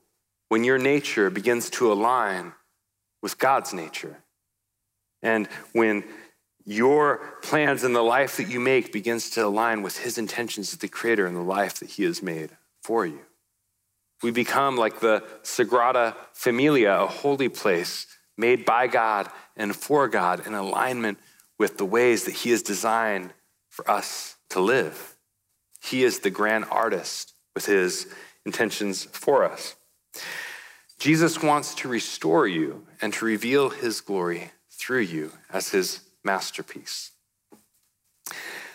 when 0.49 0.65
your 0.65 0.79
nature 0.79 1.31
begins 1.31 1.71
to 1.71 1.93
align 1.93 2.53
with 3.23 3.39
God's 3.39 3.73
nature. 3.73 4.24
And 5.25 5.49
when 5.73 6.05
your 6.67 7.39
plans 7.43 7.83
and 7.83 7.97
the 7.97 8.03
life 8.03 8.37
that 8.37 8.49
you 8.49 8.61
make 8.61 8.93
begins 8.93 9.31
to 9.31 9.45
align 9.45 9.83
with 9.83 9.99
his 9.99 10.19
intentions 10.19 10.73
as 10.73 10.79
the 10.79 10.89
creator 10.89 11.27
and 11.27 11.37
the 11.37 11.41
life 11.41 11.81
that 11.81 11.91
he 11.91 12.05
has 12.05 12.23
made 12.23 12.51
for 12.83 13.05
you. 13.05 13.21
We 14.23 14.31
become 14.31 14.77
like 14.77 15.01
the 15.01 15.25
Sagrada 15.43 16.15
Familia, 16.33 17.01
a 17.03 17.07
holy 17.07 17.49
place 17.49 18.07
made 18.37 18.65
by 18.65 18.87
God 18.87 19.29
and 19.57 19.75
for 19.77 20.09
God 20.09 20.47
in 20.47 20.55
alignment 20.55 21.19
with 21.59 21.77
the 21.77 21.85
ways 21.85 22.25
that 22.25 22.35
he 22.35 22.51
has 22.51 22.63
designed 22.63 23.33
for 23.69 23.89
us 23.91 24.37
to 24.51 24.61
live. 24.61 25.17
He 25.83 26.05
is 26.05 26.21
the 26.21 26.31
grand 26.31 26.65
artist 26.71 27.35
with 27.55 27.67
his 27.67 28.07
intentions 28.47 29.05
for 29.05 29.45
us. 29.45 29.77
Jesus 30.99 31.43
wants 31.43 31.75
to 31.77 31.89
restore 31.89 32.47
you 32.47 32.87
and 33.03 33.13
to 33.13 33.25
reveal 33.25 33.69
his 33.69 34.01
glory 34.01 34.51
through 34.85 35.01
you 35.01 35.33
as 35.51 35.71
his 35.71 36.01
masterpiece. 36.23 37.13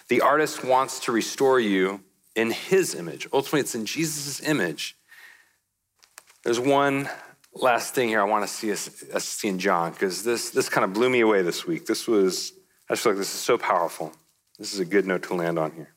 The 0.07 0.21
artist 0.21 0.63
wants 0.63 1.01
to 1.01 1.11
restore 1.11 1.59
you 1.59 2.01
in 2.35 2.49
his 2.49 2.95
image. 2.95 3.27
Ultimately, 3.31 3.59
it's 3.59 3.75
in 3.75 3.85
Jesus' 3.85 4.41
image. 4.41 4.97
There's 6.43 6.59
one 6.59 7.07
last 7.53 7.93
thing 7.93 8.09
here 8.09 8.21
I 8.21 8.23
want 8.23 8.47
to 8.47 8.51
see 8.51 8.71
us, 8.71 9.03
us 9.13 9.25
see 9.25 9.49
in 9.49 9.59
John, 9.59 9.91
because 9.91 10.23
this, 10.23 10.49
this 10.49 10.67
kind 10.67 10.83
of 10.83 10.93
blew 10.93 11.09
me 11.09 11.19
away 11.19 11.43
this 11.43 11.67
week. 11.67 11.85
This 11.85 12.07
was, 12.07 12.53
I 12.89 12.93
just 12.93 13.03
feel 13.03 13.11
like 13.11 13.19
this 13.19 13.33
is 13.33 13.39
so 13.39 13.57
powerful. 13.59 14.11
This 14.57 14.73
is 14.73 14.79
a 14.79 14.85
good 14.85 15.05
note 15.05 15.23
to 15.23 15.35
land 15.35 15.59
on 15.59 15.73
here. 15.73 15.93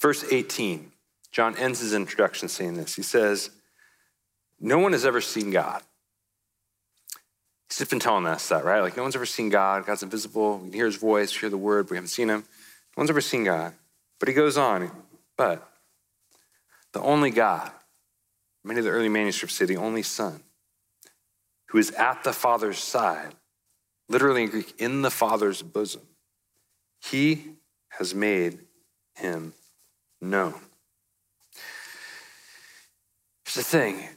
Verse 0.00 0.24
18, 0.32 0.90
John 1.32 1.56
ends 1.58 1.80
his 1.80 1.92
introduction 1.92 2.48
saying 2.48 2.76
this. 2.76 2.94
He 2.94 3.02
says, 3.02 3.50
No 4.58 4.78
one 4.78 4.92
has 4.92 5.04
ever 5.04 5.20
seen 5.20 5.50
God. 5.50 5.82
He's 7.78 7.88
been 7.88 8.00
telling 8.00 8.26
us 8.26 8.48
that, 8.50 8.64
right? 8.64 8.80
Like, 8.80 8.96
no 8.96 9.02
one's 9.02 9.16
ever 9.16 9.26
seen 9.26 9.48
God. 9.48 9.86
God's 9.86 10.02
invisible. 10.02 10.58
We 10.58 10.64
can 10.68 10.72
hear 10.72 10.86
his 10.86 10.96
voice, 10.96 11.34
hear 11.34 11.48
the 11.48 11.56
word, 11.56 11.90
we 11.90 11.96
haven't 11.96 12.08
seen 12.08 12.28
him. 12.28 12.40
No 12.96 13.00
one's 13.00 13.10
ever 13.10 13.20
seen 13.20 13.44
God. 13.44 13.72
But 14.18 14.28
he 14.28 14.34
goes 14.34 14.58
on, 14.58 14.90
but 15.36 15.66
the 16.92 17.00
only 17.00 17.30
God, 17.30 17.70
many 18.62 18.78
of 18.78 18.84
the 18.84 18.90
early 18.90 19.08
manuscripts 19.08 19.56
say 19.56 19.64
the 19.64 19.78
only 19.78 20.02
Son, 20.02 20.42
who 21.70 21.78
is 21.78 21.90
at 21.92 22.22
the 22.22 22.32
Father's 22.32 22.78
side, 22.78 23.34
literally 24.08 24.42
in 24.44 24.50
Greek, 24.50 24.74
in 24.78 25.02
the 25.02 25.10
Father's 25.10 25.62
bosom, 25.62 26.02
He 27.00 27.54
has 27.88 28.14
made 28.14 28.58
him 29.14 29.54
known. 30.20 30.54
Here's 33.44 33.54
the 33.54 33.62
thing 33.62 34.08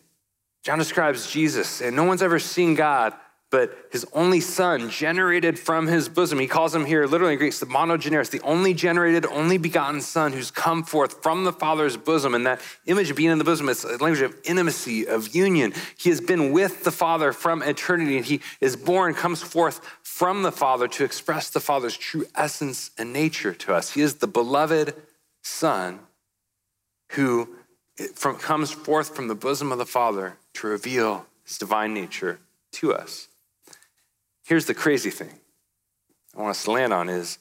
John 0.63 0.77
describes 0.77 1.31
Jesus, 1.31 1.81
and 1.81 1.95
no 1.95 2.03
one's 2.03 2.21
ever 2.21 2.37
seen 2.37 2.75
God 2.75 3.13
but 3.55 3.87
his 3.89 4.05
only 4.11 4.41
son, 4.41 4.89
generated 4.89 5.57
from 5.57 5.87
his 5.87 6.09
bosom. 6.09 6.39
He 6.39 6.45
calls 6.45 6.75
him 6.75 6.83
here, 6.83 7.07
literally 7.07 7.35
in 7.35 7.39
Greek, 7.39 7.55
the 7.55 7.65
monogenes, 7.65 8.29
the 8.29 8.41
only 8.41 8.73
generated, 8.73 9.25
only 9.27 9.57
begotten 9.57 10.01
son 10.01 10.33
who's 10.33 10.51
come 10.51 10.83
forth 10.83 11.23
from 11.23 11.45
the 11.45 11.53
Father's 11.53 11.95
bosom. 11.95 12.35
And 12.35 12.45
that 12.45 12.59
image 12.85 13.09
of 13.11 13.15
being 13.15 13.31
in 13.31 13.37
the 13.37 13.45
bosom 13.45 13.69
is 13.69 13.85
a 13.85 13.91
language 13.91 14.19
of 14.19 14.35
intimacy, 14.43 15.07
of 15.07 15.33
union. 15.33 15.73
He 15.95 16.09
has 16.09 16.19
been 16.19 16.51
with 16.51 16.83
the 16.83 16.91
Father 16.91 17.31
from 17.31 17.63
eternity, 17.63 18.17
and 18.17 18.25
he 18.25 18.41
is 18.59 18.75
born, 18.75 19.13
comes 19.13 19.41
forth 19.41 19.79
from 20.03 20.43
the 20.43 20.51
Father 20.51 20.89
to 20.89 21.05
express 21.05 21.49
the 21.49 21.61
Father's 21.61 21.95
true 21.95 22.25
essence 22.35 22.91
and 22.97 23.13
nature 23.13 23.53
to 23.53 23.73
us. 23.73 23.93
He 23.93 24.01
is 24.01 24.15
the 24.15 24.27
beloved 24.27 24.93
Son 25.43 26.01
who 27.13 27.55
from, 28.15 28.35
comes 28.35 28.71
forth 28.71 29.15
from 29.15 29.29
the 29.29 29.35
bosom 29.35 29.71
of 29.71 29.77
the 29.77 29.85
Father 29.85 30.35
to 30.55 30.67
reveal 30.67 31.25
his 31.45 31.57
divine 31.57 31.93
nature 31.93 32.39
to 32.73 32.93
us. 32.93 33.29
Here's 34.45 34.65
the 34.65 34.75
crazy 34.75 35.09
thing 35.09 35.31
I 36.35 36.41
want 36.41 36.51
us 36.51 36.63
to 36.65 36.71
land 36.71 36.93
on 36.93 37.09
is 37.09 37.39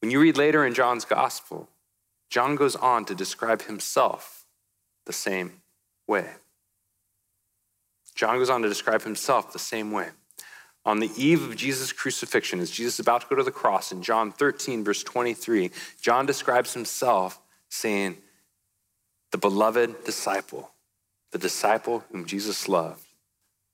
when 0.00 0.10
you 0.10 0.20
read 0.20 0.36
later 0.36 0.64
in 0.64 0.74
John's 0.74 1.04
gospel, 1.04 1.68
John 2.30 2.54
goes 2.54 2.76
on 2.76 3.04
to 3.06 3.14
describe 3.14 3.62
himself 3.62 4.46
the 5.06 5.12
same 5.12 5.60
way. 6.06 6.26
John 8.14 8.38
goes 8.38 8.50
on 8.50 8.62
to 8.62 8.68
describe 8.68 9.02
himself 9.02 9.52
the 9.52 9.58
same 9.58 9.90
way. 9.90 10.08
On 10.84 11.00
the 11.00 11.10
eve 11.16 11.42
of 11.42 11.56
Jesus' 11.56 11.92
crucifixion, 11.92 12.60
as 12.60 12.70
Jesus 12.70 12.94
is 12.94 13.00
about 13.00 13.22
to 13.22 13.26
go 13.28 13.36
to 13.36 13.42
the 13.42 13.50
cross, 13.50 13.92
in 13.92 14.02
John 14.02 14.32
13, 14.32 14.84
verse 14.84 15.02
23, 15.02 15.70
John 16.00 16.26
describes 16.26 16.74
himself 16.74 17.40
saying, 17.68 18.18
The 19.30 19.38
beloved 19.38 20.04
disciple, 20.04 20.70
the 21.30 21.38
disciple 21.38 22.04
whom 22.10 22.26
Jesus 22.26 22.68
loved, 22.68 23.06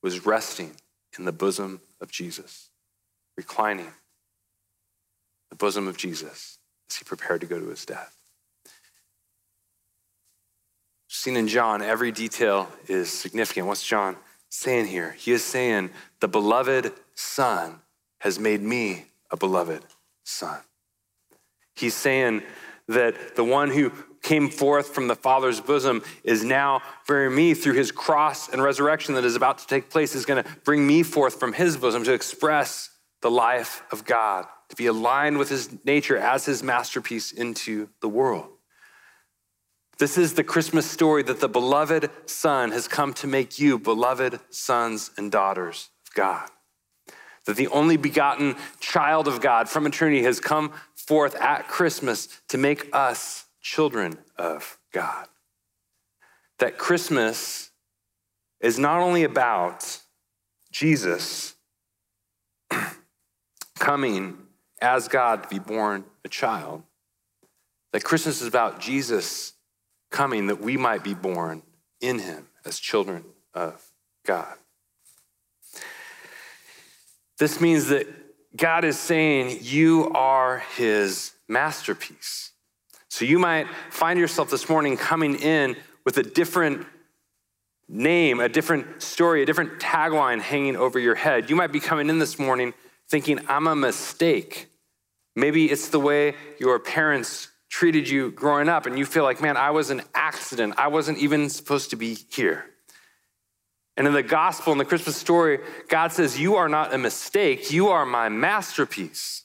was 0.03 0.27
resting 0.27 0.73
in 1.19 1.25
the 1.25 1.33
bosom 1.33 1.81
of 2.01 2.11
Jesus, 2.11 2.71
reclining 3.37 3.93
the 5.51 5.57
bosom 5.57 5.89
of 5.89 5.97
Jesus 5.97 6.59
as 6.91 6.97
he 6.97 7.05
prepared 7.05 7.41
to 7.41 7.47
go 7.47 7.59
to 7.59 7.69
his 7.69 7.85
death. 7.85 8.15
Seen 11.09 11.37
in 11.37 11.49
John, 11.49 11.83
every 11.83 12.13
detail 12.13 12.69
is 12.87 13.11
significant. 13.11 13.67
What's 13.67 13.87
John 13.87 14.17
saying 14.51 14.87
here? 14.87 15.13
He 15.13 15.33
is 15.33 15.43
saying, 15.43 15.91
The 16.21 16.29
beloved 16.29 16.93
Son 17.15 17.81
has 18.21 18.39
made 18.39 18.61
me 18.63 19.07
a 19.31 19.37
beloved 19.37 19.83
Son. 20.25 20.61
He's 21.75 21.95
saying 21.95 22.43
that 22.89 23.37
the 23.37 23.45
one 23.45 23.71
who 23.71 23.93
came 24.23 24.49
forth 24.49 24.89
from 24.89 25.09
the 25.09 25.15
Father's 25.15 25.61
bosom 25.61 26.03
is 26.25 26.43
now 26.43 26.83
bearing 27.07 27.35
me 27.35 27.55
through 27.55 27.75
his 27.75 27.93
cross 27.93 28.49
and 28.49 28.63
resurrection 28.63 29.15
that 29.15 29.25
is 29.25 29.37
about 29.37 29.59
to 29.59 29.67
take 29.67 29.91
place, 29.91 30.15
is 30.15 30.27
going 30.27 30.43
to 30.43 30.51
bring 30.65 30.87
me 30.87 31.03
forth 31.03 31.39
from 31.39 31.53
his 31.53 31.77
bosom 31.77 32.05
to 32.05 32.13
express 32.13 32.91
the 33.23 33.31
life 33.31 33.83
of 33.93 34.05
God, 34.05 34.47
to 34.69 34.77
be 34.77 34.87
aligned 34.87 35.39
with 35.39 35.49
his 35.49 35.71
nature 35.85 36.17
as 36.17 36.45
his 36.45 36.63
masterpiece 36.63 37.33
into 37.33 37.89
the 38.01 38.09
world. 38.09 38.49
This 39.99 40.17
is 40.17 40.35
the 40.35 40.45
Christmas 40.45 40.89
story 40.89 41.25
that 41.25 41.41
the 41.41 41.49
beloved 41.49 42.11
Son 42.27 42.71
has 42.71 42.87
come 42.87 43.13
to 43.15 43.27
make 43.27 43.59
you 43.59 43.79
beloved 43.79 44.39
sons 44.49 45.11
and 45.17 45.31
daughters 45.33 45.91
of 46.07 46.15
God. 46.15 46.49
That 47.47 47.57
the 47.57 47.67
only 47.69 47.97
begotten 47.97 48.55
child 48.79 49.27
of 49.27 49.41
God 49.41 49.69
from 49.69 49.87
eternity 49.87 50.23
has 50.23 50.39
come 50.39 50.73
forth 51.09 51.35
at 51.37 51.67
Christmas 51.69 52.29
to 52.49 52.59
make 52.59 52.91
us 52.93 53.47
children 53.63 54.19
of 54.37 54.77
God. 54.93 55.27
That 56.59 56.77
Christmas 56.77 57.71
is 58.61 58.79
not 58.79 59.01
only 59.01 59.25
about 59.25 60.01
Jesus 60.71 61.55
coming 63.79 64.37
as 64.83 65.09
God 65.09 65.45
to 65.45 65.49
be 65.49 65.59
born 65.59 66.05
a 66.27 66.29
child, 66.29 66.83
that 67.95 68.05
Christmas 68.05 68.43
is 68.43 68.47
about 68.47 68.79
Jesus 68.79 69.55
coming 70.11 70.49
that 70.49 70.61
we 70.61 70.77
might 70.77 71.03
be 71.03 71.15
born 71.15 71.63
in 72.03 72.19
him 72.19 72.49
as 72.67 72.79
children 72.79 73.25
of 73.55 73.83
God. 74.27 74.59
This 77.39 77.63
means 77.63 77.89
that 77.89 78.07
God 78.57 78.85
is 78.85 78.99
saying 78.99 79.59
you 79.63 80.11
are 80.15 80.59
his 80.77 81.33
masterpiece. 81.49 82.53
So 83.09 83.25
you 83.25 83.39
might 83.39 83.67
find 83.91 84.19
yourself 84.19 84.51
this 84.51 84.69
morning 84.69 84.97
coming 84.97 85.37
in 85.37 85.77
with 86.05 86.19
a 86.19 86.23
different 86.23 86.87
name, 87.89 88.41
a 88.41 88.49
different 88.49 89.03
story, 89.03 89.43
a 89.43 89.47
different 89.47 89.81
tagline 89.81 90.41
hanging 90.41 90.77
over 90.77 90.99
your 90.99 91.15
head. 91.15 91.49
You 91.49 91.57
might 91.57 91.73
be 91.73 91.81
coming 91.81 92.11
in 92.11 92.19
this 92.19 92.39
morning 92.39 92.75
thinking, 93.09 93.41
I'm 93.49 93.67
a 93.67 93.75
mistake. 93.75 94.69
Maybe 95.35 95.71
it's 95.71 95.89
the 95.89 96.01
way 96.01 96.35
your 96.59 96.79
parents 96.79 97.49
treated 97.71 98.09
you 98.09 98.31
growing 98.31 98.69
up, 98.69 98.87
and 98.87 98.99
you 98.99 99.05
feel 99.05 99.25
like, 99.25 99.43
man, 99.43 99.57
I 99.57 99.71
was 99.71 99.91
an 99.91 100.03
accident. 100.15 100.75
I 100.79 100.89
wasn't 100.89 101.19
even 101.19 101.51
supposed 101.51 101.91
to 101.91 101.97
be 101.97 102.15
here. 102.31 102.65
And 103.99 104.07
in 104.07 104.13
the 104.13 104.23
gospel, 104.23 104.73
in 104.73 104.79
the 104.79 104.85
Christmas 104.85 105.17
story, 105.17 105.59
God 105.89 106.13
says, 106.13 106.39
You 106.39 106.55
are 106.55 106.69
not 106.69 106.95
a 106.95 106.99
mistake, 106.99 107.73
you 107.73 107.89
are 107.89 108.07
my 108.07 108.29
masterpiece. 108.29 109.43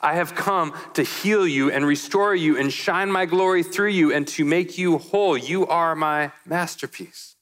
I 0.00 0.14
have 0.14 0.36
come 0.36 0.72
to 0.94 1.02
heal 1.02 1.46
you 1.46 1.70
and 1.70 1.84
restore 1.84 2.34
you 2.34 2.56
and 2.56 2.72
shine 2.72 3.10
my 3.10 3.26
glory 3.26 3.64
through 3.64 3.90
you 3.90 4.12
and 4.12 4.26
to 4.28 4.44
make 4.44 4.78
you 4.78 4.98
whole. 4.98 5.36
You 5.36 5.66
are 5.66 5.96
my 5.96 6.30
masterpiece. 6.46 7.34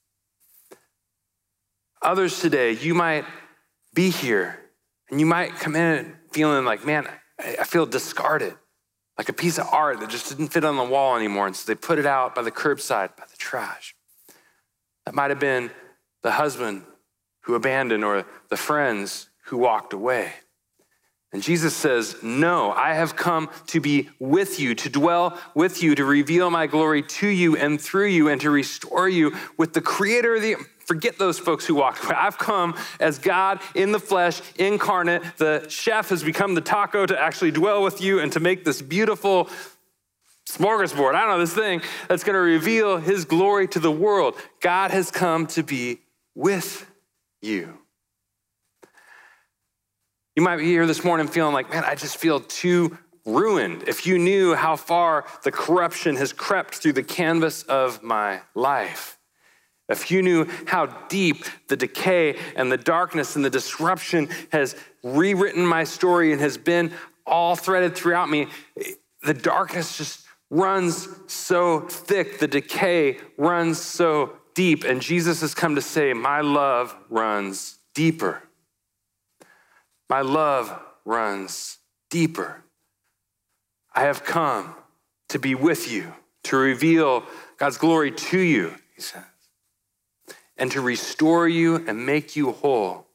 Others 2.01 2.39
today, 2.39 2.71
you 2.71 2.95
might 2.95 3.25
be 3.93 4.09
here 4.09 4.59
and 5.11 5.19
you 5.19 5.27
might 5.27 5.53
come 5.53 5.75
in 5.75 6.15
feeling 6.31 6.65
like, 6.65 6.85
man, 6.85 7.07
I 7.39 7.63
feel 7.63 7.85
discarded, 7.85 8.55
like 9.17 9.29
a 9.29 9.33
piece 9.33 9.59
of 9.59 9.67
art 9.71 9.99
that 9.99 10.09
just 10.09 10.29
didn't 10.29 10.49
fit 10.49 10.63
on 10.63 10.77
the 10.77 10.83
wall 10.83 11.15
anymore. 11.15 11.45
And 11.45 11.55
so 11.55 11.71
they 11.71 11.75
put 11.75 11.99
it 11.99 12.05
out 12.07 12.33
by 12.33 12.41
the 12.41 12.51
curbside, 12.51 13.15
by 13.15 13.25
the 13.29 13.37
trash. 13.37 13.95
That 15.05 15.13
might 15.13 15.29
have 15.29 15.39
been 15.39 15.71
the 16.23 16.31
husband 16.31 16.83
who 17.41 17.55
abandoned 17.55 18.03
or 18.03 18.25
the 18.49 18.57
friends 18.57 19.29
who 19.45 19.57
walked 19.57 19.93
away. 19.93 20.33
And 21.33 21.41
Jesus 21.41 21.75
says, 21.75 22.17
No, 22.21 22.71
I 22.71 22.93
have 22.93 23.15
come 23.15 23.49
to 23.67 23.79
be 23.79 24.09
with 24.19 24.59
you, 24.59 24.75
to 24.75 24.89
dwell 24.89 25.39
with 25.55 25.81
you, 25.81 25.95
to 25.95 26.03
reveal 26.03 26.49
my 26.49 26.67
glory 26.67 27.03
to 27.03 27.27
you 27.27 27.55
and 27.55 27.79
through 27.79 28.07
you, 28.07 28.27
and 28.27 28.41
to 28.41 28.49
restore 28.49 29.07
you 29.07 29.35
with 29.57 29.73
the 29.73 29.81
creator 29.81 30.35
of 30.35 30.41
the. 30.41 30.55
Forget 30.79 31.17
those 31.17 31.39
folks 31.39 31.65
who 31.65 31.75
walked 31.75 32.03
away. 32.03 32.15
I've 32.15 32.37
come 32.37 32.75
as 32.99 33.17
God 33.17 33.61
in 33.75 33.93
the 33.93 33.99
flesh, 33.99 34.41
incarnate. 34.57 35.23
The 35.37 35.65
chef 35.69 36.09
has 36.09 36.21
become 36.21 36.53
the 36.53 36.59
taco 36.59 37.05
to 37.05 37.17
actually 37.17 37.51
dwell 37.51 37.81
with 37.81 38.01
you 38.01 38.19
and 38.19 38.29
to 38.33 38.41
make 38.41 38.65
this 38.65 38.81
beautiful 38.81 39.47
smorgasbord. 40.49 41.15
I 41.15 41.21
don't 41.21 41.29
know, 41.29 41.39
this 41.39 41.53
thing 41.53 41.81
that's 42.09 42.25
going 42.25 42.33
to 42.33 42.41
reveal 42.41 42.97
his 42.97 43.23
glory 43.23 43.69
to 43.69 43.79
the 43.79 43.91
world. 43.91 44.35
God 44.59 44.91
has 44.91 45.11
come 45.11 45.47
to 45.47 45.63
be 45.63 46.00
with 46.35 46.89
you. 47.41 47.77
You 50.35 50.43
might 50.43 50.57
be 50.57 50.65
here 50.65 50.85
this 50.85 51.03
morning 51.03 51.27
feeling 51.27 51.53
like, 51.53 51.69
man, 51.69 51.83
I 51.83 51.95
just 51.95 52.17
feel 52.17 52.39
too 52.39 52.97
ruined. 53.25 53.83
If 53.87 54.07
you 54.07 54.17
knew 54.17 54.55
how 54.55 54.75
far 54.75 55.25
the 55.43 55.51
corruption 55.51 56.15
has 56.15 56.33
crept 56.33 56.75
through 56.75 56.93
the 56.93 57.03
canvas 57.03 57.63
of 57.63 58.01
my 58.01 58.41
life, 58.55 59.17
if 59.89 60.09
you 60.09 60.21
knew 60.21 60.47
how 60.67 60.85
deep 61.09 61.43
the 61.67 61.75
decay 61.75 62.37
and 62.55 62.71
the 62.71 62.77
darkness 62.77 63.35
and 63.35 63.43
the 63.43 63.49
disruption 63.49 64.29
has 64.51 64.75
rewritten 65.03 65.65
my 65.65 65.83
story 65.83 66.31
and 66.31 66.39
has 66.39 66.57
been 66.57 66.91
all 67.25 67.55
threaded 67.55 67.95
throughout 67.95 68.29
me, 68.29 68.47
the 69.23 69.33
darkness 69.33 69.97
just 69.97 70.25
runs 70.49 71.09
so 71.27 71.81
thick, 71.81 72.39
the 72.39 72.47
decay 72.47 73.17
runs 73.37 73.81
so 73.81 74.37
deep. 74.53 74.83
And 74.83 75.01
Jesus 75.01 75.41
has 75.41 75.53
come 75.53 75.75
to 75.75 75.81
say, 75.81 76.13
My 76.13 76.41
love 76.41 76.95
runs 77.09 77.79
deeper. 77.93 78.43
My 80.09 80.21
love 80.21 80.77
runs 81.05 81.77
deeper. 82.09 82.63
I 83.93 84.01
have 84.01 84.23
come 84.23 84.75
to 85.29 85.39
be 85.39 85.55
with 85.55 85.91
you, 85.91 86.13
to 86.43 86.57
reveal 86.57 87.23
God's 87.57 87.77
glory 87.77 88.11
to 88.11 88.39
you, 88.39 88.73
he 88.95 89.01
says, 89.01 89.23
and 90.57 90.71
to 90.71 90.81
restore 90.81 91.47
you 91.47 91.75
and 91.87 92.05
make 92.05 92.35
you 92.35 92.51
whole. 92.51 93.07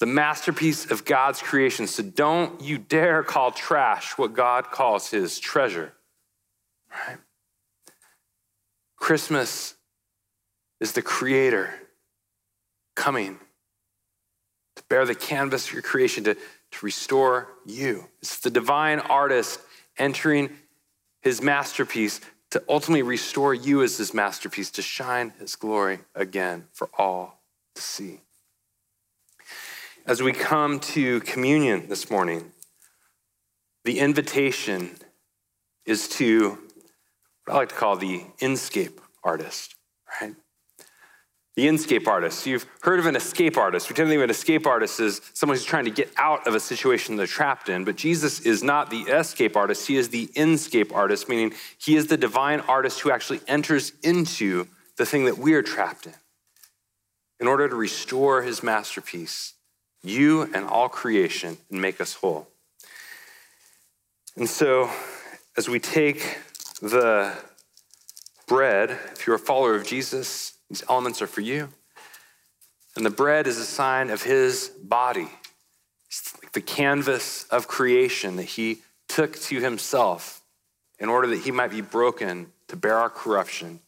The 0.00 0.06
masterpiece 0.06 0.90
of 0.90 1.04
God's 1.04 1.42
creation. 1.42 1.86
So 1.88 2.02
don't 2.02 2.60
you 2.60 2.78
dare 2.78 3.22
call 3.24 3.50
trash 3.50 4.16
what 4.16 4.32
God 4.32 4.70
calls 4.70 5.10
his 5.10 5.38
treasure. 5.40 5.92
Right? 6.90 7.18
Christmas 8.98 9.74
is 10.80 10.92
the 10.92 11.02
creator 11.02 11.72
coming 12.94 13.38
to 14.76 14.82
bear 14.88 15.04
the 15.04 15.14
canvas 15.14 15.68
of 15.68 15.72
your 15.72 15.82
creation, 15.82 16.24
to 16.24 16.36
to 16.72 16.84
restore 16.84 17.48
you. 17.64 18.08
It's 18.20 18.38
the 18.38 18.50
divine 18.50 19.00
artist 19.00 19.60
entering 19.96 20.50
his 21.22 21.42
masterpiece 21.42 22.20
to 22.50 22.62
ultimately 22.68 23.02
restore 23.02 23.52
you 23.52 23.82
as 23.82 23.98
his 23.98 24.14
masterpiece, 24.14 24.70
to 24.72 24.82
shine 24.82 25.32
his 25.38 25.56
glory 25.56 26.00
again 26.14 26.66
for 26.72 26.88
all 26.96 27.42
to 27.74 27.82
see. 27.82 28.20
As 30.06 30.22
we 30.22 30.32
come 30.32 30.80
to 30.80 31.20
communion 31.20 31.88
this 31.88 32.10
morning, 32.10 32.52
the 33.84 33.98
invitation 33.98 34.96
is 35.84 36.08
to 36.08 36.58
I 37.50 37.54
like 37.54 37.68
to 37.70 37.74
call 37.74 37.96
the 37.96 38.22
inscape 38.40 38.98
artist, 39.24 39.74
right? 40.20 40.34
The 41.56 41.66
inscape 41.66 42.06
artist. 42.06 42.46
You've 42.46 42.66
heard 42.82 43.00
of 43.00 43.06
an 43.06 43.16
escape 43.16 43.56
artist. 43.56 43.88
We 43.88 43.94
tend 43.94 44.06
to 44.06 44.10
think 44.10 44.18
of 44.18 44.24
an 44.24 44.30
escape 44.30 44.66
artist 44.66 45.00
as 45.00 45.20
someone 45.34 45.56
who's 45.56 45.64
trying 45.64 45.86
to 45.86 45.90
get 45.90 46.10
out 46.16 46.46
of 46.46 46.54
a 46.54 46.60
situation 46.60 47.16
they're 47.16 47.26
trapped 47.26 47.68
in. 47.68 47.84
But 47.84 47.96
Jesus 47.96 48.40
is 48.40 48.62
not 48.62 48.90
the 48.90 49.02
escape 49.02 49.56
artist, 49.56 49.86
he 49.88 49.96
is 49.96 50.10
the 50.10 50.28
inscape 50.28 50.92
artist, 50.94 51.28
meaning 51.28 51.52
he 51.78 51.96
is 51.96 52.06
the 52.06 52.16
divine 52.16 52.60
artist 52.60 53.00
who 53.00 53.10
actually 53.10 53.40
enters 53.48 53.92
into 54.02 54.68
the 54.96 55.06
thing 55.06 55.24
that 55.24 55.38
we 55.38 55.54
are 55.54 55.62
trapped 55.62 56.06
in 56.06 56.14
in 57.40 57.46
order 57.46 57.68
to 57.68 57.76
restore 57.76 58.42
his 58.42 58.62
masterpiece, 58.62 59.54
you 60.02 60.42
and 60.54 60.66
all 60.66 60.88
creation, 60.88 61.56
and 61.70 61.80
make 61.80 62.00
us 62.00 62.14
whole. 62.14 62.48
And 64.36 64.48
so, 64.48 64.90
as 65.56 65.68
we 65.68 65.80
take 65.80 66.38
the 66.80 67.36
bread, 68.46 68.90
if 69.12 69.26
you're 69.26 69.36
a 69.36 69.38
follower 69.38 69.74
of 69.74 69.86
Jesus, 69.86 70.54
these 70.68 70.82
elements 70.88 71.22
are 71.22 71.26
for 71.26 71.40
you. 71.40 71.68
And 72.96 73.04
the 73.04 73.10
bread 73.10 73.46
is 73.46 73.58
a 73.58 73.64
sign 73.64 74.10
of 74.10 74.22
his 74.22 74.68
body. 74.82 75.28
It's 76.06 76.34
like 76.42 76.52
the 76.52 76.60
canvas 76.60 77.44
of 77.44 77.68
creation 77.68 78.36
that 78.36 78.44
he 78.44 78.78
took 79.06 79.38
to 79.40 79.60
himself 79.60 80.42
in 80.98 81.08
order 81.08 81.28
that 81.28 81.40
he 81.40 81.50
might 81.50 81.70
be 81.70 81.80
broken 81.80 82.52
to 82.68 82.76
bear 82.76 82.96
our 82.96 83.10
corruption 83.10 83.80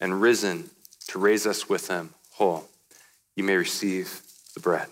and 0.00 0.20
risen 0.20 0.70
to 1.08 1.18
raise 1.18 1.46
us 1.46 1.68
with 1.68 1.88
him 1.88 2.14
whole. 2.32 2.68
You 3.36 3.44
may 3.44 3.56
receive 3.56 4.22
the 4.54 4.60
bread. 4.60 4.88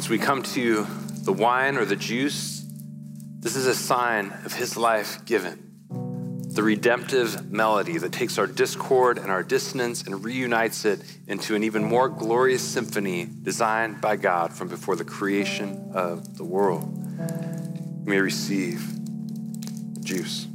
As 0.00 0.08
we 0.08 0.16
come 0.16 0.42
to 0.42 0.86
the 1.24 1.32
wine 1.32 1.76
or 1.76 1.84
the 1.84 1.94
juice, 1.94 2.64
this 3.40 3.54
is 3.54 3.66
a 3.66 3.74
sign 3.74 4.32
of 4.46 4.54
his 4.54 4.74
life 4.74 5.22
given. 5.26 6.48
The 6.54 6.62
redemptive 6.62 7.52
melody 7.52 7.98
that 7.98 8.10
takes 8.10 8.38
our 8.38 8.46
discord 8.46 9.18
and 9.18 9.30
our 9.30 9.42
dissonance 9.42 10.04
and 10.04 10.24
reunites 10.24 10.86
it 10.86 11.02
into 11.26 11.54
an 11.54 11.64
even 11.64 11.84
more 11.84 12.08
glorious 12.08 12.62
symphony 12.66 13.28
designed 13.42 14.00
by 14.00 14.16
God 14.16 14.54
from 14.54 14.68
before 14.68 14.96
the 14.96 15.04
creation 15.04 15.90
of 15.92 16.38
the 16.38 16.44
world. 16.44 16.90
You 16.96 18.10
may 18.10 18.20
receive 18.20 18.82
juice. 20.00 20.46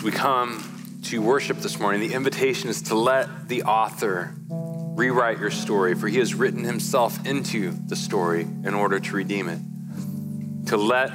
As 0.00 0.04
we 0.04 0.12
come 0.12 0.98
to 1.02 1.20
worship 1.20 1.58
this 1.58 1.78
morning, 1.78 2.00
the 2.00 2.14
invitation 2.14 2.70
is 2.70 2.80
to 2.84 2.94
let 2.94 3.48
the 3.48 3.64
author 3.64 4.34
rewrite 4.48 5.38
your 5.38 5.50
story, 5.50 5.94
for 5.94 6.08
he 6.08 6.16
has 6.20 6.32
written 6.32 6.64
himself 6.64 7.26
into 7.26 7.72
the 7.86 7.94
story 7.94 8.40
in 8.40 8.72
order 8.72 8.98
to 8.98 9.14
redeem 9.14 9.50
it. 9.50 9.58
To 10.68 10.78
let 10.78 11.10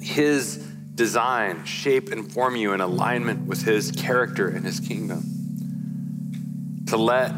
his 0.00 0.56
design 0.96 1.64
shape 1.64 2.10
and 2.10 2.28
form 2.32 2.56
you 2.56 2.72
in 2.72 2.80
alignment 2.80 3.46
with 3.46 3.62
his 3.62 3.92
character 3.92 4.48
and 4.48 4.66
his 4.66 4.80
kingdom. 4.80 5.22
To 6.86 6.96
let 6.96 7.32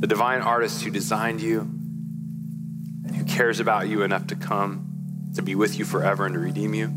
the 0.00 0.06
divine 0.06 0.40
artist 0.40 0.84
who 0.84 0.90
designed 0.90 1.42
you 1.42 1.60
and 1.60 3.14
who 3.14 3.24
cares 3.24 3.60
about 3.60 3.88
you 3.88 4.04
enough 4.04 4.28
to 4.28 4.36
come 4.36 5.30
to 5.34 5.42
be 5.42 5.54
with 5.54 5.78
you 5.78 5.84
forever 5.84 6.24
and 6.24 6.32
to 6.32 6.40
redeem 6.40 6.72
you, 6.72 6.94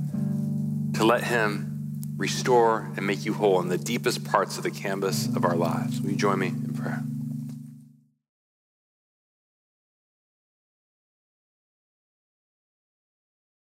to 0.94 1.04
let 1.04 1.26
him 1.26 1.69
restore, 2.20 2.92
and 2.98 3.08
make 3.08 3.26
you 3.26 3.34
whole 3.34 3.62
in 3.62 3.70
the 3.70 3.78
deepest 3.78 4.26
parts 4.26 4.58
of 4.58 4.64
the 4.64 4.70
canvas 4.70 5.34
of 5.36 5.46
our 5.46 5.56
lives. 5.56 6.02
Will 6.02 6.12
you 6.12 6.18
join 6.18 6.38
me 6.38 6.48
in 6.48 6.74
prayer? 6.74 7.02